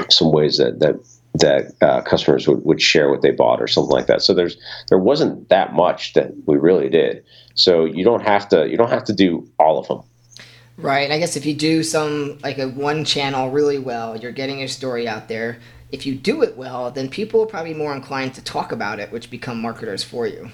some 0.08 0.32
ways 0.32 0.56
that 0.58 0.80
that 0.80 0.96
that 1.34 1.72
uh, 1.80 2.02
customers 2.02 2.48
would, 2.48 2.64
would 2.64 2.82
share 2.82 3.10
what 3.10 3.22
they 3.22 3.30
bought 3.30 3.62
or 3.62 3.68
something 3.68 3.92
like 3.92 4.06
that. 4.06 4.22
So 4.22 4.34
there's 4.34 4.56
there 4.88 4.98
wasn't 4.98 5.48
that 5.48 5.72
much 5.72 6.14
that 6.14 6.32
we 6.46 6.56
really 6.56 6.88
did. 6.88 7.24
So 7.54 7.84
you 7.84 8.04
don't 8.04 8.22
have 8.22 8.48
to 8.50 8.68
you 8.68 8.76
don't 8.76 8.90
have 8.90 9.04
to 9.04 9.12
do 9.12 9.48
all 9.58 9.78
of 9.78 9.88
them. 9.88 10.02
Right. 10.76 11.10
I 11.10 11.18
guess 11.18 11.36
if 11.36 11.44
you 11.44 11.54
do 11.54 11.82
some 11.82 12.38
like 12.42 12.58
a 12.58 12.68
one 12.68 13.04
channel 13.04 13.50
really 13.50 13.78
well, 13.78 14.16
you're 14.16 14.32
getting 14.32 14.58
your 14.58 14.68
story 14.68 15.06
out 15.06 15.28
there. 15.28 15.58
If 15.92 16.06
you 16.06 16.14
do 16.14 16.42
it 16.42 16.56
well, 16.56 16.90
then 16.90 17.08
people 17.08 17.42
are 17.42 17.46
probably 17.46 17.74
more 17.74 17.94
inclined 17.94 18.34
to 18.34 18.44
talk 18.44 18.72
about 18.72 19.00
it, 19.00 19.12
which 19.12 19.30
become 19.30 19.60
marketers 19.60 20.04
for 20.04 20.26
you. 20.26 20.50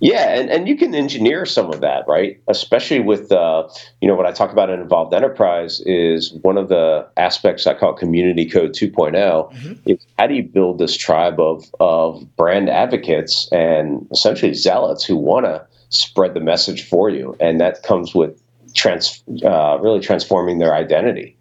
Yeah, 0.00 0.28
and, 0.38 0.50
and 0.50 0.68
you 0.68 0.76
can 0.76 0.94
engineer 0.94 1.46
some 1.46 1.72
of 1.72 1.80
that, 1.80 2.04
right? 2.06 2.38
Especially 2.48 3.00
with, 3.00 3.32
uh, 3.32 3.66
you 4.00 4.08
know, 4.08 4.14
what 4.14 4.26
I 4.26 4.32
talk 4.32 4.52
about 4.52 4.68
in 4.68 4.80
Evolved 4.80 5.14
Enterprise 5.14 5.80
is 5.86 6.34
one 6.42 6.58
of 6.58 6.68
the 6.68 7.06
aspects 7.16 7.66
I 7.66 7.72
call 7.72 7.94
Community 7.94 8.44
Code 8.48 8.72
2.0 8.72 9.14
mm-hmm. 9.14 9.72
is 9.86 10.04
how 10.18 10.26
do 10.26 10.34
you 10.34 10.42
build 10.42 10.78
this 10.78 10.96
tribe 10.96 11.40
of, 11.40 11.64
of 11.80 12.24
brand 12.36 12.68
advocates 12.68 13.48
and 13.52 14.06
essentially 14.10 14.52
zealots 14.52 15.04
who 15.04 15.16
want 15.16 15.46
to 15.46 15.66
spread 15.88 16.34
the 16.34 16.40
message 16.40 16.86
for 16.86 17.08
you? 17.08 17.34
And 17.40 17.58
that 17.60 17.82
comes 17.82 18.14
with 18.14 18.42
trans, 18.74 19.22
uh, 19.44 19.78
really 19.80 20.00
transforming 20.00 20.58
their 20.58 20.74
identity 20.74 21.38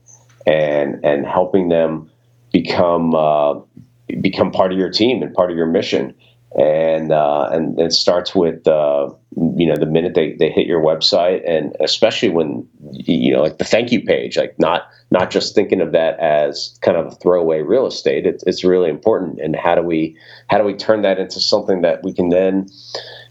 and, 0.48 1.04
and 1.04 1.26
helping 1.26 1.68
them 1.68 2.10
become, 2.54 3.16
uh, 3.16 3.56
become 4.22 4.52
part 4.52 4.72
of 4.72 4.78
your 4.78 4.92
team 4.92 5.22
and 5.22 5.34
part 5.34 5.52
of 5.52 5.58
your 5.58 5.68
mission 5.68 6.16
and 6.56 7.12
uh, 7.12 7.50
and 7.52 7.80
it 7.80 7.94
starts 7.94 8.36
with 8.36 8.68
uh, 8.68 9.10
you 9.58 9.66
know 9.66 9.76
the 9.76 9.86
minute 9.86 10.14
they, 10.14 10.34
they 10.34 10.50
hit 10.50 10.68
your 10.68 10.82
website 10.82 11.42
and 11.50 11.76
especially 11.80 12.30
when 12.30 12.68
you 12.92 13.34
know 13.34 13.42
like 13.42 13.58
the 13.58 13.64
thank 13.64 13.92
you 13.92 14.02
page 14.02 14.38
like 14.38 14.58
not 14.60 14.88
not 15.10 15.32
just 15.32 15.56
thinking 15.56 15.82
of 15.82 15.92
that 15.92 16.20
as 16.20 16.78
kind 16.82 16.98
of 16.98 17.08
a 17.08 17.16
throwaway 17.16 17.62
real 17.62 17.88
estate 17.88 18.26
it's, 18.26 18.44
it's 18.44 18.64
really 18.64 18.90
important. 18.90 19.40
And 19.40 19.56
how 19.56 19.76
do 19.76 19.82
we 19.82 20.18
how 20.50 20.58
do 20.58 20.64
we 20.64 20.74
turn 20.74 21.02
that 21.02 21.20
into 21.20 21.40
something 21.40 21.82
that 21.82 22.04
we 22.04 22.14
can 22.14 22.30
then 22.30 22.68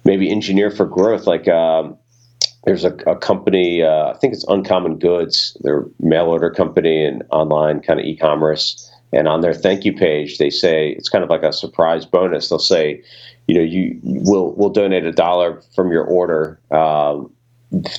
maybe 0.04 0.30
engineer 0.30 0.70
for 0.70 0.86
growth? 0.86 1.26
Like 1.26 1.48
um, 1.48 1.96
there's 2.64 2.84
a, 2.84 2.94
a 3.06 3.16
company 3.16 3.82
uh, 3.82 4.10
I 4.10 4.18
think 4.18 4.34
it's 4.34 4.44
Uncommon 4.48 4.98
Goods 4.98 5.56
they're 5.62 5.84
mail 6.00 6.26
order 6.26 6.50
company 6.50 7.04
and 7.04 7.22
online 7.30 7.80
kind 7.80 8.00
of 8.00 8.06
e-commerce 8.06 8.91
and 9.12 9.28
on 9.28 9.40
their 9.40 9.54
thank 9.54 9.84
you 9.84 9.92
page 9.92 10.38
they 10.38 10.50
say 10.50 10.90
it's 10.90 11.08
kind 11.08 11.24
of 11.24 11.30
like 11.30 11.42
a 11.42 11.52
surprise 11.52 12.04
bonus. 12.04 12.48
They'll 12.48 12.58
say 12.58 13.02
you 13.46 13.54
know 13.54 13.62
you, 13.62 13.98
will 14.02 14.52
will 14.54 14.70
donate 14.70 15.04
a 15.04 15.12
dollar 15.12 15.60
from 15.74 15.90
your 15.92 16.04
order 16.04 16.58
um, 16.70 17.32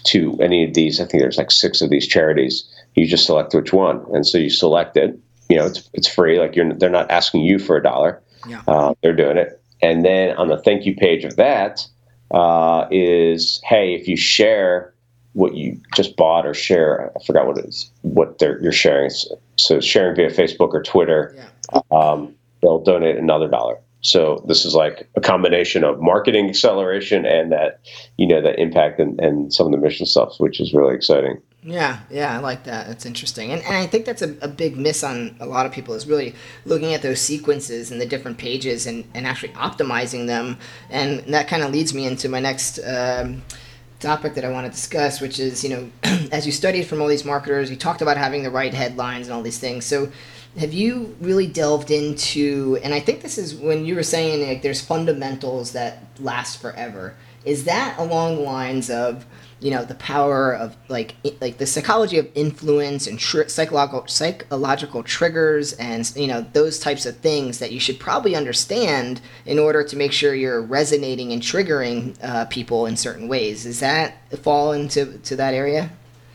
to 0.06 0.38
any 0.42 0.64
of 0.64 0.74
these. 0.74 1.00
I 1.00 1.06
think 1.06 1.22
there's 1.22 1.38
like 1.38 1.52
six 1.52 1.82
of 1.82 1.90
these 1.90 2.08
charities. 2.08 2.64
You 2.96 3.08
just 3.08 3.26
select 3.26 3.54
which 3.54 3.74
one. 3.74 4.06
And 4.14 4.26
so 4.26 4.38
you 4.38 4.50
select 4.50 4.98
it. 4.98 5.18
You 5.50 5.58
know 5.58 5.66
it's, 5.66 5.90
it's 5.94 6.08
free. 6.08 6.40
Like 6.40 6.56
you're 6.56 6.74
they're 6.74 6.90
not 6.90 7.12
asking 7.12 7.42
you 7.42 7.60
for 7.60 7.78
a 7.78 7.84
dollar. 7.84 8.22
Yeah. 8.48 8.62
uh, 8.68 8.94
they're 9.02 9.16
doing 9.16 9.38
it. 9.38 9.62
And 9.82 10.04
then 10.04 10.36
on 10.38 10.48
the 10.48 10.58
thank 10.58 10.86
you 10.86 10.96
page 10.96 11.24
of 11.24 11.38
that 11.38 11.86
uh, 12.32 12.88
is 12.92 13.62
hey 13.64 13.94
if 13.94 14.08
you 14.08 14.18
share 14.18 14.94
what 15.34 15.56
you 15.56 15.80
just 15.96 16.16
bought 16.16 16.46
or 16.46 16.54
share. 16.54 17.12
I 17.16 17.24
forgot 17.24 17.48
what 17.48 17.58
it 17.58 17.66
is, 17.66 17.92
what 18.02 18.40
they're, 18.40 18.62
you're 18.62 18.72
sharing. 18.72 19.12
So 19.58 19.80
sharing 19.80 20.16
via 20.16 20.30
Facebook 20.30 20.74
or 20.74 20.82
Twitter, 20.82 21.36
yeah. 21.36 21.82
um, 21.92 22.36
they'll 22.62 22.84
donate 22.84 23.18
another 23.18 23.48
dollar. 23.48 23.78
So 24.02 24.44
this 24.48 24.66
is 24.66 24.76
like 24.76 25.08
a 25.16 25.22
combination 25.22 25.86
of 25.86 26.02
marketing 26.02 26.50
acceleration 26.50 27.26
and 27.26 27.54
that, 27.54 27.80
you 28.18 28.28
know, 28.28 28.42
that 28.42 28.60
impact 28.60 29.00
and, 29.00 29.18
and 29.22 29.54
some 29.54 29.66
of 29.66 29.72
the 29.72 29.78
mission 29.78 30.06
stuff, 30.06 30.40
which 30.40 30.60
is 30.60 30.74
really 30.74 30.94
exciting. 30.94 31.42
Yeah, 31.66 32.00
yeah, 32.10 32.36
I 32.36 32.40
like 32.40 32.66
that. 32.66 32.88
That's 32.88 33.06
interesting. 33.06 33.52
And, 33.52 33.62
and 33.64 33.78
I 33.78 33.88
think 33.88 34.06
that's 34.06 34.22
a, 34.22 34.36
a 34.42 34.50
big 34.50 34.76
miss 34.76 35.06
on 35.06 35.38
a 35.40 35.46
lot 35.46 35.66
of 35.66 35.72
people 35.72 35.94
is 35.94 36.06
really 36.06 36.36
looking 36.66 36.94
at 36.94 37.02
those 37.02 37.22
sequences 37.22 37.92
and 37.92 38.02
the 38.02 38.06
different 38.06 38.38
pages 38.38 38.86
and, 38.86 39.06
and 39.14 39.26
actually 39.26 39.54
optimizing 39.54 40.28
them. 40.28 40.58
And 40.90 41.20
that 41.34 41.48
kind 41.48 41.64
of 41.64 41.72
leads 41.72 41.94
me 41.94 42.06
into 42.06 42.28
my 42.28 42.42
next 42.42 42.80
um, 42.80 43.44
topic 44.04 44.36
that 44.36 44.46
I 44.46 44.52
want 44.52 44.68
to 44.68 44.72
discuss, 44.72 45.20
which 45.20 45.40
is, 45.40 45.64
you 45.64 45.70
know, 45.72 45.90
as 46.32 46.46
you 46.46 46.52
studied 46.52 46.84
from 46.84 47.02
all 47.02 47.08
these 47.08 47.26
marketers, 47.26 47.72
you 47.72 47.76
talked 47.76 48.02
about 48.02 48.18
having 48.18 48.44
the 48.44 48.52
right 48.52 48.74
headlines 48.74 49.28
and 49.28 49.34
all 49.34 49.42
these 49.42 49.58
things. 49.58 49.86
So 49.86 50.12
have 50.58 50.74
you 50.74 51.16
really 51.20 51.48
delved 51.48 51.90
into, 51.90 52.78
and 52.84 52.94
I 52.94 53.00
think 53.00 53.22
this 53.22 53.38
is 53.38 53.56
when 53.56 53.86
you 53.86 53.96
were 53.96 54.04
saying 54.04 54.48
like 54.48 54.62
there's 54.62 54.82
fundamentals 54.82 55.72
that 55.72 56.04
last 56.20 56.62
forever. 56.62 57.16
Is 57.46 57.66
that 57.66 57.98
along 57.98 58.36
the 58.36 58.42
lines 58.42 58.90
of, 58.90 59.26
you 59.64 59.72
know 59.72 59.86
the 59.86 59.96
power 59.96 60.54
of 60.54 60.76
like 60.90 61.16
like 61.40 61.58
the 61.58 61.66
psychology 61.66 62.18
of 62.18 62.28
influence 62.36 63.08
and 63.08 63.18
tr- 63.18 63.48
psychological 63.48 64.06
psychological 64.08 65.04
triggers 65.04 65.72
and 65.74 66.12
you 66.18 66.28
know 66.28 66.46
those 66.52 66.80
types 66.80 67.06
of 67.06 67.16
things 67.18 67.60
that 67.60 67.72
you 67.72 67.80
should 67.80 67.98
probably 67.98 68.36
understand 68.36 69.22
in 69.46 69.58
order 69.58 69.82
to 69.84 69.96
make 69.96 70.12
sure 70.12 70.36
you're 70.36 70.62
resonating 70.62 71.32
and 71.32 71.42
triggering 71.42 72.18
uh, 72.22 72.46
people 72.46 72.86
in 72.86 72.98
certain 72.98 73.30
ways. 73.30 73.64
Does 73.64 73.80
that 73.80 74.18
fall 74.40 74.74
into 74.74 75.18
to 75.20 75.36
that 75.38 75.54
area? 75.54 75.90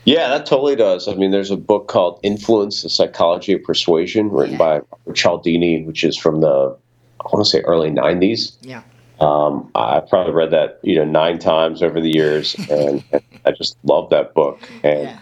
Yeah, 0.05 0.29
that 0.29 0.47
totally 0.47 0.75
does. 0.75 1.07
I 1.07 1.13
mean, 1.13 1.29
there's 1.29 1.51
a 1.51 1.57
book 1.57 1.87
called 1.87 2.19
Influence: 2.23 2.81
The 2.81 2.89
Psychology 2.89 3.53
of 3.53 3.63
Persuasion, 3.63 4.31
written 4.31 4.53
yeah. 4.53 4.79
by 5.05 5.13
Cialdini, 5.13 5.83
which 5.83 6.03
is 6.03 6.17
from 6.17 6.41
the 6.41 6.75
I 7.19 7.27
want 7.31 7.45
to 7.45 7.49
say 7.49 7.61
early 7.61 7.91
'90s. 7.91 8.55
Yeah. 8.61 8.81
Um, 9.19 9.69
I 9.75 9.99
probably 9.99 10.33
read 10.33 10.51
that 10.51 10.79
you 10.83 10.95
know 10.95 11.05
nine 11.05 11.39
times 11.39 11.83
over 11.83 11.99
the 11.99 12.09
years, 12.09 12.55
and, 12.69 13.03
and 13.11 13.23
I 13.45 13.51
just 13.51 13.77
love 13.83 14.09
that 14.09 14.33
book. 14.33 14.59
And 14.83 15.03
yeah. 15.03 15.19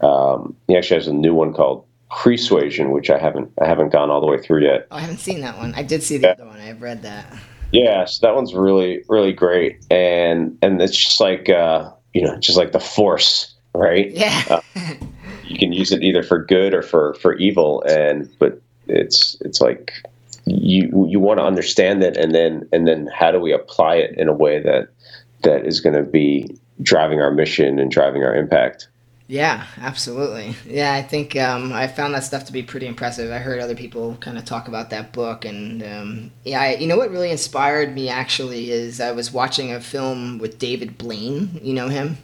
um, 0.00 0.56
he 0.68 0.76
actually 0.76 0.96
has 0.96 1.08
a 1.08 1.12
new 1.12 1.34
one 1.34 1.52
called 1.52 1.84
Pre-Suasion, 2.10 2.90
which 2.90 3.10
I 3.10 3.18
haven't 3.18 3.52
I 3.60 3.66
haven't 3.66 3.90
gone 3.90 4.10
all 4.10 4.20
the 4.20 4.26
way 4.26 4.38
through 4.38 4.64
yet. 4.64 4.86
Oh, 4.90 4.96
I 4.96 5.00
haven't 5.00 5.18
seen 5.18 5.40
that 5.40 5.58
one. 5.58 5.74
I 5.74 5.82
did 5.82 6.02
see 6.02 6.16
the 6.16 6.28
yeah. 6.28 6.32
other 6.32 6.46
one. 6.46 6.60
I've 6.60 6.82
read 6.82 7.02
that. 7.02 7.26
Yeah, 7.72 8.04
so 8.04 8.26
that 8.26 8.34
one's 8.34 8.54
really 8.54 9.04
really 9.08 9.32
great, 9.32 9.84
and 9.90 10.56
and 10.62 10.80
it's 10.82 10.96
just 10.96 11.20
like 11.20 11.48
uh, 11.48 11.90
you 12.14 12.22
know 12.22 12.36
just 12.38 12.58
like 12.58 12.72
the 12.72 12.80
force, 12.80 13.54
right? 13.74 14.10
Yeah. 14.10 14.44
uh, 14.48 14.60
you 15.44 15.58
can 15.58 15.72
use 15.72 15.92
it 15.92 16.02
either 16.02 16.22
for 16.22 16.44
good 16.44 16.74
or 16.74 16.82
for 16.82 17.14
for 17.14 17.34
evil, 17.34 17.82
and 17.82 18.28
but 18.38 18.60
it's 18.86 19.36
it's 19.42 19.60
like 19.60 19.92
you 20.50 21.06
you 21.08 21.20
want 21.20 21.38
to 21.38 21.44
understand 21.44 22.02
it 22.02 22.16
and 22.16 22.34
then 22.34 22.68
and 22.72 22.86
then 22.86 23.08
how 23.14 23.30
do 23.30 23.40
we 23.40 23.52
apply 23.52 23.96
it 23.96 24.16
in 24.18 24.28
a 24.28 24.32
way 24.32 24.60
that 24.60 24.88
that 25.42 25.66
is 25.66 25.80
going 25.80 25.96
to 25.96 26.02
be 26.02 26.48
driving 26.82 27.20
our 27.20 27.30
mission 27.30 27.78
and 27.78 27.90
driving 27.90 28.22
our 28.22 28.34
impact? 28.34 28.88
Yeah 29.26 29.64
absolutely. 29.78 30.56
Yeah 30.66 30.92
i 30.92 31.02
think 31.02 31.36
um, 31.36 31.72
i 31.72 31.86
found 31.86 32.14
that 32.14 32.24
stuff 32.24 32.44
to 32.46 32.52
be 32.52 32.62
pretty 32.62 32.86
impressive. 32.86 33.30
I 33.30 33.38
heard 33.38 33.60
other 33.60 33.76
people 33.76 34.16
kind 34.20 34.36
of 34.38 34.44
talk 34.44 34.66
about 34.66 34.90
that 34.90 35.12
book 35.12 35.44
and 35.44 35.82
um, 35.82 36.30
yeah 36.44 36.60
I, 36.60 36.74
you 36.74 36.86
know 36.86 36.96
what 36.96 37.10
really 37.10 37.30
inspired 37.30 37.94
me 37.94 38.08
actually 38.08 38.70
is 38.70 39.00
i 39.00 39.12
was 39.12 39.32
watching 39.32 39.72
a 39.72 39.80
film 39.80 40.38
with 40.38 40.58
david 40.58 40.98
blaine 40.98 41.60
you 41.62 41.74
know 41.74 41.88
him 41.88 42.18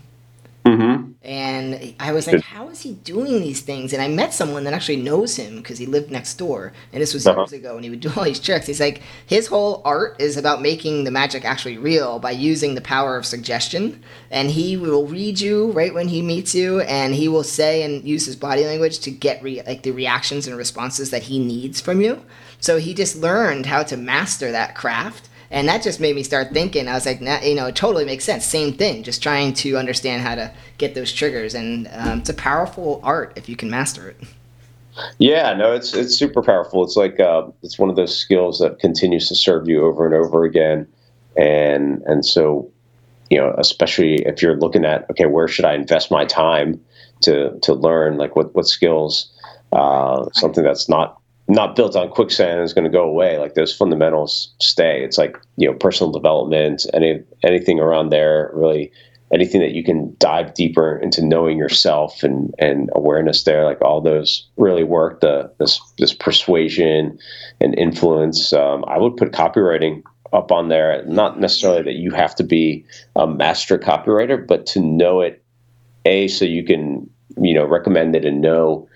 Mm-hmm. 0.67 1.13
And 1.23 1.95
I 2.01 2.13
was 2.13 2.27
like, 2.27 2.41
how 2.43 2.69
is 2.69 2.81
he 2.81 2.95
doing 2.95 3.41
these 3.41 3.61
things? 3.61 3.93
And 3.93 4.03
I 4.03 4.09
met 4.09 4.35
someone 4.35 4.65
that 4.65 4.73
actually 4.73 4.97
knows 4.97 5.37
him 5.37 5.57
because 5.57 5.79
he 5.79 5.87
lived 5.87 6.11
next 6.11 6.35
door. 6.35 6.73
And 6.93 7.01
this 7.01 7.15
was 7.15 7.27
uh-huh. 7.27 7.41
years 7.41 7.53
ago, 7.53 7.77
and 7.77 7.85
he 7.85 7.91
would 7.91 8.01
do 8.01 8.11
all 8.17 8.25
these 8.25 8.41
tricks. 8.41 8.67
He's 8.67 8.81
like, 8.81 9.03
his 9.27 9.47
whole 9.47 9.83
art 9.85 10.21
is 10.21 10.37
about 10.37 10.63
making 10.63 11.05
the 11.05 11.11
magic 11.11 11.45
actually 11.45 11.79
real 11.79 12.19
by 12.19 12.33
using 12.33 12.75
the 12.75 12.81
power 12.81 13.17
of 13.17 13.27
suggestion. 13.27 14.03
And 14.31 14.51
he 14.51 14.77
will 14.77 15.07
read 15.07 15.41
you 15.41 15.71
right 15.73 15.95
when 15.95 16.09
he 16.09 16.23
meets 16.23 16.55
you, 16.55 16.81
and 16.81 17.15
he 17.15 17.29
will 17.29 17.45
say 17.45 17.83
and 17.83 18.05
use 18.05 18.27
his 18.27 18.37
body 18.37 18.65
language 18.65 19.01
to 19.01 19.11
get 19.11 19.43
re- 19.43 19.63
like 19.67 19.83
the 19.83 19.93
reactions 19.93 20.47
and 20.47 20.57
responses 20.57 21.11
that 21.11 21.25
he 21.25 21.39
needs 21.39 21.81
from 21.81 22.01
you. 22.01 22.25
So 22.61 22.79
he 22.79 22.95
just 22.95 23.17
learned 23.17 23.67
how 23.67 23.83
to 23.85 23.97
master 23.97 24.51
that 24.53 24.75
craft 24.75 25.29
and 25.51 25.69
that 25.69 25.83
just 25.83 26.01
made 26.01 26.17
me 26.17 26.23
start 26.23 26.53
thinking. 26.53 26.89
I 26.89 26.95
was 26.95 27.07
like, 27.07 27.21
you 27.21 27.55
know, 27.55 27.67
it 27.67 27.77
totally 27.77 28.05
makes 28.05 28.25
sense. 28.25 28.45
Same 28.45 28.73
thing, 28.73 29.03
just 29.03 29.23
trying 29.23 29.55
to 29.55 29.77
understand 29.77 30.23
how 30.23 30.35
to 30.35 30.53
get 30.79 30.95
those 30.95 31.13
triggers, 31.13 31.55
and 31.55 31.89
um, 31.93 32.21
it's 32.21 32.31
a 32.31 32.35
powerful 32.35 33.01
art 33.03 33.33
if 33.37 33.49
you 33.49 33.57
can 33.57 33.71
master 33.71 34.09
it. 34.09 34.17
Yeah, 35.19 35.53
no, 35.53 35.73
it's 35.73 35.95
it's 35.95 36.17
super 36.17 36.43
powerful. 36.43 36.83
It's 36.83 36.97
like 36.97 37.21
uh, 37.21 37.49
it's 37.63 37.79
one 37.79 37.91
of 37.91 37.97
those 37.97 38.17
skills 38.17 38.59
that 38.61 38.79
continues 38.79 39.29
to 39.29 39.35
serve 39.35 39.69
you 39.69 39.85
over 39.85 40.07
and 40.07 40.15
over 40.15 40.45
again, 40.45 40.87
and 41.37 42.03
and 42.07 42.25
so, 42.25 42.71
you 43.31 43.39
know, 43.39 43.55
especially 43.59 44.17
if 44.27 44.41
you're 44.41 44.57
looking 44.57 44.85
at 44.85 45.09
okay, 45.11 45.27
where 45.27 45.49
should 45.49 45.65
I 45.67 45.75
invest 45.75 46.11
my 46.11 46.25
time 46.25 46.81
to 47.23 47.59
to 47.61 47.75
learn 47.75 48.17
like 48.17 48.37
what 48.37 48.55
what 48.55 48.67
skills, 48.67 49.31
uh, 49.73 50.27
something 50.33 50.65
that's 50.65 50.89
not 50.89 51.21
not 51.49 51.77
built 51.77 51.95
on 51.95 52.09
quicksand 52.09 52.61
is 52.63 52.73
going 52.73 52.85
to 52.85 52.91
go 52.91 53.05
away. 53.05 53.39
Like 53.39 53.55
those 53.55 53.75
fundamentals 53.75 54.53
stay. 54.61 55.03
It's 55.05 55.19
like 55.19 55.37
you 55.57 55.69
know 55.69 55.77
personal 55.77 56.13
development, 56.13 56.87
any 56.93 57.23
anything 57.43 57.79
around 57.79 58.11
there 58.11 58.51
really, 58.55 58.91
anything 59.33 59.61
that 59.61 59.73
you 59.73 59.85
can 59.85 60.15
dive 60.19 60.55
deeper 60.55 60.97
into 60.97 61.25
knowing 61.25 61.57
yourself 61.59 62.23
and 62.23 62.55
and 62.59 62.91
awareness 62.95 63.45
there. 63.45 63.65
Like 63.65 63.81
all 63.83 64.01
those 64.01 64.47
really 64.57 64.85
work. 64.85 65.21
The 65.21 65.53
this 65.59 65.81
this 65.99 66.13
persuasion 66.13 67.19
and 67.61 67.79
influence. 67.79 68.53
Um, 68.53 68.85
I 68.89 68.99
would 68.99 69.17
put 69.17 69.33
copywriting 69.33 70.03
up 70.33 70.51
on 70.51 70.69
there. 70.69 71.05
Not 71.07 71.39
necessarily 71.39 71.83
that 71.83 71.95
you 71.95 72.11
have 72.11 72.35
to 72.37 72.45
be 72.45 72.85
a 73.15 73.27
master 73.27 73.79
copywriter, 73.79 74.45
but 74.45 74.67
to 74.67 74.81
know 74.81 75.21
it, 75.21 75.45
a 76.05 76.27
so 76.27 76.45
you 76.45 76.65
can 76.65 77.09
you 77.39 77.55
know 77.55 77.65
recommend 77.65 78.17
it 78.17 78.25
and 78.25 78.41
know 78.41 78.89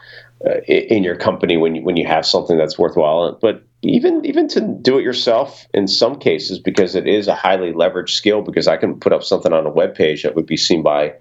uh, 0.46 0.60
in 0.66 1.04
your 1.04 1.16
company 1.16 1.56
when 1.56 1.74
you, 1.74 1.82
when 1.82 1.96
you 1.96 2.06
have 2.06 2.24
something 2.24 2.56
that's 2.56 2.78
worthwhile. 2.78 3.38
But 3.40 3.62
even 3.82 4.24
even 4.24 4.48
to 4.48 4.60
do 4.60 4.98
it 4.98 5.02
yourself 5.02 5.66
in 5.72 5.88
some 5.88 6.18
cases 6.18 6.58
because 6.58 6.94
it 6.94 7.06
is 7.06 7.28
a 7.28 7.34
highly 7.34 7.72
leveraged 7.72 8.10
skill 8.10 8.42
because 8.42 8.68
I 8.68 8.76
can 8.76 8.98
put 8.98 9.12
up 9.12 9.22
something 9.22 9.52
on 9.52 9.66
a 9.66 9.70
web 9.70 9.94
page 9.94 10.22
that 10.22 10.34
would 10.34 10.46
be 10.46 10.56
seen 10.56 10.82
by 10.82 11.14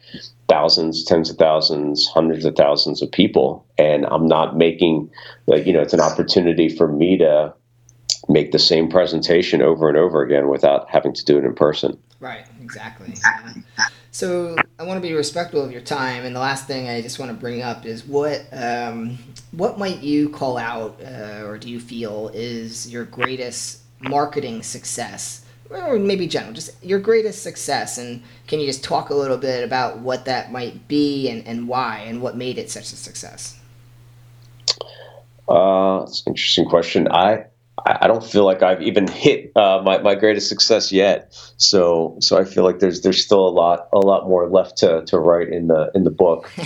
thousands, 0.47 1.03
tens 1.03 1.29
of 1.29 1.37
thousands, 1.37 2.07
hundreds 2.07 2.45
of 2.45 2.55
thousands 2.55 3.01
of 3.01 3.11
people, 3.11 3.65
and 3.77 4.05
I'm 4.05 4.25
not 4.25 4.57
making 4.57 5.09
like 5.47 5.65
you 5.65 5.73
know 5.73 5.81
it's 5.81 5.93
an 5.93 6.01
opportunity 6.01 6.69
for 6.69 6.87
me 6.87 7.17
to 7.17 7.53
make 8.27 8.51
the 8.51 8.59
same 8.59 8.89
presentation 8.89 9.61
over 9.61 9.89
and 9.89 9.97
over 9.97 10.21
again 10.21 10.49
without 10.49 10.89
having 10.89 11.13
to 11.13 11.25
do 11.25 11.37
it 11.37 11.45
in 11.45 11.55
person. 11.55 11.97
Right. 12.19 12.45
Exactly. 12.61 13.13
Yeah. 13.77 13.87
So 14.11 14.55
I 14.79 14.83
want 14.83 14.97
to 14.97 15.07
be 15.07 15.13
respectful 15.13 15.63
of 15.63 15.71
your 15.71 15.81
time, 15.81 16.25
and 16.25 16.35
the 16.35 16.39
last 16.39 16.65
thing 16.65 16.89
I 16.89 17.01
just 17.01 17.19
want 17.19 17.31
to 17.31 17.37
bring 17.37 17.61
up 17.61 17.85
is 17.85 18.05
what 18.05 18.43
um, 18.51 19.19
what 19.51 19.77
might 19.77 19.99
you 19.99 20.29
call 20.29 20.57
out, 20.57 20.99
uh, 21.03 21.43
or 21.45 21.57
do 21.57 21.69
you 21.69 21.79
feel 21.79 22.31
is 22.33 22.91
your 22.91 23.05
greatest 23.05 23.81
marketing 24.01 24.63
success, 24.63 25.45
or 25.69 25.99
maybe 25.99 26.25
general, 26.25 26.53
just 26.53 26.83
your 26.83 26.99
greatest 26.99 27.43
success, 27.43 27.99
and 27.99 28.23
can 28.47 28.59
you 28.59 28.65
just 28.65 28.83
talk 28.83 29.11
a 29.11 29.15
little 29.15 29.37
bit 29.37 29.63
about 29.63 29.99
what 29.99 30.25
that 30.25 30.51
might 30.51 30.87
be 30.87 31.29
and, 31.29 31.45
and 31.45 31.67
why, 31.67 31.99
and 31.99 32.21
what 32.21 32.35
made 32.35 32.57
it 32.57 32.71
such 32.71 32.91
a 32.91 32.95
success? 32.95 33.59
Uh, 35.47 35.99
that's 35.99 36.25
an 36.25 36.31
interesting 36.31 36.65
question. 36.65 37.07
I 37.11 37.45
I 37.85 38.07
don't 38.07 38.23
feel 38.23 38.45
like 38.45 38.63
I've 38.63 38.81
even 38.81 39.07
hit 39.07 39.51
uh, 39.55 39.81
my, 39.83 39.99
my 39.99 40.15
greatest 40.15 40.49
success 40.49 40.91
yet. 40.91 41.33
So 41.57 42.17
so 42.19 42.37
I 42.37 42.45
feel 42.45 42.63
like 42.63 42.79
there's 42.79 43.01
there's 43.01 43.23
still 43.23 43.47
a 43.47 43.49
lot 43.49 43.87
a 43.93 43.99
lot 43.99 44.27
more 44.27 44.49
left 44.49 44.77
to, 44.77 45.03
to 45.05 45.19
write 45.19 45.49
in 45.49 45.67
the 45.67 45.91
in 45.95 46.03
the 46.03 46.11
book. 46.11 46.51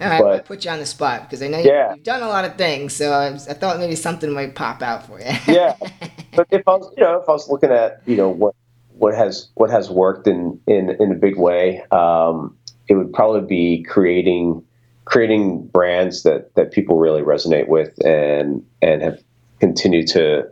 All 0.00 0.08
right, 0.08 0.22
but, 0.22 0.32
I 0.32 0.38
put 0.38 0.64
you 0.64 0.70
on 0.70 0.78
the 0.78 0.86
spot 0.86 1.22
because 1.22 1.42
I 1.42 1.48
know 1.48 1.58
you, 1.58 1.70
have 1.72 2.02
done 2.02 2.22
a 2.22 2.28
lot 2.28 2.46
of 2.46 2.56
things, 2.56 2.94
so 2.94 3.12
I, 3.12 3.30
was, 3.30 3.46
I, 3.48 3.52
thought 3.52 3.78
maybe 3.78 3.94
something 3.94 4.32
might 4.32 4.54
pop 4.54 4.80
out 4.80 5.06
for 5.06 5.20
you. 5.20 5.26
yeah, 5.46 5.76
but 6.34 6.46
if 6.50 6.66
I 6.66 6.76
was, 6.76 6.90
you 6.96 7.04
know, 7.04 7.20
if 7.20 7.28
I 7.28 7.32
was 7.32 7.50
looking 7.50 7.70
at, 7.70 8.00
you 8.06 8.16
know, 8.16 8.30
what 8.30 8.54
what 8.92 9.14
has 9.14 9.48
what 9.56 9.68
has 9.68 9.90
worked 9.90 10.26
in 10.26 10.58
in 10.66 10.96
in 10.98 11.12
a 11.12 11.16
big 11.16 11.36
way, 11.36 11.82
um, 11.90 12.56
it 12.88 12.94
would 12.94 13.12
probably 13.12 13.46
be 13.46 13.82
creating 13.82 14.64
creating 15.04 15.66
brands 15.66 16.22
that 16.22 16.54
that 16.54 16.72
people 16.72 16.96
really 16.96 17.20
resonate 17.20 17.68
with 17.68 17.92
and 18.04 18.64
and 18.80 19.02
have 19.02 19.22
continue 19.60 20.06
to 20.08 20.48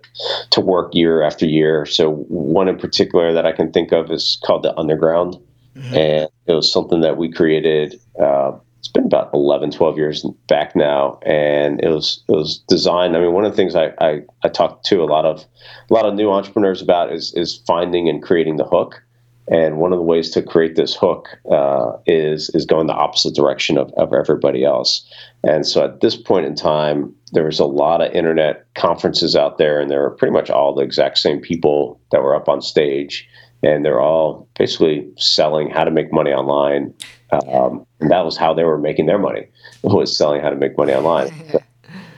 to 0.51 0.61
work 0.61 0.95
year 0.95 1.23
after 1.23 1.47
year. 1.47 1.87
So 1.87 2.13
one 2.29 2.69
in 2.69 2.79
particular 2.79 3.33
that 3.33 3.47
I 3.47 3.53
can 3.53 3.73
think 3.73 3.93
of 3.93 4.11
is 4.11 4.39
called 4.45 4.63
the 4.63 4.79
Underground, 4.79 5.39
mm-hmm. 5.75 5.95
and 5.95 6.29
it 6.47 6.53
was 6.53 6.71
something 6.71 7.01
that 7.01 7.17
we 7.17 7.31
created. 7.33 8.01
Uh, 8.21 8.53
it's 8.79 8.89
been 8.89 9.07
about 9.07 9.35
11, 9.35 9.73
12 9.73 9.99
years 9.99 10.25
back 10.47 10.77
now, 10.77 11.19
and 11.27 11.83
it 11.83 11.89
was 11.89 12.23
it 12.29 12.33
was 12.33 12.59
designed. 12.69 13.17
I 13.17 13.21
mean, 13.21 13.33
one 13.33 13.45
of 13.45 13.51
the 13.51 13.57
things 13.57 13.75
I 13.75 13.93
I, 14.01 14.23
I 14.45 14.49
talk 14.49 14.83
to 14.85 15.03
a 15.03 15.07
lot 15.07 15.25
of 15.25 15.45
a 15.91 15.95
lot 15.95 16.07
of 16.07 16.15
new 16.15 16.31
entrepreneurs 16.31 16.81
about 16.81 17.13
is 17.13 17.33
is 17.35 17.63
finding 17.67 18.09
and 18.09 18.23
creating 18.23 18.57
the 18.57 18.65
hook. 18.65 19.03
And 19.51 19.79
one 19.79 19.95
of 19.95 19.99
the 19.99 20.05
ways 20.05 20.31
to 20.33 20.43
create 20.43 20.77
this 20.77 20.95
hook 20.95 21.29
uh, 21.51 21.93
is 22.07 22.51
is 22.51 22.67
going 22.67 22.87
the 22.87 22.93
opposite 22.93 23.35
direction 23.35 23.79
of, 23.79 23.91
of 23.95 24.13
everybody 24.13 24.65
else. 24.65 25.09
And 25.43 25.67
so 25.67 25.85
at 25.85 26.01
this 26.01 26.17
point 26.17 26.47
in 26.47 26.55
time, 26.55 27.15
there 27.33 27.45
was 27.45 27.59
a 27.59 27.65
lot 27.65 28.01
of 28.01 28.13
internet 28.13 28.67
conferences 28.75 29.37
out 29.37 29.59
there, 29.59 29.81
and 29.81 29.91
there 29.91 30.01
were 30.01 30.11
pretty 30.11 30.33
much 30.33 30.51
all 30.51 30.75
the 30.75 30.83
exact 30.83 31.19
same 31.19 31.41
people 31.41 32.01
that 32.13 32.23
were 32.23 32.35
up 32.35 32.49
on 32.49 32.63
stage. 32.63 33.29
and 33.63 33.85
they're 33.85 34.01
all 34.01 34.49
basically 34.57 35.11
selling 35.17 35.69
how 35.69 35.83
to 35.83 35.91
make 35.91 36.13
money 36.13 36.31
online. 36.33 36.95
Um, 37.33 37.85
and 38.01 38.11
that 38.11 38.25
was 38.25 38.37
how 38.37 38.55
they 38.55 38.63
were 38.63 38.79
making 38.79 39.07
their 39.07 39.19
money 39.19 39.49
was 39.83 40.17
selling 40.17 40.41
how 40.41 40.51
to 40.51 40.57
make 40.57 40.79
money 40.79 40.95
online. 40.95 41.31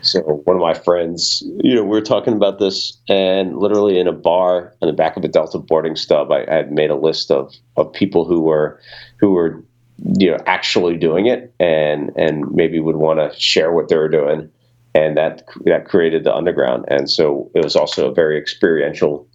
So 0.03 0.21
one 0.21 0.57
of 0.57 0.63
my 0.63 0.75
friends, 0.75 1.43
you 1.63 1.75
know, 1.75 1.83
we 1.83 1.91
were 1.91 2.01
talking 2.01 2.35
about 2.35 2.59
this, 2.59 2.97
and 3.09 3.59
literally 3.59 3.99
in 3.99 4.07
a 4.07 4.13
bar 4.13 4.75
in 4.81 4.89
the 4.89 4.95
back 4.95 5.17
of 5.17 5.25
a 5.25 5.29
Delta 5.29 5.59
boarding 5.59 5.97
stub, 5.97 6.33
I, 6.33 6.45
I 6.49 6.55
had 6.55 6.73
made 6.73 6.91
a 6.91 6.97
list 6.97 7.31
of 7.31 7.55
of 7.77 7.93
people 7.93 8.25
who 8.25 8.41
were 8.41 8.81
who 9.19 9.33
were 9.33 9.63
you 10.19 10.31
know 10.31 10.39
actually 10.47 10.97
doing 10.97 11.27
it, 11.27 11.53
and 11.61 12.13
and 12.17 12.51
maybe 12.53 12.81
would 12.81 12.97
want 12.97 13.19
to 13.21 13.39
share 13.39 13.73
what 13.73 13.89
they 13.89 13.97
were 13.97 14.09
doing, 14.09 14.51
and 14.95 15.17
that 15.17 15.45
that 15.65 15.87
created 15.87 16.25
the 16.25 16.35
underground. 16.35 16.85
And 16.89 17.11
so 17.11 17.51
it 17.55 17.63
was 17.63 17.77
also 17.77 18.11
a 18.11 18.15
very 18.15 18.39
experiential 18.39 19.29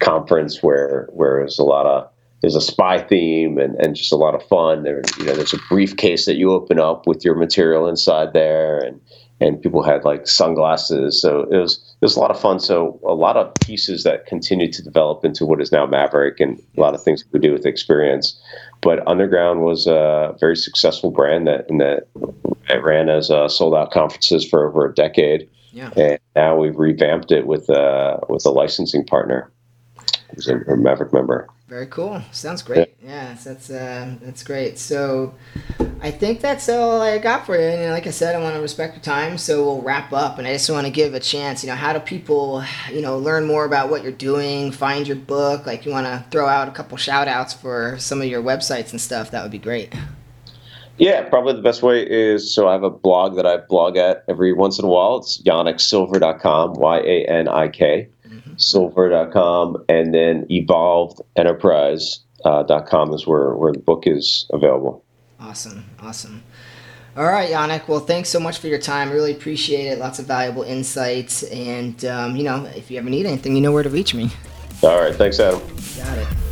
conference 0.00 0.62
where 0.62 1.08
where 1.12 1.42
was 1.42 1.58
a 1.58 1.64
lot 1.64 1.86
of 1.86 2.08
there's 2.42 2.56
a 2.56 2.60
spy 2.60 3.00
theme 3.00 3.56
and, 3.58 3.76
and 3.76 3.94
just 3.94 4.12
a 4.12 4.16
lot 4.16 4.34
of 4.34 4.42
fun. 4.48 4.82
There, 4.82 5.12
you 5.16 5.24
know, 5.24 5.36
there's 5.36 5.54
a 5.54 5.58
briefcase 5.58 6.26
that 6.26 6.36
you 6.36 6.52
open 6.52 6.78
up 6.78 7.06
with 7.06 7.24
your 7.24 7.36
material 7.36 7.88
inside 7.88 8.32
there, 8.32 8.78
and 8.78 9.00
and 9.40 9.62
people 9.62 9.82
had 9.82 10.04
like 10.04 10.26
sunglasses. 10.26 11.20
So 11.20 11.42
it 11.50 11.56
was 11.56 11.74
it 12.00 12.04
was 12.04 12.16
a 12.16 12.20
lot 12.20 12.32
of 12.32 12.40
fun. 12.40 12.58
So 12.58 13.00
a 13.06 13.14
lot 13.14 13.36
of 13.36 13.58
pieces 13.60 14.02
that 14.02 14.26
continued 14.26 14.72
to 14.74 14.82
develop 14.82 15.24
into 15.24 15.46
what 15.46 15.62
is 15.62 15.70
now 15.70 15.86
Maverick, 15.86 16.40
and 16.40 16.60
a 16.76 16.80
lot 16.80 16.94
of 16.94 17.02
things 17.02 17.24
we 17.32 17.38
do 17.38 17.52
with 17.52 17.64
experience. 17.64 18.38
But 18.82 19.06
Underground 19.06 19.62
was 19.62 19.86
a 19.86 20.34
very 20.40 20.56
successful 20.56 21.10
brand 21.10 21.46
that 21.46 21.68
that 21.68 22.82
ran 22.82 23.08
as 23.08 23.30
uh, 23.30 23.48
sold 23.48 23.74
out 23.74 23.90
conferences 23.92 24.48
for 24.48 24.68
over 24.68 24.86
a 24.86 24.94
decade. 24.94 25.48
Yeah. 25.72 25.90
And 25.96 26.18
now 26.36 26.56
we've 26.56 26.76
revamped 26.76 27.32
it 27.32 27.46
with 27.46 27.70
uh, 27.70 28.18
with 28.28 28.44
a 28.44 28.50
licensing 28.50 29.04
partner 29.06 29.50
who's 30.34 30.48
a 30.48 30.76
Maverick 30.76 31.12
member. 31.12 31.48
Very 31.72 31.86
cool. 31.86 32.20
Sounds 32.32 32.60
great. 32.60 32.94
Yeah, 33.02 33.34
that's 33.42 33.70
uh, 33.70 34.16
that's 34.20 34.44
great. 34.44 34.78
So, 34.78 35.34
I 36.02 36.10
think 36.10 36.42
that's 36.42 36.68
all 36.68 37.00
I 37.00 37.16
got 37.16 37.46
for 37.46 37.56
you. 37.56 37.62
And 37.62 37.90
like 37.92 38.06
I 38.06 38.10
said, 38.10 38.36
I 38.36 38.40
want 38.40 38.54
to 38.56 38.60
respect 38.60 38.94
your 38.94 39.02
time, 39.02 39.38
so 39.38 39.64
we'll 39.64 39.80
wrap 39.80 40.12
up. 40.12 40.36
And 40.36 40.46
I 40.46 40.52
just 40.52 40.68
want 40.68 40.86
to 40.86 40.92
give 40.92 41.14
a 41.14 41.18
chance. 41.18 41.64
You 41.64 41.70
know, 41.70 41.74
how 41.74 41.94
do 41.94 42.00
people, 42.00 42.62
you 42.90 43.00
know, 43.00 43.16
learn 43.16 43.46
more 43.46 43.64
about 43.64 43.88
what 43.88 44.02
you're 44.02 44.12
doing? 44.12 44.70
Find 44.70 45.08
your 45.08 45.16
book. 45.16 45.64
Like, 45.64 45.86
you 45.86 45.92
want 45.92 46.06
to 46.06 46.22
throw 46.30 46.46
out 46.46 46.68
a 46.68 46.72
couple 46.72 46.98
shout 46.98 47.26
outs 47.26 47.54
for 47.54 47.96
some 47.98 48.20
of 48.20 48.26
your 48.26 48.42
websites 48.42 48.90
and 48.90 49.00
stuff. 49.00 49.30
That 49.30 49.42
would 49.42 49.50
be 49.50 49.58
great. 49.58 49.94
Yeah, 50.98 51.22
probably 51.22 51.54
the 51.54 51.62
best 51.62 51.82
way 51.82 52.06
is 52.06 52.54
so 52.54 52.68
I 52.68 52.72
have 52.72 52.82
a 52.82 52.90
blog 52.90 53.36
that 53.36 53.46
I 53.46 53.56
blog 53.56 53.96
at 53.96 54.24
every 54.28 54.52
once 54.52 54.78
in 54.78 54.84
a 54.84 54.88
while. 54.88 55.16
It's 55.16 55.40
yaniksilver.com, 55.40 56.74
Y 56.74 56.98
A 56.98 57.24
N 57.24 57.48
I 57.48 57.68
K 57.68 58.10
silver.com, 58.56 59.84
and 59.88 60.14
then 60.14 60.46
evolvedenterprise.com 60.46 63.10
uh, 63.10 63.14
is 63.14 63.26
where, 63.26 63.54
where 63.54 63.72
the 63.72 63.78
book 63.78 64.06
is 64.06 64.46
available. 64.52 65.04
Awesome. 65.40 65.84
Awesome. 66.00 66.42
All 67.16 67.26
right, 67.26 67.50
Yannick. 67.50 67.88
Well, 67.88 68.00
thanks 68.00 68.30
so 68.30 68.40
much 68.40 68.58
for 68.58 68.68
your 68.68 68.78
time. 68.78 69.10
Really 69.10 69.32
appreciate 69.32 69.86
it. 69.86 69.98
Lots 69.98 70.18
of 70.18 70.26
valuable 70.26 70.62
insights. 70.62 71.42
And, 71.42 72.02
um, 72.06 72.36
you 72.36 72.44
know, 72.44 72.64
if 72.74 72.90
you 72.90 72.98
ever 72.98 73.10
need 73.10 73.26
anything, 73.26 73.54
you 73.54 73.60
know 73.60 73.72
where 73.72 73.82
to 73.82 73.90
reach 73.90 74.14
me. 74.14 74.30
All 74.82 74.98
right. 74.98 75.14
Thanks, 75.14 75.38
Adam. 75.38 75.60
Got 75.98 76.18
it. 76.18 76.51